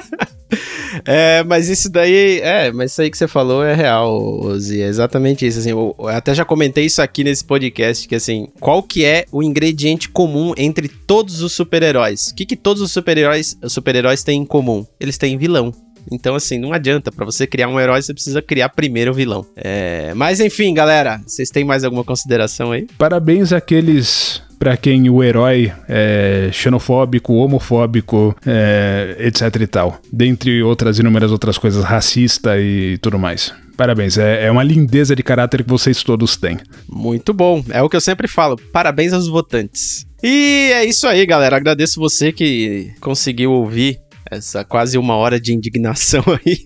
é, 1.05 1.43
mas 1.45 1.69
isso 1.69 1.91
daí, 1.91 2.41
é, 2.41 2.73
mas 2.73 2.93
isso 2.93 3.03
aí 3.03 3.11
que 3.11 3.19
você 3.19 3.29
falou 3.29 3.63
é 3.63 3.75
real, 3.75 4.41
Ozzy, 4.41 4.81
é 4.81 4.87
exatamente 4.87 5.47
isso, 5.47 5.59
assim, 5.59 5.71
eu, 5.71 5.95
eu 5.99 6.09
até 6.09 6.35
já 6.35 6.45
comentei 6.45 6.87
isso 6.87 7.03
aqui 7.03 7.25
nesse 7.25 7.45
podcast, 7.45 8.07
que 8.09 8.15
assim, 8.15 8.49
qual 8.61 8.83
que 8.83 9.05
é 9.05 9.27
o 9.31 9.43
ingrediente 9.43 10.09
comum 10.09 10.55
entre 10.57 10.89
todos 10.89 11.43
os 11.43 11.53
super-heróis? 11.53 12.29
O 12.29 12.35
que 12.35 12.47
que 12.47 12.57
todos 12.57 12.83
os 12.83 12.93
super-heróis 12.93 13.57
super-heróis 13.69 14.23
têm 14.23 14.43
em 14.43 14.47
comum? 14.47 14.87
Eles 15.01 15.19
têm 15.19 15.37
vilão. 15.37 15.73
Então, 16.11 16.35
assim, 16.37 16.59
não 16.59 16.73
adianta. 16.73 17.11
Para 17.11 17.25
você 17.25 17.47
criar 17.47 17.69
um 17.69 17.81
herói, 17.81 18.01
você 18.01 18.15
precisa 18.15 18.41
criar 18.41 18.69
primeiro 18.69 19.11
o 19.11 19.15
vilão. 19.15 19.45
É... 19.57 20.15
Mas, 20.15 20.39
enfim, 20.39 20.73
galera, 20.73 21.21
vocês 21.27 21.51
têm 21.51 21.65
mais 21.65 21.83
alguma 21.83 22.05
consideração 22.05 22.73
aí? 22.73 22.87
Parabéns 22.97 23.53
àqueles 23.53 24.41
para 24.59 24.77
quem 24.77 25.09
o 25.09 25.23
herói 25.23 25.73
é 25.89 26.49
xenofóbico, 26.53 27.35
homofóbico, 27.35 28.35
é, 28.47 29.17
etc 29.21 29.61
e 29.61 29.67
tal. 29.67 30.01
Dentre 30.13 30.63
outras 30.63 30.99
inúmeras 30.99 31.31
outras 31.31 31.59
coisas, 31.59 31.85
racista 31.85 32.59
e 32.59 32.99
tudo 32.99 33.19
mais. 33.19 33.53
Parabéns, 33.77 34.17
é, 34.17 34.47
é, 34.47 34.51
uma 34.51 34.63
lindeza 34.63 35.15
de 35.15 35.23
caráter 35.23 35.63
que 35.63 35.69
vocês 35.69 36.03
todos 36.03 36.37
têm. 36.37 36.57
Muito 36.89 37.35
bom, 37.35 37.63
é 37.71 37.83
o 37.83 37.91
que 37.91 37.97
eu 37.97 38.01
sempre 38.01 38.27
falo. 38.27 38.57
Parabéns 38.73 39.13
aos 39.13 39.29
votantes. 39.29 40.07
E 40.23 40.71
é 40.73 40.85
isso 40.85 41.07
aí, 41.07 41.27
galera. 41.27 41.57
Agradeço 41.57 42.01
você 42.01 42.33
que 42.33 42.91
conseguiu 43.01 43.53
ouvir 43.53 44.01
essa 44.31 44.65
quase 44.65 44.97
uma 44.97 45.15
hora 45.15 45.39
de 45.39 45.53
indignação 45.53 46.25
aí. 46.45 46.59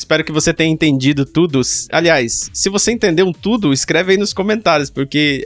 Espero 0.00 0.24
que 0.24 0.32
você 0.32 0.54
tenha 0.54 0.72
entendido 0.72 1.26
tudo. 1.26 1.60
Aliás, 1.92 2.50
se 2.54 2.70
você 2.70 2.90
entendeu 2.90 3.30
tudo, 3.34 3.70
escreve 3.70 4.12
aí 4.12 4.18
nos 4.18 4.32
comentários, 4.32 4.88
porque 4.88 5.44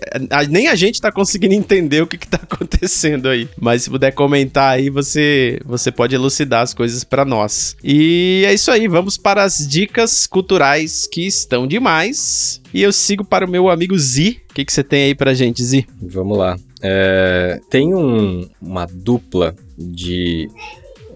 nem 0.49 0.69
a 0.69 0.77
gente 0.77 1.01
tá 1.01 1.11
conseguindo 1.11 1.55
entender 1.55 2.03
o 2.03 2.07
que, 2.07 2.17
que 2.17 2.29
tá 2.29 2.39
acontecendo 2.43 3.29
aí. 3.29 3.49
Mas 3.61 3.83
se 3.83 3.91
puder 3.91 4.13
comentar 4.13 4.75
aí, 4.77 4.91
você, 4.91 5.59
você 5.65 5.91
pode 5.91 6.15
elucidar 6.15 6.63
as 6.63 6.73
coisas 6.73 7.03
para 7.03 7.25
nós. 7.25 7.77
E 7.83 8.45
é 8.47 8.55
isso 8.55 8.71
aí, 8.71 8.87
vamos 8.87 9.17
para 9.17 9.43
as 9.43 9.67
dicas 9.67 10.25
culturais 10.25 11.09
que 11.11 11.27
estão 11.27 11.67
demais. 11.67 12.63
E 12.73 12.81
eu 12.81 12.93
sigo 12.93 13.25
para 13.25 13.45
o 13.45 13.51
meu 13.51 13.69
amigo 13.69 13.99
Zi. 13.99 14.41
O 14.51 14.55
que, 14.55 14.65
que 14.65 14.73
você 14.73 14.85
tem 14.85 15.07
aí 15.07 15.15
pra 15.17 15.35
gente, 15.35 15.65
Zi? 15.65 15.85
Vamos 16.01 16.39
lá. 16.39 16.57
É, 16.81 17.61
tem 17.69 17.93
um, 17.93 18.49
uma 18.63 18.87
dupla 18.87 19.57
de 19.77 20.49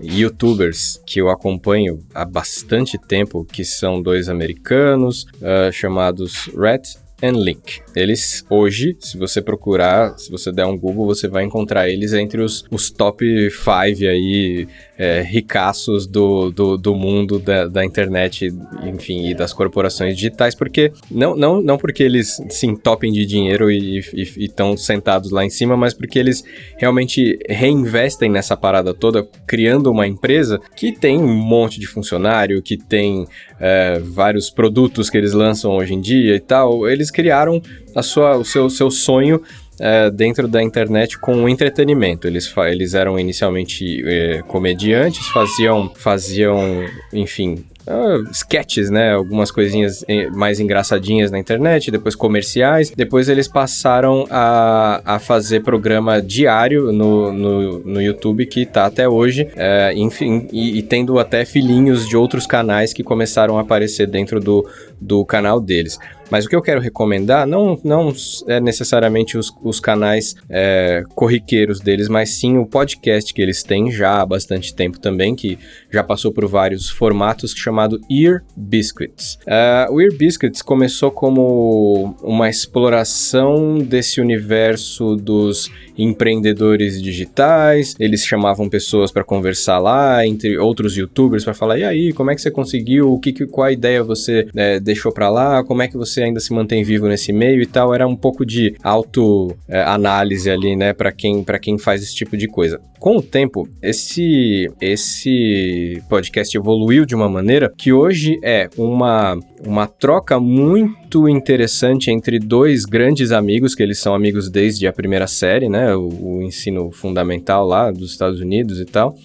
youtubers 0.02 1.00
que 1.06 1.20
eu 1.20 1.28
acompanho 1.28 2.00
há 2.14 2.24
bastante 2.24 2.98
tempo, 2.98 3.44
que 3.44 3.64
são 3.64 4.00
dois 4.02 4.28
americanos, 4.28 5.24
uh, 5.40 5.72
chamados 5.72 6.48
Rat 6.54 6.96
and 7.22 7.32
Link. 7.32 7.80
Eles, 7.94 8.44
hoje, 8.48 8.96
se 9.00 9.18
você 9.18 9.42
procurar, 9.42 10.16
se 10.18 10.30
você 10.30 10.52
der 10.52 10.66
um 10.66 10.78
Google, 10.78 11.06
você 11.06 11.28
vai 11.28 11.44
encontrar 11.44 11.88
eles 11.88 12.12
entre 12.12 12.40
os, 12.40 12.64
os 12.70 12.90
top 12.90 13.24
5 13.50 13.68
aí, 14.08 14.68
é, 14.98 15.22
ricaços 15.22 16.08
do, 16.08 16.50
do, 16.50 16.76
do 16.76 16.94
mundo 16.94 17.38
da, 17.38 17.68
da, 17.68 17.84
internet, 17.84 18.52
enfim, 18.82 19.28
e 19.28 19.34
das 19.34 19.52
corporações 19.52 20.16
digitais, 20.16 20.56
porque, 20.56 20.92
não, 21.08 21.36
não, 21.36 21.62
não 21.62 21.78
porque 21.78 22.02
eles 22.02 22.42
se 22.50 22.66
entopem 22.66 23.12
de 23.12 23.24
dinheiro 23.24 23.70
e 23.70 24.00
estão 24.36 24.76
sentados 24.76 25.30
lá 25.30 25.44
em 25.44 25.50
cima, 25.50 25.76
mas 25.76 25.94
porque 25.94 26.18
eles 26.18 26.42
realmente 26.76 27.38
reinvestem 27.48 28.28
nessa 28.28 28.56
parada 28.56 28.92
toda, 28.92 29.26
criando 29.46 29.88
uma 29.90 30.06
empresa 30.06 30.60
que 30.74 30.90
tem 30.90 31.16
um 31.16 31.32
monte 31.32 31.78
de 31.78 31.86
funcionário, 31.86 32.60
que 32.60 32.76
tem 32.76 33.26
é, 33.60 34.00
vários 34.00 34.50
produtos 34.50 35.08
que 35.08 35.16
eles 35.16 35.32
lançam 35.32 35.76
hoje 35.76 35.94
em 35.94 36.00
dia 36.00 36.34
e 36.34 36.40
tal, 36.40 36.88
eles 36.88 37.10
criaram 37.10 37.62
a 37.94 38.02
sua, 38.02 38.36
o 38.36 38.44
seu, 38.44 38.68
seu 38.68 38.90
sonho 38.90 39.40
é, 39.78 40.10
dentro 40.10 40.48
da 40.48 40.62
internet 40.62 41.18
com 41.18 41.48
entretenimento. 41.48 42.26
Eles, 42.26 42.52
eles 42.70 42.94
eram 42.94 43.18
inicialmente 43.18 44.02
é, 44.06 44.42
comediantes, 44.42 45.26
faziam, 45.28 45.90
faziam, 45.94 46.84
enfim, 47.12 47.64
uh, 47.88 48.30
sketches, 48.30 48.90
né? 48.90 49.14
Algumas 49.14 49.50
coisinhas 49.50 50.04
eh, 50.06 50.28
mais 50.30 50.60
engraçadinhas 50.60 51.30
na 51.30 51.38
internet, 51.38 51.90
depois 51.90 52.14
comerciais. 52.14 52.92
Depois 52.94 53.28
eles 53.28 53.48
passaram 53.48 54.26
a, 54.30 55.00
a 55.04 55.18
fazer 55.18 55.60
programa 55.60 56.20
diário 56.20 56.92
no, 56.92 57.32
no, 57.32 57.78
no 57.80 58.02
YouTube, 58.02 58.46
que 58.46 58.66
tá 58.66 58.86
até 58.86 59.08
hoje, 59.08 59.48
é, 59.56 59.92
enfim, 59.96 60.46
e, 60.52 60.78
e, 60.78 60.82
tendo 60.82 61.18
até 61.18 61.44
filhinhos 61.44 62.06
de 62.06 62.16
outros 62.16 62.46
canais 62.46 62.92
que 62.92 63.02
começaram 63.02 63.58
a 63.58 63.62
aparecer 63.62 64.06
dentro 64.06 64.38
do, 64.38 64.68
do 65.00 65.24
canal 65.24 65.60
deles. 65.60 65.98
Mas 66.30 66.44
o 66.44 66.48
que 66.48 66.56
eu 66.56 66.62
quero 66.62 66.80
recomendar 66.80 67.46
não, 67.46 67.78
não 67.82 68.12
é 68.46 68.60
necessariamente 68.60 69.38
os, 69.38 69.52
os 69.62 69.80
canais 69.80 70.34
é, 70.48 71.02
corriqueiros 71.14 71.80
deles, 71.80 72.08
mas 72.08 72.30
sim 72.30 72.58
o 72.58 72.66
podcast 72.66 73.32
que 73.32 73.40
eles 73.40 73.62
têm 73.62 73.90
já 73.90 74.20
há 74.20 74.26
bastante 74.26 74.74
tempo 74.74 74.98
também, 74.98 75.34
que 75.34 75.58
já 75.90 76.04
passou 76.04 76.32
por 76.32 76.46
vários 76.46 76.88
formatos, 76.90 77.52
chamado 77.52 78.00
Ear 78.10 78.44
Biscuits. 78.56 79.38
Uh, 79.46 79.92
o 79.92 80.00
Ear 80.00 80.12
Biscuits 80.12 80.62
começou 80.62 81.10
como 81.10 82.14
uma 82.22 82.48
exploração 82.48 83.78
desse 83.78 84.20
universo 84.20 85.16
dos 85.16 85.70
empreendedores 85.96 87.02
digitais, 87.02 87.94
eles 87.98 88.24
chamavam 88.24 88.68
pessoas 88.68 89.10
para 89.10 89.24
conversar 89.24 89.78
lá, 89.78 90.24
entre 90.24 90.56
outros 90.56 90.96
youtubers, 90.96 91.44
para 91.44 91.54
falar: 91.54 91.78
e 91.78 91.84
aí, 91.84 92.12
como 92.12 92.30
é 92.30 92.34
que 92.34 92.40
você 92.40 92.50
conseguiu? 92.50 93.12
O 93.12 93.18
que, 93.18 93.32
qual 93.46 93.70
ideia 93.70 94.02
você 94.02 94.48
é, 94.54 94.78
deixou 94.78 95.12
para 95.12 95.28
lá? 95.28 95.64
Como 95.64 95.82
é 95.82 95.88
que 95.88 95.96
você 95.96 96.17
ainda 96.22 96.40
se 96.40 96.52
mantém 96.52 96.82
vivo 96.82 97.08
nesse 97.08 97.32
meio 97.32 97.62
e 97.62 97.66
tal? 97.66 97.94
Era 97.94 98.06
um 98.06 98.16
pouco 98.16 98.44
de 98.44 98.74
autoanálise 98.82 100.48
é, 100.48 100.52
ali, 100.52 100.76
né, 100.76 100.92
para 100.92 101.12
quem, 101.12 101.44
quem 101.60 101.78
faz 101.78 102.02
esse 102.02 102.14
tipo 102.14 102.36
de 102.36 102.46
coisa. 102.46 102.80
Com 102.98 103.18
o 103.18 103.22
tempo, 103.22 103.68
esse, 103.80 104.68
esse 104.80 106.02
podcast 106.08 106.56
evoluiu 106.56 107.06
de 107.06 107.14
uma 107.14 107.28
maneira 107.28 107.72
que 107.76 107.92
hoje 107.92 108.38
é 108.42 108.68
uma, 108.76 109.38
uma 109.64 109.86
troca 109.86 110.40
muito 110.40 111.28
interessante 111.28 112.10
entre 112.10 112.38
dois 112.38 112.84
grandes 112.84 113.30
amigos, 113.30 113.74
que 113.74 113.82
eles 113.82 113.98
são 113.98 114.14
amigos 114.14 114.50
desde 114.50 114.86
a 114.86 114.92
primeira 114.92 115.26
série, 115.26 115.68
né? 115.68 115.94
O, 115.94 116.08
o 116.08 116.42
ensino 116.42 116.90
fundamental 116.90 117.66
lá 117.66 117.90
dos 117.90 118.10
Estados 118.10 118.40
Unidos 118.40 118.80
e 118.80 118.84
tal. 118.84 119.16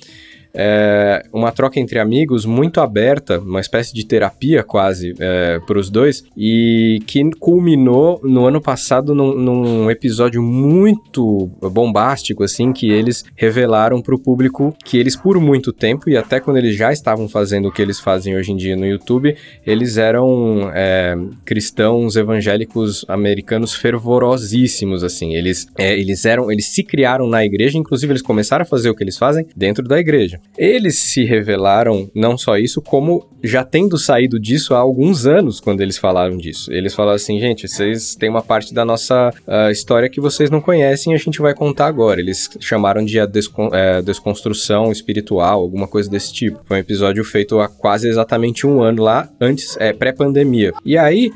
É, 0.53 1.25
uma 1.33 1.51
troca 1.51 1.79
entre 1.79 1.99
amigos 1.99 2.45
muito 2.45 2.79
aberta, 2.79 3.39
uma 3.39 3.59
espécie 3.59 3.93
de 3.93 4.05
terapia 4.05 4.63
quase 4.63 5.13
é, 5.19 5.59
para 5.65 5.79
os 5.79 5.89
dois, 5.89 6.23
e 6.37 7.01
que 7.07 7.23
culminou 7.39 8.19
no 8.23 8.45
ano 8.45 8.61
passado 8.61 9.15
num, 9.15 9.33
num, 9.35 9.89
episódio 9.89 10.41
muito 10.41 11.49
bombástico, 11.71 12.43
assim, 12.43 12.71
que 12.71 12.89
eles 12.89 13.23
revelaram 13.35 14.01
para 14.01 14.15
o 14.15 14.19
público 14.19 14.75
que 14.83 14.97
eles, 14.97 15.15
por 15.15 15.39
muito 15.39 15.71
tempo, 15.73 16.09
e 16.09 16.17
até 16.17 16.39
quando 16.39 16.57
eles 16.57 16.75
já 16.75 16.91
estavam 16.91 17.27
fazendo 17.27 17.67
o 17.67 17.71
que 17.71 17.81
eles 17.81 17.99
fazem 17.99 18.35
hoje 18.35 18.51
em 18.51 18.57
dia 18.57 18.75
no 18.75 18.85
YouTube, 18.85 19.35
eles 19.65 19.97
eram 19.97 20.71
é, 20.73 21.15
cristãos 21.45 22.15
evangélicos 22.15 23.05
americanos 23.07 23.73
fervorosíssimos, 23.73 25.03
assim. 25.03 25.33
Eles, 25.33 25.67
é, 25.77 25.97
eles 25.97 26.25
eram, 26.25 26.51
eles 26.51 26.67
se 26.67 26.83
criaram 26.83 27.27
na 27.27 27.43
igreja, 27.45 27.77
inclusive 27.77 28.11
eles 28.11 28.21
começaram 28.21 28.63
a 28.63 28.65
fazer 28.65 28.89
o 28.89 28.95
que 28.95 29.03
eles 29.03 29.17
fazem 29.17 29.45
dentro 29.55 29.87
da 29.87 29.99
igreja. 29.99 30.39
Eles 30.57 30.99
se 30.99 31.23
revelaram 31.23 32.09
não 32.13 32.37
só 32.37 32.57
isso, 32.57 32.81
como 32.81 33.27
já 33.43 33.63
tendo 33.63 33.97
saído 33.97 34.39
disso 34.39 34.73
há 34.73 34.77
alguns 34.77 35.25
anos 35.25 35.59
quando 35.59 35.81
eles 35.81 35.97
falaram 35.97 36.37
disso. 36.37 36.71
Eles 36.71 36.93
falaram 36.93 37.15
assim, 37.15 37.39
gente, 37.39 37.67
vocês 37.67 38.15
têm 38.15 38.29
uma 38.29 38.41
parte 38.41 38.73
da 38.73 38.85
nossa 38.85 39.33
uh, 39.47 39.71
história 39.71 40.09
que 40.09 40.21
vocês 40.21 40.49
não 40.49 40.61
conhecem 40.61 41.11
e 41.11 41.15
a 41.15 41.19
gente 41.19 41.41
vai 41.41 41.53
contar 41.53 41.87
agora. 41.87 42.21
Eles 42.21 42.49
chamaram 42.59 43.03
de 43.03 43.19
a 43.19 43.25
descon 43.25 43.69
é, 43.73 44.01
desconstrução 44.01 44.91
espiritual, 44.91 45.59
alguma 45.59 45.87
coisa 45.87 46.09
desse 46.09 46.31
tipo. 46.31 46.61
Foi 46.65 46.77
um 46.77 46.81
episódio 46.81 47.23
feito 47.23 47.59
há 47.59 47.67
quase 47.67 48.07
exatamente 48.07 48.67
um 48.67 48.81
ano 48.81 49.03
lá, 49.03 49.29
antes, 49.41 49.75
é, 49.77 49.91
pré-pandemia. 49.91 50.71
E 50.85 50.97
aí, 50.97 51.31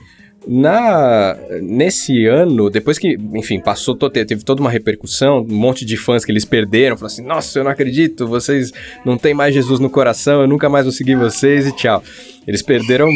na 0.48 1.38
nesse 1.62 2.26
ano, 2.26 2.70
depois 2.70 2.98
que, 2.98 3.18
enfim, 3.34 3.60
passou, 3.60 3.96
teve 3.96 4.44
toda 4.44 4.62
uma 4.62 4.70
repercussão, 4.70 5.40
um 5.42 5.56
monte 5.56 5.86
de 5.86 5.98
fãs 5.98 6.24
que 6.24 6.32
eles 6.32 6.46
perderam, 6.46 6.96
falaram 6.96 7.14
assim: 7.14 7.24
"Nossa, 7.24 7.60
eu 7.60 7.64
não 7.64 7.72
acredito, 7.72 8.28
vocês 8.28 8.72
não 9.06 9.18
têm 9.18 9.34
mais 9.34 9.54
Jesus 9.54 9.80
no 9.80 9.90
coração, 9.90 10.42
eu 10.42 10.48
nunca 10.48 10.70
mais 10.70 10.86
vou 10.86 10.92
seguir 10.92 11.16
vocês" 11.16 11.68
e 11.68 11.76
tchau. 11.76 12.04
Eles 12.48 12.62
perderam 12.62 13.10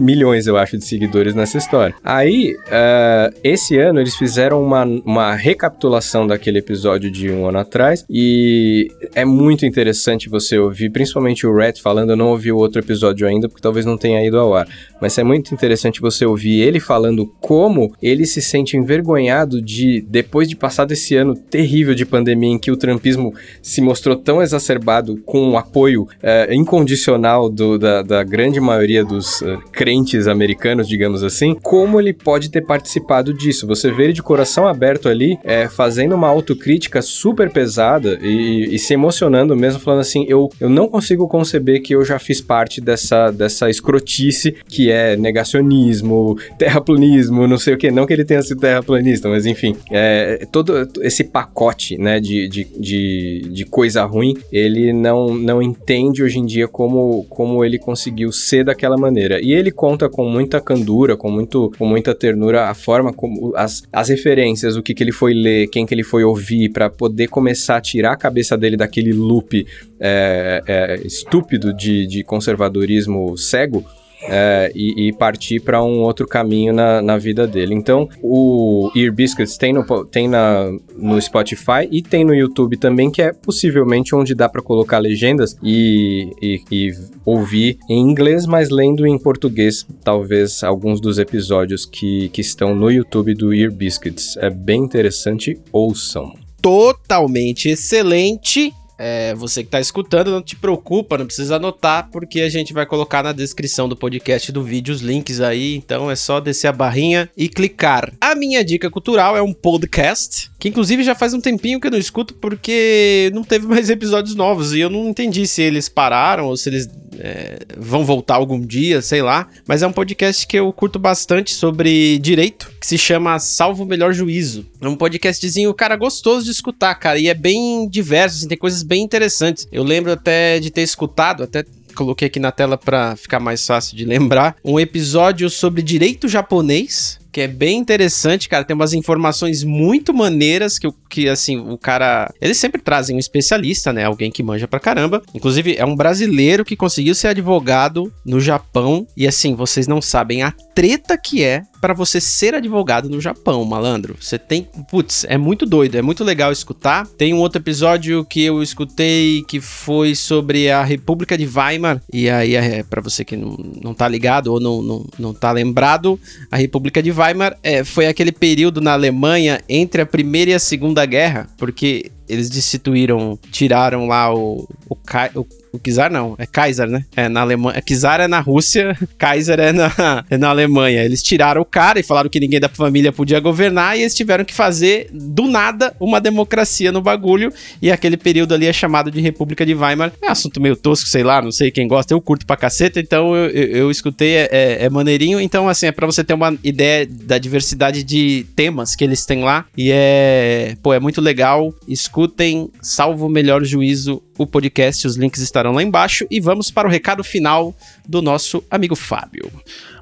milhões, 0.00 0.46
eu 0.46 0.56
acho, 0.56 0.78
de 0.78 0.84
seguidores 0.84 1.34
nessa 1.34 1.58
história. 1.58 1.94
Aí, 2.02 2.54
uh, 2.68 3.36
esse 3.44 3.78
ano, 3.78 4.00
eles 4.00 4.16
fizeram 4.16 4.62
uma, 4.62 4.84
uma 4.84 5.34
recapitulação 5.34 6.26
daquele 6.26 6.58
episódio 6.58 7.10
de 7.10 7.30
um 7.30 7.46
ano 7.46 7.58
atrás 7.58 8.04
e 8.08 8.88
é 9.14 9.24
muito 9.24 9.66
interessante 9.66 10.28
você 10.28 10.58
ouvir, 10.58 10.90
principalmente 10.90 11.46
o 11.46 11.54
Red 11.54 11.74
falando. 11.82 12.10
Eu 12.10 12.16
não 12.16 12.28
ouvi 12.28 12.50
o 12.50 12.56
outro 12.56 12.80
episódio 12.80 13.26
ainda, 13.26 13.48
porque 13.48 13.62
talvez 13.62 13.84
não 13.84 13.98
tenha 13.98 14.24
ido 14.26 14.38
ao 14.38 14.54
ar, 14.54 14.66
mas 15.00 15.18
é 15.18 15.22
muito 15.22 15.52
interessante 15.52 16.00
você 16.00 16.24
ouvir 16.24 16.60
ele 16.60 16.80
falando 16.80 17.26
como 17.40 17.94
ele 18.00 18.24
se 18.24 18.40
sente 18.40 18.76
envergonhado 18.76 19.60
de, 19.60 20.04
depois 20.08 20.48
de 20.48 20.56
passar 20.56 20.86
desse 20.86 21.14
ano 21.14 21.34
terrível 21.34 21.94
de 21.94 22.06
pandemia 22.06 22.50
em 22.50 22.58
que 22.58 22.70
o 22.70 22.76
trumpismo 22.76 23.34
se 23.60 23.80
mostrou 23.82 24.16
tão 24.16 24.40
exacerbado 24.40 25.18
com 25.26 25.50
o 25.50 25.58
apoio 25.58 26.04
uh, 26.04 26.52
incondicional 26.52 27.50
do, 27.50 27.78
da, 27.78 28.02
da 28.02 28.22
grande 28.22 28.45
grande 28.46 28.60
maioria 28.60 29.04
dos 29.04 29.40
uh, 29.40 29.58
crentes 29.72 30.28
americanos, 30.28 30.86
digamos 30.86 31.24
assim, 31.24 31.52
como 31.60 31.98
ele 31.98 32.12
pode 32.12 32.48
ter 32.48 32.64
participado 32.64 33.34
disso. 33.34 33.66
Você 33.66 33.90
vê 33.90 34.04
ele 34.04 34.12
de 34.12 34.22
coração 34.22 34.68
aberto 34.68 35.08
ali, 35.08 35.36
é, 35.42 35.68
fazendo 35.68 36.14
uma 36.14 36.28
autocrítica 36.28 37.02
super 37.02 37.50
pesada 37.50 38.16
e, 38.22 38.72
e, 38.72 38.78
se 38.78 38.94
emocionando 38.94 39.56
mesmo, 39.56 39.80
falando 39.80 40.00
assim: 40.00 40.24
eu, 40.28 40.48
eu 40.60 40.68
não 40.68 40.86
consigo 40.86 41.26
conceber 41.26 41.82
que 41.82 41.94
eu 41.94 42.04
já 42.04 42.20
fiz 42.20 42.40
parte 42.40 42.80
dessa, 42.80 43.32
dessa 43.32 43.68
escrotice 43.68 44.54
que 44.68 44.92
é 44.92 45.16
negacionismo, 45.16 46.36
terraplanismo, 46.56 47.48
não 47.48 47.58
sei 47.58 47.74
o 47.74 47.76
que. 47.76 47.90
Não 47.90 48.06
que 48.06 48.12
ele 48.12 48.24
tenha 48.24 48.42
sido 48.42 48.60
terraplanista, 48.60 49.28
mas 49.28 49.44
enfim, 49.44 49.74
é, 49.90 50.46
todo 50.52 50.88
esse 51.00 51.24
pacote 51.24 51.98
né, 51.98 52.20
de, 52.20 52.48
de, 52.48 52.64
de, 52.78 53.48
de 53.50 53.64
coisa 53.64 54.04
ruim, 54.04 54.36
ele 54.52 54.92
não, 54.92 55.34
não 55.34 55.60
entende 55.60 56.22
hoje 56.22 56.38
em 56.38 56.46
dia 56.46 56.68
como, 56.68 57.24
como 57.28 57.64
ele 57.64 57.78
conseguiu 57.78 58.30
ser 58.36 58.64
daquela 58.64 58.96
maneira. 58.96 59.40
E 59.42 59.52
ele 59.52 59.70
conta 59.70 60.08
com 60.08 60.28
muita 60.28 60.60
candura, 60.60 61.16
com, 61.16 61.30
muito, 61.30 61.72
com 61.78 61.86
muita 61.86 62.14
ternura 62.14 62.68
a 62.68 62.74
forma 62.74 63.12
como 63.12 63.54
as, 63.56 63.82
as 63.92 64.08
referências, 64.08 64.76
o 64.76 64.82
que, 64.82 64.94
que 64.94 65.02
ele 65.02 65.12
foi 65.12 65.34
ler, 65.34 65.68
quem 65.68 65.86
que 65.86 65.94
ele 65.94 66.04
foi 66.04 66.24
ouvir, 66.24 66.70
para 66.70 66.88
poder 66.90 67.28
começar 67.28 67.76
a 67.76 67.80
tirar 67.80 68.12
a 68.12 68.16
cabeça 68.16 68.56
dele 68.56 68.76
daquele 68.76 69.12
loop 69.12 69.66
é, 69.98 70.62
é, 70.66 71.00
estúpido 71.04 71.72
de, 71.72 72.06
de 72.06 72.22
conservadorismo 72.22 73.36
cego 73.36 73.84
é, 74.28 74.72
e, 74.74 75.08
e, 75.08 75.12
partir 75.12 75.60
para 75.60 75.82
um 75.82 76.00
outro 76.00 76.26
caminho 76.26 76.72
na, 76.72 77.00
na 77.00 77.16
vida 77.16 77.46
dele. 77.46 77.74
Então, 77.74 78.08
o 78.22 78.90
Ear 78.94 79.12
Biscuits 79.12 79.56
tem, 79.56 79.72
no, 79.72 80.04
tem 80.04 80.28
na, 80.28 80.70
no 80.96 81.20
Spotify 81.20 81.88
e 81.90 82.02
tem 82.02 82.24
no 82.24 82.34
YouTube 82.34 82.76
também, 82.76 83.10
que 83.10 83.22
é 83.22 83.32
possivelmente 83.32 84.14
onde 84.14 84.34
dá 84.34 84.48
para 84.48 84.62
colocar 84.62 84.98
legendas 84.98 85.56
e, 85.62 86.32
e, 86.42 86.62
e, 86.70 86.92
ouvir 87.24 87.78
em 87.88 88.00
inglês, 88.00 88.46
mas 88.46 88.70
lendo 88.70 89.06
em 89.06 89.18
português, 89.18 89.86
talvez 90.02 90.62
alguns 90.62 91.00
dos 91.00 91.18
episódios 91.18 91.84
que, 91.84 92.28
que 92.30 92.40
estão 92.40 92.74
no 92.74 92.90
YouTube 92.90 93.34
do 93.34 93.52
Ear 93.52 93.72
Biscuits. 93.72 94.36
É 94.38 94.50
bem 94.50 94.82
interessante, 94.82 95.58
ouçam. 95.72 96.32
Totalmente 96.60 97.68
excelente 97.68 98.72
é, 98.98 99.34
você 99.34 99.62
que 99.62 99.68
está 99.68 99.80
escutando, 99.80 100.30
não 100.30 100.42
te 100.42 100.56
preocupa, 100.56 101.18
não 101.18 101.26
precisa 101.26 101.56
anotar, 101.56 102.08
porque 102.10 102.40
a 102.40 102.48
gente 102.48 102.72
vai 102.72 102.86
colocar 102.86 103.22
na 103.22 103.32
descrição 103.32 103.88
do 103.88 103.96
podcast 103.96 104.50
do 104.50 104.62
vídeo 104.62 104.94
os 104.94 105.00
links 105.00 105.40
aí, 105.40 105.76
então 105.76 106.10
é 106.10 106.16
só 106.16 106.40
descer 106.40 106.68
a 106.68 106.72
barrinha 106.72 107.30
e 107.36 107.48
clicar. 107.48 108.12
A 108.20 108.34
minha 108.34 108.64
dica 108.64 108.90
cultural 108.90 109.36
é 109.36 109.42
um 109.42 109.52
podcast, 109.52 110.50
que 110.58 110.68
inclusive 110.68 111.02
já 111.02 111.14
faz 111.14 111.34
um 111.34 111.40
tempinho 111.40 111.80
que 111.80 111.86
eu 111.86 111.90
não 111.90 111.98
escuto, 111.98 112.34
porque 112.34 113.30
não 113.34 113.42
teve 113.42 113.66
mais 113.66 113.88
episódios 113.90 114.34
novos, 114.34 114.72
e 114.72 114.80
eu 114.80 114.90
não 114.90 115.08
entendi 115.08 115.46
se 115.46 115.62
eles 115.62 115.88
pararam 115.88 116.46
ou 116.46 116.56
se 116.56 116.68
eles 116.68 116.88
é, 117.18 117.58
vão 117.76 118.04
voltar 118.04 118.36
algum 118.36 118.60
dia, 118.60 119.02
sei 119.02 119.22
lá. 119.22 119.48
Mas 119.66 119.82
é 119.82 119.86
um 119.86 119.92
podcast 119.92 120.46
que 120.46 120.58
eu 120.58 120.72
curto 120.72 120.98
bastante 120.98 121.52
sobre 121.52 122.18
direito, 122.18 122.70
que 122.80 122.86
se 122.86 122.98
chama 122.98 123.38
Salvo 123.38 123.84
o 123.84 123.86
Melhor 123.86 124.12
Juízo. 124.12 124.66
É 124.80 124.88
um 124.88 124.96
podcastzinho, 124.96 125.72
cara, 125.74 125.96
gostoso 125.96 126.44
de 126.44 126.50
escutar, 126.50 126.94
cara, 126.94 127.18
e 127.18 127.28
é 127.28 127.34
bem 127.34 127.88
diverso, 127.88 128.38
assim, 128.38 128.48
tem 128.48 128.58
coisas 128.58 128.82
bem 128.82 129.02
interessantes. 129.02 129.66
Eu 129.70 129.82
lembro 129.82 130.12
até 130.12 130.58
de 130.58 130.70
ter 130.70 130.82
escutado, 130.82 131.42
até 131.42 131.64
coloquei 131.94 132.28
aqui 132.28 132.38
na 132.38 132.52
tela 132.52 132.76
para 132.76 133.16
ficar 133.16 133.40
mais 133.40 133.66
fácil 133.66 133.96
de 133.96 134.04
lembrar, 134.04 134.56
um 134.62 134.78
episódio 134.78 135.48
sobre 135.48 135.82
direito 135.82 136.28
japonês 136.28 137.18
que 137.36 137.42
é 137.42 137.46
bem 137.46 137.76
interessante, 137.76 138.48
cara. 138.48 138.64
Tem 138.64 138.74
umas 138.74 138.94
informações 138.94 139.62
muito 139.62 140.14
maneiras 140.14 140.78
que, 140.78 140.88
que 141.06 141.28
assim, 141.28 141.58
o 141.58 141.76
cara. 141.76 142.32
Eles 142.40 142.56
sempre 142.56 142.80
trazem 142.80 143.14
um 143.14 143.18
especialista, 143.18 143.92
né? 143.92 144.04
Alguém 144.04 144.30
que 144.30 144.42
manja 144.42 144.66
pra 144.66 144.80
caramba. 144.80 145.20
Inclusive, 145.34 145.76
é 145.76 145.84
um 145.84 145.94
brasileiro 145.94 146.64
que 146.64 146.74
conseguiu 146.74 147.14
ser 147.14 147.28
advogado 147.28 148.10
no 148.24 148.40
Japão. 148.40 149.06
E 149.14 149.26
assim, 149.26 149.54
vocês 149.54 149.86
não 149.86 150.00
sabem 150.00 150.42
a 150.42 150.50
treta 150.74 151.18
que 151.18 151.44
é 151.44 151.62
para 151.78 151.92
você 151.92 152.22
ser 152.22 152.54
advogado 152.54 153.08
no 153.10 153.20
Japão, 153.20 153.62
malandro. 153.66 154.16
Você 154.18 154.38
tem. 154.38 154.66
Putz, 154.90 155.26
é 155.28 155.36
muito 155.36 155.66
doido, 155.66 155.96
é 155.96 156.02
muito 156.02 156.24
legal 156.24 156.50
escutar. 156.50 157.06
Tem 157.06 157.34
um 157.34 157.38
outro 157.38 157.60
episódio 157.60 158.24
que 158.24 158.42
eu 158.42 158.62
escutei 158.62 159.44
que 159.46 159.60
foi 159.60 160.14
sobre 160.14 160.70
a 160.70 160.82
República 160.82 161.36
de 161.36 161.46
Weimar. 161.46 162.00
E 162.10 162.30
aí, 162.30 162.56
é, 162.56 162.82
para 162.82 163.02
você 163.02 163.26
que 163.26 163.36
não, 163.36 163.56
não 163.82 163.94
tá 163.94 164.08
ligado 164.08 164.48
ou 164.48 164.58
não, 164.58 164.82
não, 164.82 165.06
não 165.18 165.34
tá 165.34 165.52
lembrado, 165.52 166.18
a 166.50 166.56
República 166.56 167.02
de 167.02 167.12
Weimar 167.12 167.25
é, 167.62 167.84
foi 167.84 168.06
aquele 168.06 168.32
período 168.32 168.80
na 168.80 168.92
Alemanha 168.92 169.60
entre 169.68 170.02
a 170.02 170.06
Primeira 170.06 170.50
e 170.50 170.54
a 170.54 170.58
Segunda 170.58 171.04
Guerra, 171.06 171.48
porque 171.56 172.10
eles 172.28 172.48
destituíram, 172.48 173.38
tiraram 173.50 174.06
lá 174.06 174.34
o, 174.34 174.68
o, 174.88 174.96
o 175.34 175.46
o 175.76 175.78
Kizar 175.78 176.10
não, 176.10 176.34
é 176.38 176.46
Kaiser, 176.46 176.88
né? 176.88 177.04
É 177.14 177.28
na 177.28 177.42
Alemanha. 177.42 177.80
Kizar 177.80 178.20
é 178.20 178.26
na 178.26 178.40
Rússia, 178.40 178.96
Kaiser 179.16 179.60
é 179.60 179.72
na, 179.72 180.24
é 180.28 180.36
na 180.36 180.48
Alemanha. 180.48 181.04
Eles 181.04 181.22
tiraram 181.22 181.60
o 181.60 181.64
cara 181.64 182.00
e 182.00 182.02
falaram 182.02 182.28
que 182.28 182.40
ninguém 182.40 182.58
da 182.58 182.68
família 182.68 183.12
podia 183.12 183.38
governar 183.38 183.96
e 183.96 184.00
eles 184.00 184.14
tiveram 184.14 184.44
que 184.44 184.54
fazer 184.54 185.08
do 185.12 185.46
nada 185.46 185.94
uma 186.00 186.20
democracia 186.20 186.90
no 186.90 187.00
bagulho. 187.00 187.52
E 187.80 187.92
aquele 187.92 188.16
período 188.16 188.54
ali 188.54 188.66
é 188.66 188.72
chamado 188.72 189.10
de 189.10 189.20
República 189.20 189.64
de 189.64 189.74
Weimar. 189.74 190.12
É 190.20 190.28
assunto 190.28 190.60
meio 190.60 190.76
tosco, 190.76 191.08
sei 191.08 191.22
lá, 191.22 191.40
não 191.42 191.52
sei 191.52 191.70
quem 191.70 191.86
gosta. 191.86 192.12
Eu 192.14 192.20
curto 192.20 192.46
pra 192.46 192.56
caceta, 192.56 192.98
então 192.98 193.36
eu, 193.36 193.50
eu, 193.50 193.76
eu 193.76 193.90
escutei, 193.90 194.36
é, 194.36 194.48
é, 194.50 194.84
é, 194.84 194.90
maneirinho. 194.90 195.40
Então, 195.40 195.68
assim, 195.68 195.86
é 195.86 195.92
pra 195.92 196.06
você 196.06 196.24
ter 196.24 196.34
uma 196.34 196.56
ideia 196.64 197.06
da 197.06 197.38
diversidade 197.38 198.02
de 198.02 198.46
temas 198.56 198.96
que 198.96 199.04
eles 199.04 199.26
têm 199.26 199.44
lá. 199.44 199.66
E 199.76 199.90
é, 199.92 200.74
pô, 200.82 200.94
é 200.94 201.00
muito 201.00 201.20
legal. 201.20 201.74
Escutem, 202.16 202.70
salvo 202.80 203.26
o 203.26 203.28
melhor 203.28 203.62
juízo, 203.62 204.22
o 204.38 204.46
podcast. 204.46 205.06
Os 205.06 205.16
links 205.16 205.42
estarão 205.42 205.72
lá 205.72 205.82
embaixo. 205.82 206.26
E 206.30 206.40
vamos 206.40 206.70
para 206.70 206.88
o 206.88 206.90
recado 206.90 207.22
final 207.22 207.74
do 208.08 208.22
nosso 208.22 208.64
amigo 208.70 208.96
Fábio. 208.96 209.52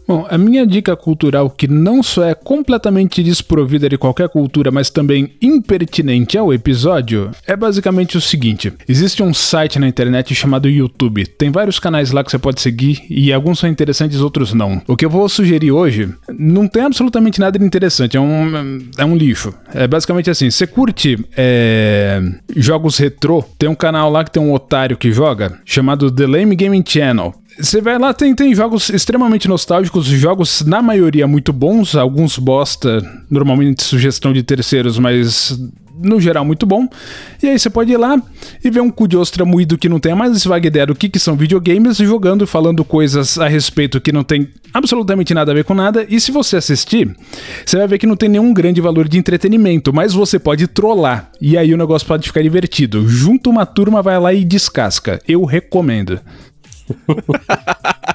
Bom, 0.07 0.27
a 0.29 0.37
minha 0.37 0.67
dica 0.67 0.95
cultural, 0.95 1.49
que 1.49 1.67
não 1.67 2.03
só 2.03 2.25
é 2.25 2.35
completamente 2.35 3.23
desprovida 3.23 3.89
de 3.89 3.97
qualquer 3.97 4.29
cultura, 4.29 4.71
mas 4.71 4.91
também 4.91 5.31
impertinente 5.41 6.37
ao 6.37 6.53
episódio, 6.53 7.31
é 7.47 7.57
basicamente 7.57 8.17
o 8.17 8.21
seguinte: 8.21 8.73
existe 8.87 9.23
um 9.23 9.33
site 9.33 9.79
na 9.79 9.89
internet 9.89 10.35
chamado 10.35 10.69
YouTube. 10.69 11.27
Tem 11.27 11.51
vários 11.51 11.79
canais 11.79 12.11
lá 12.13 12.23
que 12.23 12.31
você 12.31 12.39
pode 12.39 12.61
seguir 12.61 13.03
e 13.09 13.33
alguns 13.33 13.59
são 13.59 13.69
interessantes, 13.69 14.21
outros 14.21 14.53
não. 14.53 14.83
O 14.87 14.97
que 14.97 15.07
eu 15.07 15.11
vou 15.11 15.29
sugerir 15.29 15.73
hoje 15.73 16.13
não 16.29 16.69
tem 16.69 16.83
absolutamente 16.83 17.41
nada 17.41 17.59
de 17.59 17.65
interessante, 17.65 18.17
é 18.17 18.21
um, 18.21 18.79
é 18.99 19.05
um 19.05 19.17
lixo. 19.17 19.55
É 19.73 19.87
basicamente 19.87 20.31
assim: 20.31 20.51
você 20.51 20.67
curte 20.67 21.19
é, 21.37 22.21
jogos 22.55 22.99
retrô, 22.99 23.43
tem 23.59 23.69
um 23.69 23.75
canal 23.75 24.11
lá 24.11 24.23
que 24.23 24.31
tem 24.31 24.43
um 24.43 24.53
otário 24.53 24.99
que 24.99 25.11
joga 25.13 25.59
chamado 25.65 26.11
The 26.11 26.27
Lame 26.27 26.57
Gaming 26.57 26.85
Channel. 26.87 27.35
Você 27.59 27.81
vai 27.81 27.99
lá, 27.99 28.13
tem, 28.13 28.35
tem 28.35 28.55
jogos 28.55 28.91
extremamente 28.91 29.47
nostálgicos, 29.47 30.07
jogos 30.07 30.63
na 30.63 30.83
maioria 30.83 31.27
muito 31.27 31.53
bons, 31.53 31.95
alguns 31.95 32.39
bosta, 32.39 33.01
normalmente 33.31 33.83
sugestão 33.83 34.33
de 34.33 34.43
terceiros, 34.43 34.99
mas 34.99 35.57
no 35.97 36.21
geral 36.21 36.45
muito 36.45 36.67
bom. 36.67 36.89
E 37.43 37.49
aí 37.49 37.59
você 37.59 37.71
pode 37.71 37.93
ir 37.93 37.97
lá 37.97 38.21
e 38.63 38.71
ver 38.71 38.81
um 38.81 38.91
cu 38.91 39.07
de 39.07 39.17
ostra 39.17 39.45
moído 39.45 39.79
que 39.79 39.89
não 39.89 40.01
tem 40.01 40.13
a 40.13 40.17
mais 40.17 40.45
vaga 40.45 40.67
ideia 40.67 40.87
do 40.87 40.95
que, 40.95 41.09
que 41.09 41.19
são 41.19 41.37
videogames, 41.37 41.99
jogando, 41.99 42.47
falando 42.47 42.85
coisas 42.85 43.39
a 43.39 43.47
respeito 43.47 44.01
que 44.01 44.13
não 44.13 44.25
tem 44.25 44.49
absolutamente 44.73 45.33
nada 45.33 45.53
a 45.53 45.55
ver 45.55 45.65
com 45.65 45.75
nada. 45.75 46.05
E 46.09 46.19
se 46.19 46.33
você 46.33 46.57
assistir, 46.57 47.15
você 47.65 47.77
vai 47.77 47.87
ver 47.87 47.99
que 47.99 48.07
não 48.07 48.17
tem 48.17 48.29
nenhum 48.29 48.53
grande 48.53 48.81
valor 48.81 49.09
de 49.09 49.19
entretenimento, 49.19 49.93
mas 49.93 50.13
você 50.13 50.39
pode 50.39 50.67
trollar. 50.67 51.31
E 51.41 51.57
aí 51.57 51.73
o 51.73 51.77
negócio 51.77 52.07
pode 52.07 52.27
ficar 52.27 52.43
divertido. 52.43 53.07
Junta 53.09 53.51
uma 53.51 53.65
turma, 53.65 54.03
vai 54.03 54.19
lá 54.19 54.35
e 54.35 54.45
descasca. 54.45 55.21
Eu 55.29 55.45
recomendo. 55.45 56.21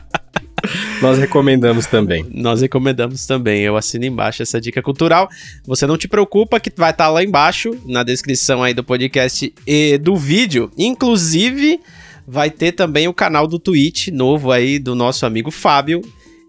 Nós 1.01 1.17
recomendamos 1.17 1.85
também. 1.85 2.25
Nós 2.29 2.61
recomendamos 2.61 3.25
também. 3.25 3.61
Eu 3.61 3.77
assino 3.77 4.05
embaixo 4.05 4.43
essa 4.43 4.59
dica 4.59 4.81
cultural. 4.81 5.29
Você 5.65 5.87
não 5.87 5.97
te 5.97 6.07
preocupa 6.07 6.59
que 6.59 6.71
vai 6.75 6.91
estar 6.91 7.05
tá 7.05 7.09
lá 7.09 7.23
embaixo 7.23 7.71
na 7.85 8.03
descrição 8.03 8.61
aí 8.61 8.73
do 8.73 8.83
podcast 8.83 9.53
e 9.65 9.97
do 9.97 10.15
vídeo. 10.15 10.69
Inclusive, 10.77 11.79
vai 12.27 12.51
ter 12.51 12.73
também 12.73 13.07
o 13.07 13.13
canal 13.13 13.47
do 13.47 13.57
Twitch 13.57 14.09
novo 14.09 14.51
aí 14.51 14.77
do 14.77 14.93
nosso 14.93 15.25
amigo 15.25 15.49
Fábio, 15.49 16.01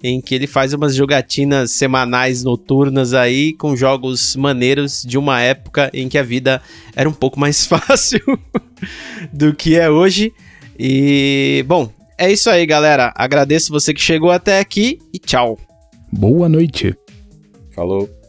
em 0.02 0.20
que 0.20 0.34
ele 0.34 0.46
faz 0.46 0.74
umas 0.74 0.94
jogatinas 0.94 1.70
semanais 1.70 2.42
noturnas 2.42 3.14
aí 3.14 3.52
com 3.52 3.76
jogos 3.76 4.34
maneiros 4.34 5.04
de 5.06 5.16
uma 5.16 5.40
época 5.40 5.90
em 5.94 6.08
que 6.08 6.18
a 6.18 6.22
vida 6.22 6.60
era 6.96 7.08
um 7.08 7.12
pouco 7.12 7.38
mais 7.38 7.64
fácil 7.66 8.20
do 9.32 9.54
que 9.54 9.76
é 9.76 9.88
hoje. 9.88 10.32
E, 10.78 11.62
bom, 11.68 11.92
é 12.20 12.30
isso 12.30 12.50
aí, 12.50 12.66
galera. 12.66 13.12
Agradeço 13.16 13.72
você 13.72 13.94
que 13.94 14.00
chegou 14.00 14.30
até 14.30 14.58
aqui 14.60 14.98
e 15.12 15.18
tchau. 15.18 15.58
Boa 16.12 16.50
noite. 16.50 16.94
Falou. 17.70 18.19